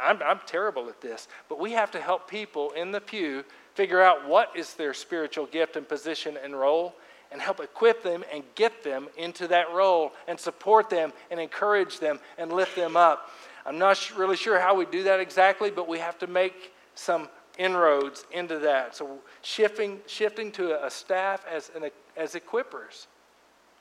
I'm, 0.00 0.22
I'm 0.22 0.40
terrible 0.46 0.88
at 0.88 1.00
this, 1.00 1.26
but 1.48 1.58
we 1.58 1.72
have 1.72 1.90
to 1.92 2.00
help 2.00 2.28
people 2.28 2.70
in 2.72 2.92
the 2.92 3.00
pew 3.00 3.44
figure 3.74 4.00
out 4.00 4.28
what 4.28 4.54
is 4.54 4.74
their 4.74 4.94
spiritual 4.94 5.46
gift 5.46 5.76
and 5.76 5.88
position 5.88 6.36
and 6.42 6.58
role 6.58 6.94
and 7.32 7.40
help 7.40 7.60
equip 7.60 8.02
them 8.02 8.24
and 8.32 8.42
get 8.54 8.82
them 8.82 9.08
into 9.16 9.46
that 9.48 9.72
role 9.72 10.12
and 10.26 10.38
support 10.38 10.90
them 10.90 11.12
and 11.30 11.38
encourage 11.38 12.00
them 12.00 12.18
and 12.38 12.52
lift 12.52 12.74
them 12.76 12.96
up. 12.96 13.30
I'm 13.64 13.78
not 13.78 14.16
really 14.16 14.36
sure 14.36 14.58
how 14.58 14.74
we 14.74 14.86
do 14.86 15.04
that 15.04 15.20
exactly, 15.20 15.70
but 15.70 15.88
we 15.88 15.98
have 15.98 16.18
to 16.20 16.26
make 16.26 16.72
some 16.94 17.28
inroads 17.58 18.24
into 18.32 18.58
that. 18.60 18.96
So 18.96 19.18
shifting, 19.42 20.00
shifting 20.06 20.50
to 20.52 20.84
a 20.84 20.90
staff 20.90 21.44
as, 21.50 21.70
an, 21.76 21.90
as 22.16 22.34
equippers, 22.34 23.06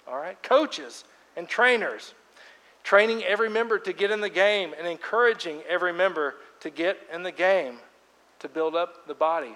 all 0.07 0.17
right, 0.17 0.41
coaches 0.43 1.05
and 1.37 1.47
trainers, 1.47 2.13
training 2.83 3.23
every 3.23 3.49
member 3.49 3.79
to 3.79 3.93
get 3.93 4.11
in 4.11 4.21
the 4.21 4.29
game 4.29 4.73
and 4.77 4.87
encouraging 4.87 5.61
every 5.67 5.93
member 5.93 6.35
to 6.59 6.69
get 6.69 6.97
in 7.13 7.23
the 7.23 7.31
game 7.31 7.77
to 8.39 8.49
build 8.49 8.75
up 8.75 9.07
the 9.07 9.13
body. 9.13 9.55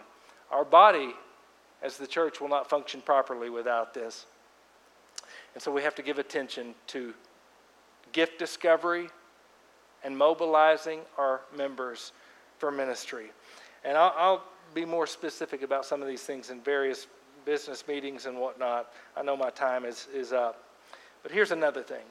Our 0.51 0.65
body, 0.65 1.13
as 1.83 1.97
the 1.97 2.07
church, 2.07 2.39
will 2.39 2.47
not 2.47 2.69
function 2.69 3.01
properly 3.01 3.49
without 3.49 3.93
this. 3.93 4.25
And 5.53 5.61
so 5.61 5.71
we 5.71 5.83
have 5.83 5.95
to 5.95 6.01
give 6.01 6.17
attention 6.17 6.73
to 6.87 7.13
gift 8.11 8.39
discovery 8.39 9.09
and 10.03 10.17
mobilizing 10.17 11.01
our 11.17 11.41
members 11.55 12.11
for 12.57 12.71
ministry. 12.71 13.31
And 13.83 13.97
I'll, 13.97 14.13
I'll, 14.17 14.43
be 14.73 14.85
more 14.85 15.05
specific 15.05 15.61
about 15.61 15.85
some 15.85 16.01
of 16.01 16.07
these 16.07 16.23
things 16.23 16.49
in 16.49 16.59
various 16.61 17.05
business 17.45 17.87
meetings 17.87 18.25
and 18.25 18.39
whatnot. 18.39 18.91
I 19.15 19.21
know 19.21 19.37
my 19.37 19.51
time 19.51 19.85
is, 19.85 20.07
is 20.11 20.33
up. 20.33 20.63
But 21.21 21.31
here's 21.31 21.51
another 21.51 21.83
thing 21.83 22.05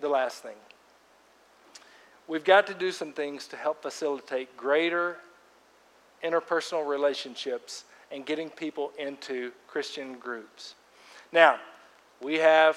the 0.00 0.08
last 0.08 0.42
thing. 0.42 0.56
We've 2.26 2.44
got 2.44 2.66
to 2.66 2.74
do 2.74 2.92
some 2.92 3.12
things 3.12 3.46
to 3.48 3.56
help 3.56 3.80
facilitate 3.80 4.54
greater 4.54 5.16
interpersonal 6.22 6.86
relationships 6.86 7.84
and 8.10 8.24
getting 8.24 8.50
people 8.50 8.92
into 8.98 9.52
Christian 9.66 10.14
groups. 10.14 10.74
Now, 11.32 11.58
we 12.22 12.36
have 12.36 12.76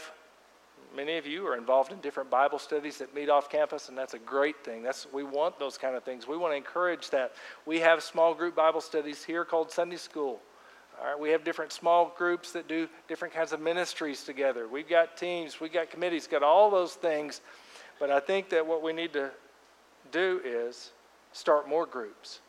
many 0.96 1.18
of 1.18 1.26
you 1.26 1.48
are 1.48 1.56
involved 1.56 1.92
in 1.92 2.00
different 2.00 2.30
Bible 2.30 2.60
studies 2.60 2.98
that 2.98 3.16
meet 3.16 3.30
off 3.30 3.50
campus, 3.50 3.90
and 3.90 3.98
that's 3.98 4.14
a 4.14 4.20
great 4.20 4.64
thing. 4.64 4.84
That's 4.84 5.08
we 5.12 5.24
want 5.24 5.58
those 5.58 5.78
kind 5.78 5.96
of 5.96 6.04
things. 6.04 6.28
We 6.28 6.38
want 6.38 6.54
to 6.54 6.58
encourage 6.58 7.10
that. 7.12 7.34
We 7.66 7.80
have 7.80 8.04
small 8.04 8.34
group 8.34 8.56
Bible 8.56 8.82
studies 8.82 9.24
here 9.24 9.46
called 9.46 9.72
Sunday 9.72 9.98
School. 9.98 10.40
All 11.00 11.08
right, 11.08 11.20
we 11.20 11.30
have 11.32 11.44
different 11.44 11.72
small 11.72 12.14
groups 12.18 12.52
that 12.52 12.68
do 12.68 12.88
different 13.08 13.34
kinds 13.34 13.54
of 13.54 13.62
ministries 13.62 14.24
together. 14.24 14.68
We've 14.68 14.90
got 14.90 15.18
teams, 15.18 15.60
we've 15.60 15.74
got 15.74 15.90
committees, 15.90 16.28
got 16.28 16.44
all 16.44 16.70
those 16.70 16.94
things. 16.94 17.42
But 18.00 18.12
I 18.12 18.20
think 18.20 18.50
that 18.50 18.66
what 18.66 18.84
we 18.84 18.94
need 18.94 19.14
to 19.14 19.32
do 20.12 20.42
is 20.44 20.92
start 21.32 21.68
more 21.68 21.86
groups 21.86 22.42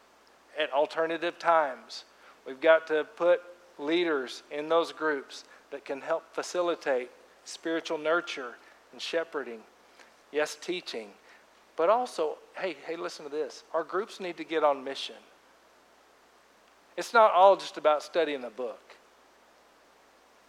at 0.58 0.70
alternative 0.72 1.38
times. 1.38 2.04
We've 2.46 2.60
got 2.60 2.86
to 2.88 3.04
put 3.16 3.40
leaders 3.78 4.42
in 4.50 4.68
those 4.68 4.92
groups 4.92 5.44
that 5.70 5.84
can 5.84 6.00
help 6.00 6.24
facilitate 6.34 7.10
spiritual 7.44 7.98
nurture 7.98 8.54
and 8.92 9.00
shepherding. 9.00 9.60
Yes, 10.30 10.56
teaching. 10.60 11.08
But 11.76 11.88
also, 11.88 12.38
hey, 12.56 12.76
hey, 12.86 12.96
listen 12.96 13.24
to 13.24 13.30
this. 13.30 13.64
Our 13.72 13.84
groups 13.84 14.20
need 14.20 14.36
to 14.36 14.44
get 14.44 14.62
on 14.62 14.84
mission. 14.84 15.16
It's 16.96 17.14
not 17.14 17.32
all 17.32 17.56
just 17.56 17.78
about 17.78 18.02
studying 18.02 18.42
the 18.42 18.50
book. 18.50 18.96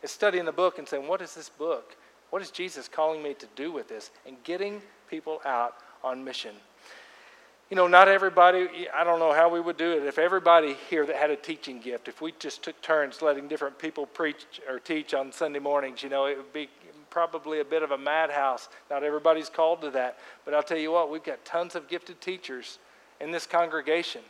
It's 0.01 0.11
studying 0.11 0.45
the 0.45 0.51
book 0.51 0.79
and 0.79 0.87
saying, 0.87 1.07
what 1.07 1.21
is 1.21 1.33
this 1.33 1.47
book? 1.47 1.95
What 2.29 2.41
is 2.41 2.51
Jesus 2.51 2.89
calling 2.89 3.23
me 3.23 3.33
to 3.35 3.47
do 3.55 3.71
with 3.71 3.87
this? 3.87 4.11
And 4.27 4.35
getting 4.43 4.81
people 5.09 5.39
out 5.45 5.75
on 6.03 6.23
mission 6.23 6.55
you 7.69 7.75
know, 7.75 7.87
not 7.87 8.07
everybody, 8.07 8.67
I 8.93 9.03
don't 9.03 9.19
know 9.19 9.33
how 9.33 9.49
we 9.49 9.59
would 9.59 9.77
do 9.77 9.91
it. 9.91 10.03
If 10.03 10.19
everybody 10.19 10.75
here 10.89 11.05
that 11.05 11.15
had 11.15 11.31
a 11.31 11.35
teaching 11.35 11.79
gift, 11.79 12.07
if 12.07 12.21
we 12.21 12.33
just 12.37 12.61
took 12.61 12.79
turns 12.81 13.21
letting 13.21 13.47
different 13.47 13.79
people 13.79 14.05
preach 14.05 14.45
or 14.69 14.79
teach 14.79 15.13
on 15.13 15.31
Sunday 15.31 15.59
mornings, 15.59 16.03
you 16.03 16.09
know, 16.09 16.25
it 16.25 16.37
would 16.37 16.53
be 16.53 16.69
probably 17.09 17.59
a 17.59 17.65
bit 17.65 17.83
of 17.83 17.91
a 17.91 17.97
madhouse. 17.97 18.69
Not 18.89 19.03
everybody's 19.03 19.49
called 19.49 19.81
to 19.81 19.91
that. 19.91 20.17
But 20.45 20.55
I'll 20.55 20.63
tell 20.63 20.77
you 20.77 20.91
what, 20.91 21.11
we've 21.11 21.23
got 21.23 21.45
tons 21.45 21.75
of 21.75 21.87
gifted 21.87 22.19
teachers 22.19 22.79
in 23.21 23.31
this 23.31 23.45
congregation. 23.45 24.21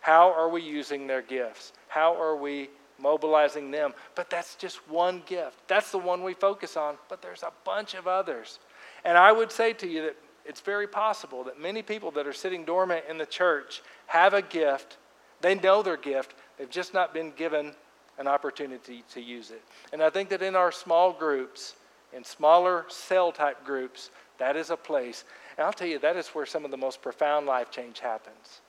How 0.00 0.32
are 0.32 0.48
we 0.48 0.62
using 0.62 1.06
their 1.06 1.20
gifts? 1.20 1.74
How 1.88 2.18
are 2.20 2.34
we 2.34 2.70
mobilizing 2.98 3.70
them? 3.70 3.92
But 4.14 4.30
that's 4.30 4.54
just 4.54 4.88
one 4.88 5.22
gift. 5.26 5.56
That's 5.68 5.90
the 5.90 5.98
one 5.98 6.22
we 6.22 6.32
focus 6.32 6.76
on, 6.78 6.96
but 7.08 7.20
there's 7.20 7.42
a 7.42 7.52
bunch 7.64 7.94
of 7.94 8.06
others. 8.06 8.58
And 9.04 9.18
I 9.18 9.32
would 9.32 9.52
say 9.52 9.74
to 9.74 9.86
you 9.86 10.02
that 10.02 10.16
it's 10.44 10.60
very 10.60 10.86
possible 10.86 11.44
that 11.44 11.60
many 11.60 11.82
people 11.82 12.10
that 12.12 12.26
are 12.26 12.32
sitting 12.32 12.64
dormant 12.64 13.04
in 13.08 13.18
the 13.18 13.26
church 13.26 13.82
have 14.06 14.34
a 14.34 14.42
gift. 14.42 14.96
They 15.40 15.54
know 15.54 15.82
their 15.82 15.96
gift, 15.96 16.34
they've 16.58 16.70
just 16.70 16.94
not 16.94 17.14
been 17.14 17.32
given 17.36 17.72
an 18.18 18.26
opportunity 18.26 19.02
to 19.12 19.20
use 19.20 19.50
it. 19.50 19.62
And 19.92 20.02
I 20.02 20.10
think 20.10 20.28
that 20.28 20.42
in 20.42 20.54
our 20.54 20.70
small 20.70 21.12
groups, 21.12 21.74
in 22.12 22.24
smaller 22.24 22.84
cell 22.88 23.32
type 23.32 23.64
groups, 23.64 24.10
that 24.38 24.56
is 24.56 24.70
a 24.70 24.76
place. 24.76 25.24
And 25.56 25.66
I'll 25.66 25.72
tell 25.72 25.88
you, 25.88 25.98
that 26.00 26.16
is 26.16 26.28
where 26.28 26.46
some 26.46 26.64
of 26.64 26.70
the 26.70 26.76
most 26.76 27.00
profound 27.00 27.46
life 27.46 27.70
change 27.70 28.00
happens, 28.00 28.60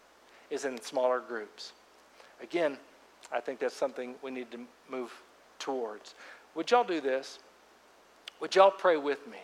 is 0.49 0.65
in 0.65 0.81
smaller 0.81 1.19
groups. 1.19 1.73
Again, 2.41 2.77
I 3.31 3.39
think 3.39 3.59
that's 3.59 3.75
something 3.75 4.15
we 4.21 4.31
need 4.31 4.51
to 4.51 4.59
move 4.89 5.11
towards. 5.59 6.15
Would 6.55 6.71
y'all 6.71 6.83
do 6.83 7.01
this? 7.01 7.39
Would 8.39 8.55
y'all 8.55 8.71
pray 8.71 8.97
with 8.97 9.27
me? 9.27 9.37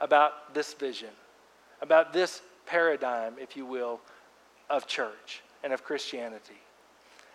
About 0.00 0.54
this 0.54 0.74
vision, 0.74 1.10
about 1.80 2.12
this 2.12 2.42
paradigm, 2.66 3.34
if 3.40 3.56
you 3.56 3.66
will, 3.66 4.00
of 4.70 4.86
church 4.86 5.42
and 5.64 5.72
of 5.72 5.82
Christianity. 5.82 6.60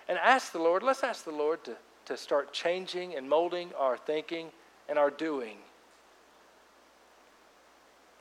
And 0.08 0.18
ask 0.20 0.52
the 0.52 0.60
Lord, 0.60 0.84
let's 0.84 1.04
ask 1.04 1.26
the 1.26 1.32
Lord 1.32 1.64
to, 1.66 1.76
to 2.06 2.18
start 2.18 2.54
changing 2.54 3.16
and 3.16 3.30
molding 3.30 3.72
our 3.78 3.98
thinking 3.98 4.48
and 4.90 5.00
our 5.00 5.10
doing 5.10 5.58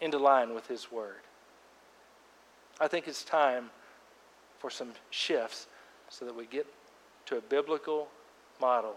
into 0.00 0.18
line 0.18 0.54
with 0.54 0.66
His 0.66 0.90
Word. 0.90 1.20
I 2.80 2.88
think 2.88 3.06
it's 3.06 3.24
time 3.24 3.70
for 4.58 4.70
some 4.70 4.92
shifts 5.10 5.66
so 6.08 6.24
that 6.24 6.34
we 6.34 6.46
get 6.46 6.66
to 7.26 7.36
a 7.36 7.40
biblical 7.40 8.08
model 8.60 8.96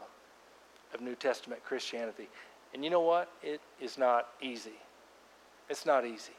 of 0.94 1.02
New 1.02 1.16
Testament 1.16 1.64
Christianity. 1.64 2.28
And 2.74 2.84
you 2.84 2.90
know 2.90 3.02
what? 3.02 3.32
It 3.44 3.62
is 3.80 3.98
not 3.98 4.30
easy. 4.42 4.80
It's 5.70 5.86
not 5.86 6.06
easy. 6.06 6.34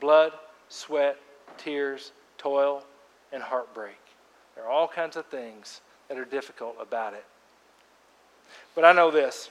Blood, 0.00 0.32
sweat, 0.68 1.16
tears, 1.58 2.12
toil, 2.38 2.84
and 3.32 3.42
heartbreak. 3.42 3.98
There 4.54 4.64
are 4.64 4.70
all 4.70 4.88
kinds 4.88 5.16
of 5.16 5.26
things 5.26 5.80
that 6.08 6.18
are 6.18 6.24
difficult 6.24 6.76
about 6.80 7.14
it. 7.14 7.24
But 8.74 8.84
I 8.84 8.92
know 8.92 9.10
this. 9.10 9.50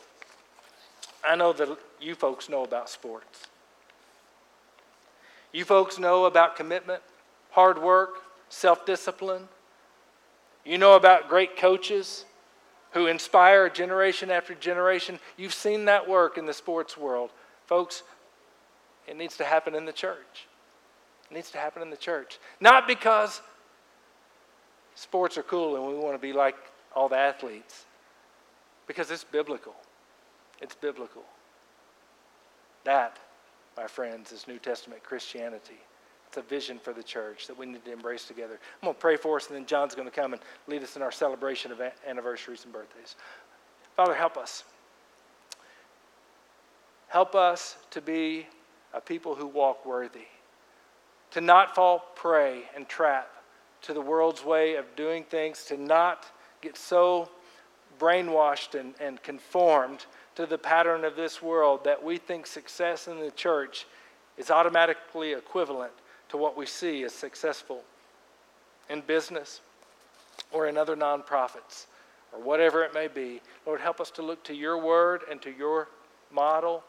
I 1.23 1.35
know 1.35 1.53
that 1.53 1.77
you 2.01 2.15
folks 2.15 2.49
know 2.49 2.63
about 2.63 2.89
sports. 2.89 3.47
You 5.51 5.65
folks 5.65 5.99
know 5.99 6.25
about 6.25 6.55
commitment, 6.55 7.01
hard 7.51 7.81
work, 7.81 8.15
self 8.49 8.85
discipline. 8.85 9.47
You 10.65 10.77
know 10.77 10.95
about 10.95 11.29
great 11.29 11.57
coaches 11.57 12.25
who 12.91 13.07
inspire 13.07 13.69
generation 13.69 14.31
after 14.31 14.53
generation. 14.53 15.19
You've 15.37 15.53
seen 15.53 15.85
that 15.85 16.07
work 16.07 16.37
in 16.37 16.45
the 16.45 16.53
sports 16.53 16.97
world. 16.97 17.31
Folks, 17.65 18.03
it 19.07 19.17
needs 19.17 19.37
to 19.37 19.43
happen 19.43 19.75
in 19.75 19.85
the 19.85 19.93
church. 19.93 20.47
It 21.29 21.33
needs 21.33 21.51
to 21.51 21.57
happen 21.57 21.81
in 21.81 21.89
the 21.89 21.97
church. 21.97 22.39
Not 22.59 22.87
because 22.87 23.41
sports 24.95 25.37
are 25.37 25.43
cool 25.43 25.75
and 25.75 25.87
we 25.87 25.93
want 25.95 26.15
to 26.15 26.19
be 26.19 26.33
like 26.33 26.55
all 26.95 27.09
the 27.09 27.17
athletes, 27.17 27.85
because 28.85 29.09
it's 29.09 29.23
biblical. 29.23 29.73
It's 30.61 30.75
biblical. 30.75 31.23
That, 32.83 33.17
my 33.75 33.87
friends, 33.87 34.31
is 34.31 34.47
New 34.47 34.59
Testament 34.59 35.03
Christianity. 35.03 35.79
It's 36.27 36.37
a 36.37 36.41
vision 36.41 36.79
for 36.79 36.93
the 36.93 37.03
church 37.03 37.47
that 37.47 37.57
we 37.57 37.65
need 37.65 37.83
to 37.85 37.91
embrace 37.91 38.25
together. 38.25 38.59
I'm 38.81 38.87
going 38.87 38.95
to 38.95 38.99
pray 38.99 39.17
for 39.17 39.37
us, 39.37 39.47
and 39.47 39.55
then 39.55 39.65
John's 39.65 39.95
going 39.95 40.07
to 40.07 40.13
come 40.13 40.33
and 40.33 40.41
lead 40.67 40.83
us 40.83 40.95
in 40.95 41.01
our 41.01 41.11
celebration 41.11 41.71
of 41.71 41.81
anniversaries 42.07 42.63
and 42.63 42.73
birthdays. 42.73 43.15
Father, 43.95 44.13
help 44.13 44.37
us. 44.37 44.63
Help 47.07 47.35
us 47.35 47.77
to 47.91 48.01
be 48.01 48.47
a 48.93 49.01
people 49.01 49.35
who 49.35 49.47
walk 49.47 49.85
worthy, 49.85 50.27
to 51.31 51.41
not 51.41 51.75
fall 51.75 51.99
prey 52.15 52.63
and 52.75 52.87
trap 52.87 53.29
to 53.81 53.93
the 53.93 54.01
world's 54.01 54.45
way 54.45 54.75
of 54.75 54.85
doing 54.95 55.23
things, 55.23 55.65
to 55.65 55.77
not 55.77 56.25
get 56.61 56.77
so 56.77 57.29
brainwashed 57.99 58.79
and, 58.79 58.93
and 58.99 59.21
conformed 59.23 60.05
to 60.35 60.45
the 60.45 60.57
pattern 60.57 61.05
of 61.05 61.15
this 61.15 61.41
world 61.41 61.83
that 61.83 62.03
we 62.03 62.17
think 62.17 62.47
success 62.47 63.07
in 63.07 63.19
the 63.19 63.31
church 63.31 63.85
is 64.37 64.49
automatically 64.49 65.33
equivalent 65.33 65.91
to 66.29 66.37
what 66.37 66.57
we 66.57 66.65
see 66.65 67.03
as 67.03 67.13
successful 67.13 67.83
in 68.89 69.01
business 69.01 69.61
or 70.51 70.67
in 70.67 70.77
other 70.77 70.95
nonprofits 70.95 71.85
or 72.31 72.39
whatever 72.39 72.83
it 72.83 72.93
may 72.93 73.07
be. 73.07 73.41
Lord, 73.65 73.81
help 73.81 74.01
us 74.01 74.09
to 74.11 74.21
look 74.21 74.43
to 74.45 74.55
your 74.55 74.77
word 74.77 75.21
and 75.29 75.41
to 75.43 75.51
your 75.51 75.89
model, 76.31 76.83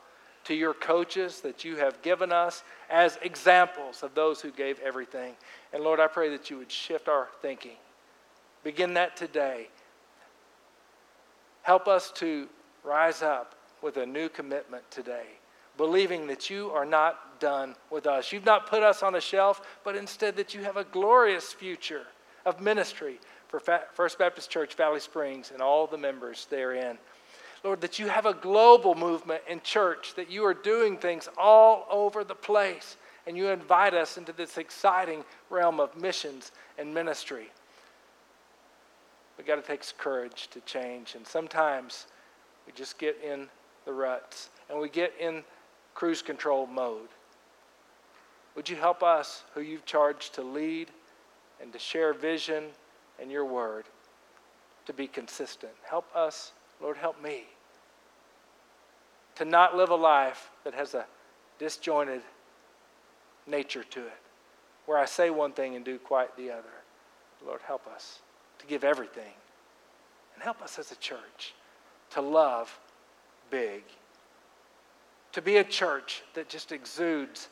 to 0.45 0.55
your 0.55 0.75
coaches 0.75 1.41
that 1.41 1.65
you 1.65 1.77
have 1.77 2.01
given 2.03 2.33
us 2.33 2.63
as 2.91 3.19
examples 3.23 4.03
of 4.03 4.15
those 4.15 4.41
who 4.41 4.51
gave 4.51 4.79
everything. 4.81 5.35
And 5.73 5.83
Lord, 5.83 6.01
I 6.01 6.07
pray 6.07 6.29
that 6.31 6.51
you 6.51 6.59
would 6.59 6.71
shift 6.71 7.09
our 7.09 7.29
thinking. 7.43 7.77
Begin 8.63 8.95
that 8.95 9.17
today. 9.17 9.69
Help 11.63 11.89
us 11.89 12.11
to 12.17 12.49
rise 12.83 13.23
up 13.23 13.55
with 13.83 13.97
a 13.97 14.07
new 14.07 14.29
commitment 14.29 14.83
today, 14.91 15.27
believing 15.77 16.27
that 16.27 16.51
you 16.51 16.71
are 16.71 16.85
not 16.85 17.41
done 17.41 17.75
with 17.91 18.07
us. 18.07 18.33
You've 18.33 18.45
not 18.45 18.69
put 18.69 18.83
us 18.83 19.03
on 19.03 19.15
a 19.15 19.21
shelf, 19.21 19.61
but 19.85 19.97
instead 19.97 20.37
that 20.37 20.55
you 20.55 20.63
have 20.63 20.77
a 20.77 20.85
glorious 20.85 21.53
future 21.53 22.07
of 22.47 22.61
ministry 22.61 23.19
for 23.49 23.61
First 23.93 24.19
Baptist 24.19 24.51
Church 24.51 24.75
Valley 24.75 25.01
Springs 25.01 25.51
and 25.53 25.63
all 25.63 25.87
the 25.87 25.99
members 25.99 26.47
therein. 26.51 26.99
Lord, 27.65 27.81
that 27.81 27.99
you 27.99 28.09
have 28.09 28.27
a 28.27 28.35
global 28.35 28.95
movement 28.95 29.43
in 29.49 29.63
church, 29.63 30.15
that 30.17 30.31
you 30.31 30.45
are 30.45 30.53
doing 30.53 30.99
things 30.99 31.31
all 31.39 31.87
over 31.91 32.23
the 32.23 32.35
place, 32.35 32.99
and 33.27 33.39
you 33.39 33.49
invite 33.49 33.95
us 33.95 34.19
into 34.19 34.33
this 34.33 34.59
exciting 34.59 35.25
realm 35.49 35.81
of 35.81 35.97
missions 35.97 36.53
and 36.79 36.93
ministry. 36.93 37.51
We 39.39 39.45
got 39.45 39.57
to 39.57 39.63
take 39.63 39.83
courage 39.97 40.49
to 40.51 40.61
change, 40.61 41.15
and 41.15 41.27
sometimes 41.27 42.07
we 42.67 42.75
just 42.75 42.99
get 42.99 43.19
in 43.25 43.49
the 43.87 43.93
ruts 43.93 44.51
and 44.69 44.79
we 44.79 44.89
get 44.89 45.13
in 45.19 45.43
cruise 45.95 46.23
control 46.23 46.67
mode. 46.67 47.09
Would 48.57 48.69
you 48.69 48.77
help 48.77 49.03
us, 49.03 49.43
who 49.55 49.61
you've 49.61 49.85
charged 49.85 50.35
to 50.35 50.43
lead 50.43 50.89
and 51.61 51.73
to 51.73 51.79
share 51.79 52.15
vision 52.15 52.65
and 53.21 53.31
your 53.31 53.45
word, 53.45 53.85
to 54.87 54.93
be 54.93 55.07
consistent? 55.07 55.73
Help 55.83 56.07
us, 56.15 56.53
Lord, 56.81 56.97
help 56.97 57.23
me 57.23 57.45
to 59.37 59.45
not 59.45 59.77
live 59.77 59.91
a 59.91 59.97
life 59.97 60.51
that 60.65 60.75
has 60.75 60.95
a 60.95 61.07
disjointed 61.59 62.23
nature 63.47 63.85
to 63.85 64.01
it, 64.01 64.21
where 64.87 64.99
I 64.99 65.05
say 65.05 65.31
one 65.31 65.53
thing 65.53 65.77
and 65.77 65.85
do 65.85 65.99
quite 65.99 66.37
the 66.37 66.51
other. 66.51 66.65
Lord, 67.45 67.61
help 67.67 67.87
us 67.87 68.21
to 68.59 68.67
give 68.67 68.85
everything. 68.85 69.33
And 70.35 70.43
help 70.43 70.63
us 70.63 70.79
as 70.79 70.91
a 70.91 70.97
church 70.97 71.55
to 72.11 72.21
love 72.21 72.79
big. 73.51 73.85
To 75.33 75.43
be 75.43 75.59
a 75.59 75.65
church 75.65 76.23
that 76.35 76.49
just 76.49 76.73
exudes 76.73 77.49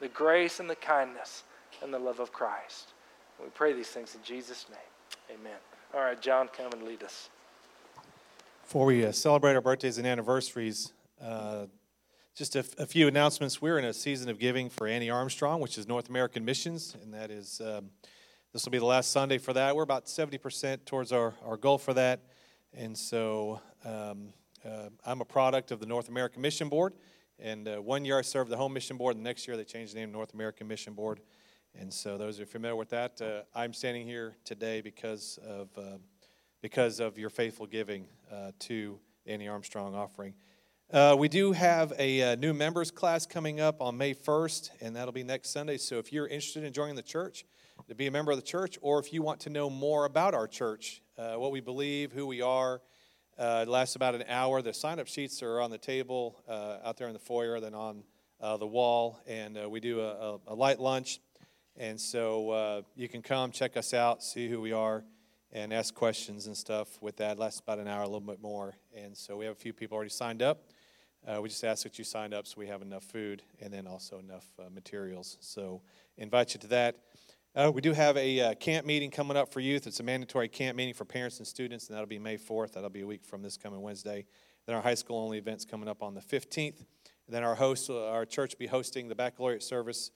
the 0.00 0.08
grace 0.08 0.60
and 0.60 0.68
the 0.68 0.76
kindness 0.76 1.44
and 1.82 1.92
the 1.92 1.98
love 1.98 2.20
of 2.20 2.32
Christ. 2.32 2.92
we 3.42 3.48
pray 3.50 3.72
these 3.72 3.88
things 3.88 4.14
in 4.14 4.22
Jesus' 4.22 4.66
name. 4.68 5.38
Amen. 5.38 5.58
All 5.94 6.00
right, 6.00 6.20
John, 6.20 6.48
come 6.48 6.72
and 6.72 6.82
lead 6.82 7.02
us. 7.02 7.30
Before 8.66 8.86
we 8.86 9.06
uh, 9.06 9.12
celebrate 9.12 9.54
our 9.54 9.60
birthdays 9.60 9.96
and 9.96 10.04
anniversaries, 10.08 10.92
uh, 11.22 11.66
just 12.34 12.56
a, 12.56 12.58
f- 12.58 12.76
a 12.78 12.84
few 12.84 13.06
announcements. 13.06 13.62
We're 13.62 13.78
in 13.78 13.84
a 13.84 13.92
season 13.92 14.28
of 14.28 14.40
giving 14.40 14.70
for 14.70 14.88
Annie 14.88 15.08
Armstrong, 15.08 15.60
which 15.60 15.78
is 15.78 15.86
North 15.86 16.08
American 16.08 16.44
Missions, 16.44 16.96
and 17.00 17.14
that 17.14 17.30
is 17.30 17.60
um, 17.64 17.90
this 18.52 18.64
will 18.64 18.72
be 18.72 18.78
the 18.78 18.84
last 18.84 19.12
Sunday 19.12 19.38
for 19.38 19.52
that. 19.52 19.76
We're 19.76 19.84
about 19.84 20.06
70% 20.06 20.84
towards 20.84 21.12
our, 21.12 21.34
our 21.44 21.56
goal 21.56 21.78
for 21.78 21.94
that. 21.94 22.22
And 22.74 22.98
so 22.98 23.60
um, 23.84 24.30
uh, 24.64 24.88
I'm 25.04 25.20
a 25.20 25.24
product 25.24 25.70
of 25.70 25.78
the 25.78 25.86
North 25.86 26.08
American 26.08 26.42
Mission 26.42 26.68
Board. 26.68 26.94
And 27.38 27.68
uh, 27.68 27.76
one 27.76 28.04
year 28.04 28.18
I 28.18 28.22
served 28.22 28.50
the 28.50 28.56
Home 28.56 28.72
Mission 28.72 28.96
Board, 28.96 29.14
and 29.14 29.24
the 29.24 29.28
next 29.30 29.46
year 29.46 29.56
they 29.56 29.62
changed 29.62 29.94
the 29.94 30.00
name 30.00 30.10
North 30.10 30.34
American 30.34 30.66
Mission 30.66 30.92
Board. 30.92 31.20
And 31.78 31.94
so 31.94 32.18
those 32.18 32.38
who 32.38 32.42
are 32.42 32.46
familiar 32.46 32.74
with 32.74 32.88
that, 32.88 33.22
uh, 33.22 33.42
I'm 33.54 33.72
standing 33.72 34.04
here 34.04 34.34
today 34.44 34.80
because 34.80 35.38
of 35.46 35.68
uh, 35.78 35.98
because 36.62 37.00
of 37.00 37.18
your 37.18 37.30
faithful 37.30 37.66
giving 37.66 38.06
uh, 38.32 38.52
to 38.60 38.98
Annie 39.26 39.48
Armstrong 39.48 39.94
offering. 39.94 40.34
Uh, 40.92 41.16
we 41.18 41.28
do 41.28 41.50
have 41.50 41.92
a, 41.98 42.20
a, 42.20 42.32
uh, 42.32 42.36
new 42.36 42.54
members 42.54 42.92
class 42.92 43.26
coming 43.26 43.60
up 43.60 43.82
on 43.82 43.96
May 43.98 44.14
1st, 44.14 44.70
and 44.80 44.94
that'll 44.94 45.12
be 45.12 45.24
next 45.24 45.50
Sunday. 45.50 45.78
So 45.78 45.98
if 45.98 46.12
you're 46.12 46.28
interested 46.28 46.62
in 46.62 46.72
joining 46.72 46.94
the 46.94 47.02
church, 47.02 47.44
to 47.88 47.94
be 47.94 48.06
a 48.06 48.10
member 48.10 48.30
of 48.30 48.38
the 48.38 48.44
church, 48.44 48.78
or 48.80 49.00
if 49.00 49.12
you 49.12 49.20
want 49.20 49.40
to 49.40 49.50
know 49.50 49.68
more 49.68 50.04
about 50.04 50.32
our 50.32 50.46
church, 50.46 51.02
uh, 51.18 51.34
what 51.34 51.50
we 51.50 51.60
believe, 51.60 52.12
who 52.12 52.24
we 52.26 52.40
are, 52.40 52.80
uh, 53.36 53.64
it 53.66 53.68
lasts 53.68 53.96
about 53.96 54.14
an 54.14 54.24
hour. 54.28 54.62
The 54.62 54.72
sign 54.72 55.00
up 55.00 55.08
sheets 55.08 55.42
are 55.42 55.60
on 55.60 55.70
the 55.70 55.78
table 55.78 56.42
uh, 56.48 56.78
out 56.84 56.96
there 56.96 57.08
in 57.08 57.12
the 57.12 57.18
foyer, 57.18 57.58
then 57.58 57.74
on 57.74 58.04
uh, 58.40 58.56
the 58.56 58.66
wall, 58.66 59.18
and 59.26 59.58
we 59.70 59.80
do 59.80 60.00
a, 60.00 60.38
a, 60.46 60.54
light 60.54 60.78
lunch. 60.78 61.20
And 61.76 62.00
so 62.00 62.84
you 62.94 63.08
can 63.08 63.22
come, 63.22 63.50
check 63.50 63.76
us 63.76 63.92
out, 63.92 64.22
see 64.22 64.48
who 64.48 64.60
we 64.60 64.72
are 64.72 65.04
and 65.52 65.72
ask 65.72 65.94
questions 65.94 66.46
and 66.46 66.56
stuff 66.56 67.00
with 67.00 67.16
that. 67.16 67.32
It 67.32 67.38
lasts 67.38 67.60
about 67.60 67.78
an 67.78 67.88
hour, 67.88 68.02
a 68.02 68.06
little 68.06 68.20
bit 68.20 68.40
more. 68.40 68.74
And 68.96 69.16
so 69.16 69.36
we 69.36 69.44
have 69.44 69.52
a 69.52 69.58
few 69.58 69.72
people 69.72 69.96
already 69.96 70.10
signed 70.10 70.42
up. 70.42 70.64
Uh, 71.26 71.40
we 71.40 71.48
just 71.48 71.64
ask 71.64 71.82
that 71.82 71.98
you 71.98 72.04
signed 72.04 72.34
up 72.34 72.46
so 72.46 72.54
we 72.58 72.66
have 72.66 72.82
enough 72.82 73.04
food 73.04 73.42
and 73.60 73.72
then 73.72 73.86
also 73.86 74.18
enough 74.18 74.46
uh, 74.58 74.70
materials. 74.70 75.36
So 75.40 75.82
invite 76.16 76.54
you 76.54 76.60
to 76.60 76.66
that. 76.68 76.96
Uh, 77.54 77.72
we 77.74 77.80
do 77.80 77.92
have 77.92 78.16
a 78.18 78.40
uh, 78.40 78.54
camp 78.54 78.86
meeting 78.86 79.10
coming 79.10 79.36
up 79.36 79.50
for 79.50 79.60
youth. 79.60 79.86
It's 79.86 79.98
a 79.98 80.02
mandatory 80.02 80.48
camp 80.48 80.76
meeting 80.76 80.94
for 80.94 81.06
parents 81.06 81.38
and 81.38 81.46
students, 81.46 81.88
and 81.88 81.94
that'll 81.94 82.06
be 82.06 82.18
May 82.18 82.36
4th. 82.36 82.72
That'll 82.72 82.90
be 82.90 83.00
a 83.00 83.06
week 83.06 83.24
from 83.24 83.42
this 83.42 83.56
coming 83.56 83.80
Wednesday. 83.80 84.26
Then 84.66 84.76
our 84.76 84.82
high 84.82 84.94
school 84.94 85.18
only 85.18 85.38
events 85.38 85.64
coming 85.64 85.88
up 85.88 86.02
on 86.02 86.14
the 86.14 86.20
15th. 86.20 86.84
And 87.26 87.34
then 87.34 87.42
our 87.42 87.54
host, 87.54 87.88
uh, 87.88 88.08
our 88.08 88.26
church, 88.26 88.52
will 88.52 88.58
be 88.58 88.66
hosting 88.66 89.08
the 89.08 89.14
baccalaureate 89.14 89.62
service 89.62 90.10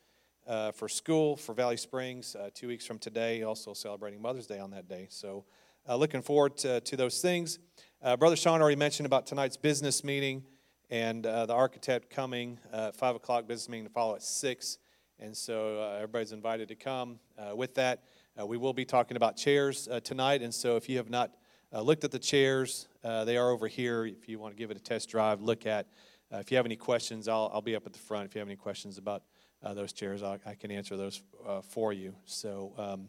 uh, 0.50 0.72
for 0.72 0.88
school 0.88 1.36
for 1.36 1.54
Valley 1.54 1.76
Springs 1.76 2.34
uh, 2.34 2.50
two 2.52 2.66
weeks 2.66 2.84
from 2.84 2.98
today, 2.98 3.42
also 3.42 3.72
celebrating 3.72 4.20
Mother's 4.20 4.48
Day 4.48 4.58
on 4.58 4.72
that 4.72 4.88
day. 4.88 5.06
So, 5.08 5.44
uh, 5.88 5.94
looking 5.94 6.22
forward 6.22 6.56
to, 6.58 6.80
to 6.80 6.96
those 6.96 7.22
things. 7.22 7.60
Uh, 8.02 8.16
Brother 8.16 8.34
Sean 8.34 8.60
already 8.60 8.76
mentioned 8.76 9.06
about 9.06 9.26
tonight's 9.26 9.56
business 9.56 10.02
meeting 10.02 10.42
and 10.90 11.24
uh, 11.24 11.46
the 11.46 11.54
architect 11.54 12.10
coming 12.10 12.58
at 12.72 12.96
5 12.96 13.14
o'clock, 13.14 13.46
business 13.46 13.68
meeting 13.68 13.86
to 13.86 13.92
follow 13.92 14.16
at 14.16 14.22
6. 14.22 14.78
And 15.20 15.36
so, 15.36 15.80
uh, 15.80 15.94
everybody's 15.94 16.32
invited 16.32 16.66
to 16.68 16.74
come 16.74 17.20
with 17.54 17.76
that. 17.76 18.02
we 18.44 18.56
will 18.56 18.72
be 18.72 18.84
talking 18.84 19.16
about 19.16 19.36
chairs 19.36 19.88
tonight. 20.02 20.42
And 20.42 20.52
so, 20.52 20.74
if 20.74 20.88
you 20.88 20.96
have 20.96 21.10
not 21.10 21.30
looked 21.72 22.02
at 22.02 22.10
the 22.10 22.18
chairs, 22.18 22.88
they 23.04 23.36
are 23.36 23.50
over 23.50 23.68
here. 23.68 24.04
If 24.04 24.28
you 24.28 24.40
want 24.40 24.56
to 24.56 24.58
give 24.58 24.72
it 24.72 24.76
a 24.76 24.82
test 24.82 25.10
drive, 25.10 25.40
look 25.40 25.64
at. 25.64 25.86
if 26.32 26.50
you 26.50 26.56
have 26.56 26.66
any 26.66 26.76
questions, 26.76 27.28
I'll, 27.28 27.52
I'll 27.54 27.62
be 27.62 27.76
up 27.76 27.86
at 27.86 27.92
the 27.92 28.00
front 28.00 28.26
if 28.26 28.34
you 28.34 28.40
have 28.40 28.48
any 28.48 28.56
questions 28.56 28.98
about 28.98 29.22
uh, 29.62 29.74
those 29.74 29.92
chairs. 29.92 30.22
I, 30.22 30.38
I, 30.46 30.54
can 30.54 30.70
answer 30.70 30.96
those 30.96 31.22
uh, 31.46 31.60
for 31.60 31.92
you. 31.92 32.14
So, 32.24 32.72
um, 32.78 33.08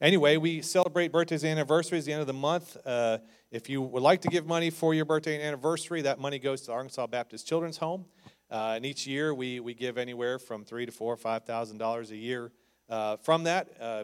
anyway, 0.00 0.36
we 0.36 0.62
celebrate 0.62 1.12
birthdays 1.12 1.44
and 1.44 1.52
anniversaries 1.52 2.04
the 2.04 2.12
end 2.12 2.20
of 2.20 2.26
the 2.26 2.32
month. 2.32 2.76
Uh, 2.84 3.18
if 3.50 3.68
you 3.68 3.80
would 3.80 4.02
like 4.02 4.20
to 4.22 4.28
give 4.28 4.46
money 4.46 4.70
for 4.70 4.94
your 4.94 5.04
birthday 5.04 5.36
and 5.36 5.44
anniversary, 5.44 6.02
that 6.02 6.18
money 6.18 6.38
goes 6.38 6.62
to 6.62 6.66
the 6.66 6.72
Arkansas 6.72 7.06
Baptist 7.06 7.46
Children's 7.46 7.76
Home. 7.78 8.04
Uh, 8.50 8.74
and 8.76 8.84
each 8.84 9.06
year 9.06 9.32
we, 9.34 9.60
we 9.60 9.74
give 9.74 9.96
anywhere 9.96 10.38
from 10.38 10.64
three 10.64 10.86
to 10.86 10.92
four, 10.92 11.16
five 11.16 11.44
thousand 11.44 11.78
dollars 11.78 12.10
a 12.10 12.16
year 12.16 12.52
uh, 12.88 13.16
from 13.16 13.44
that. 13.44 13.68
Uh, 13.80 14.02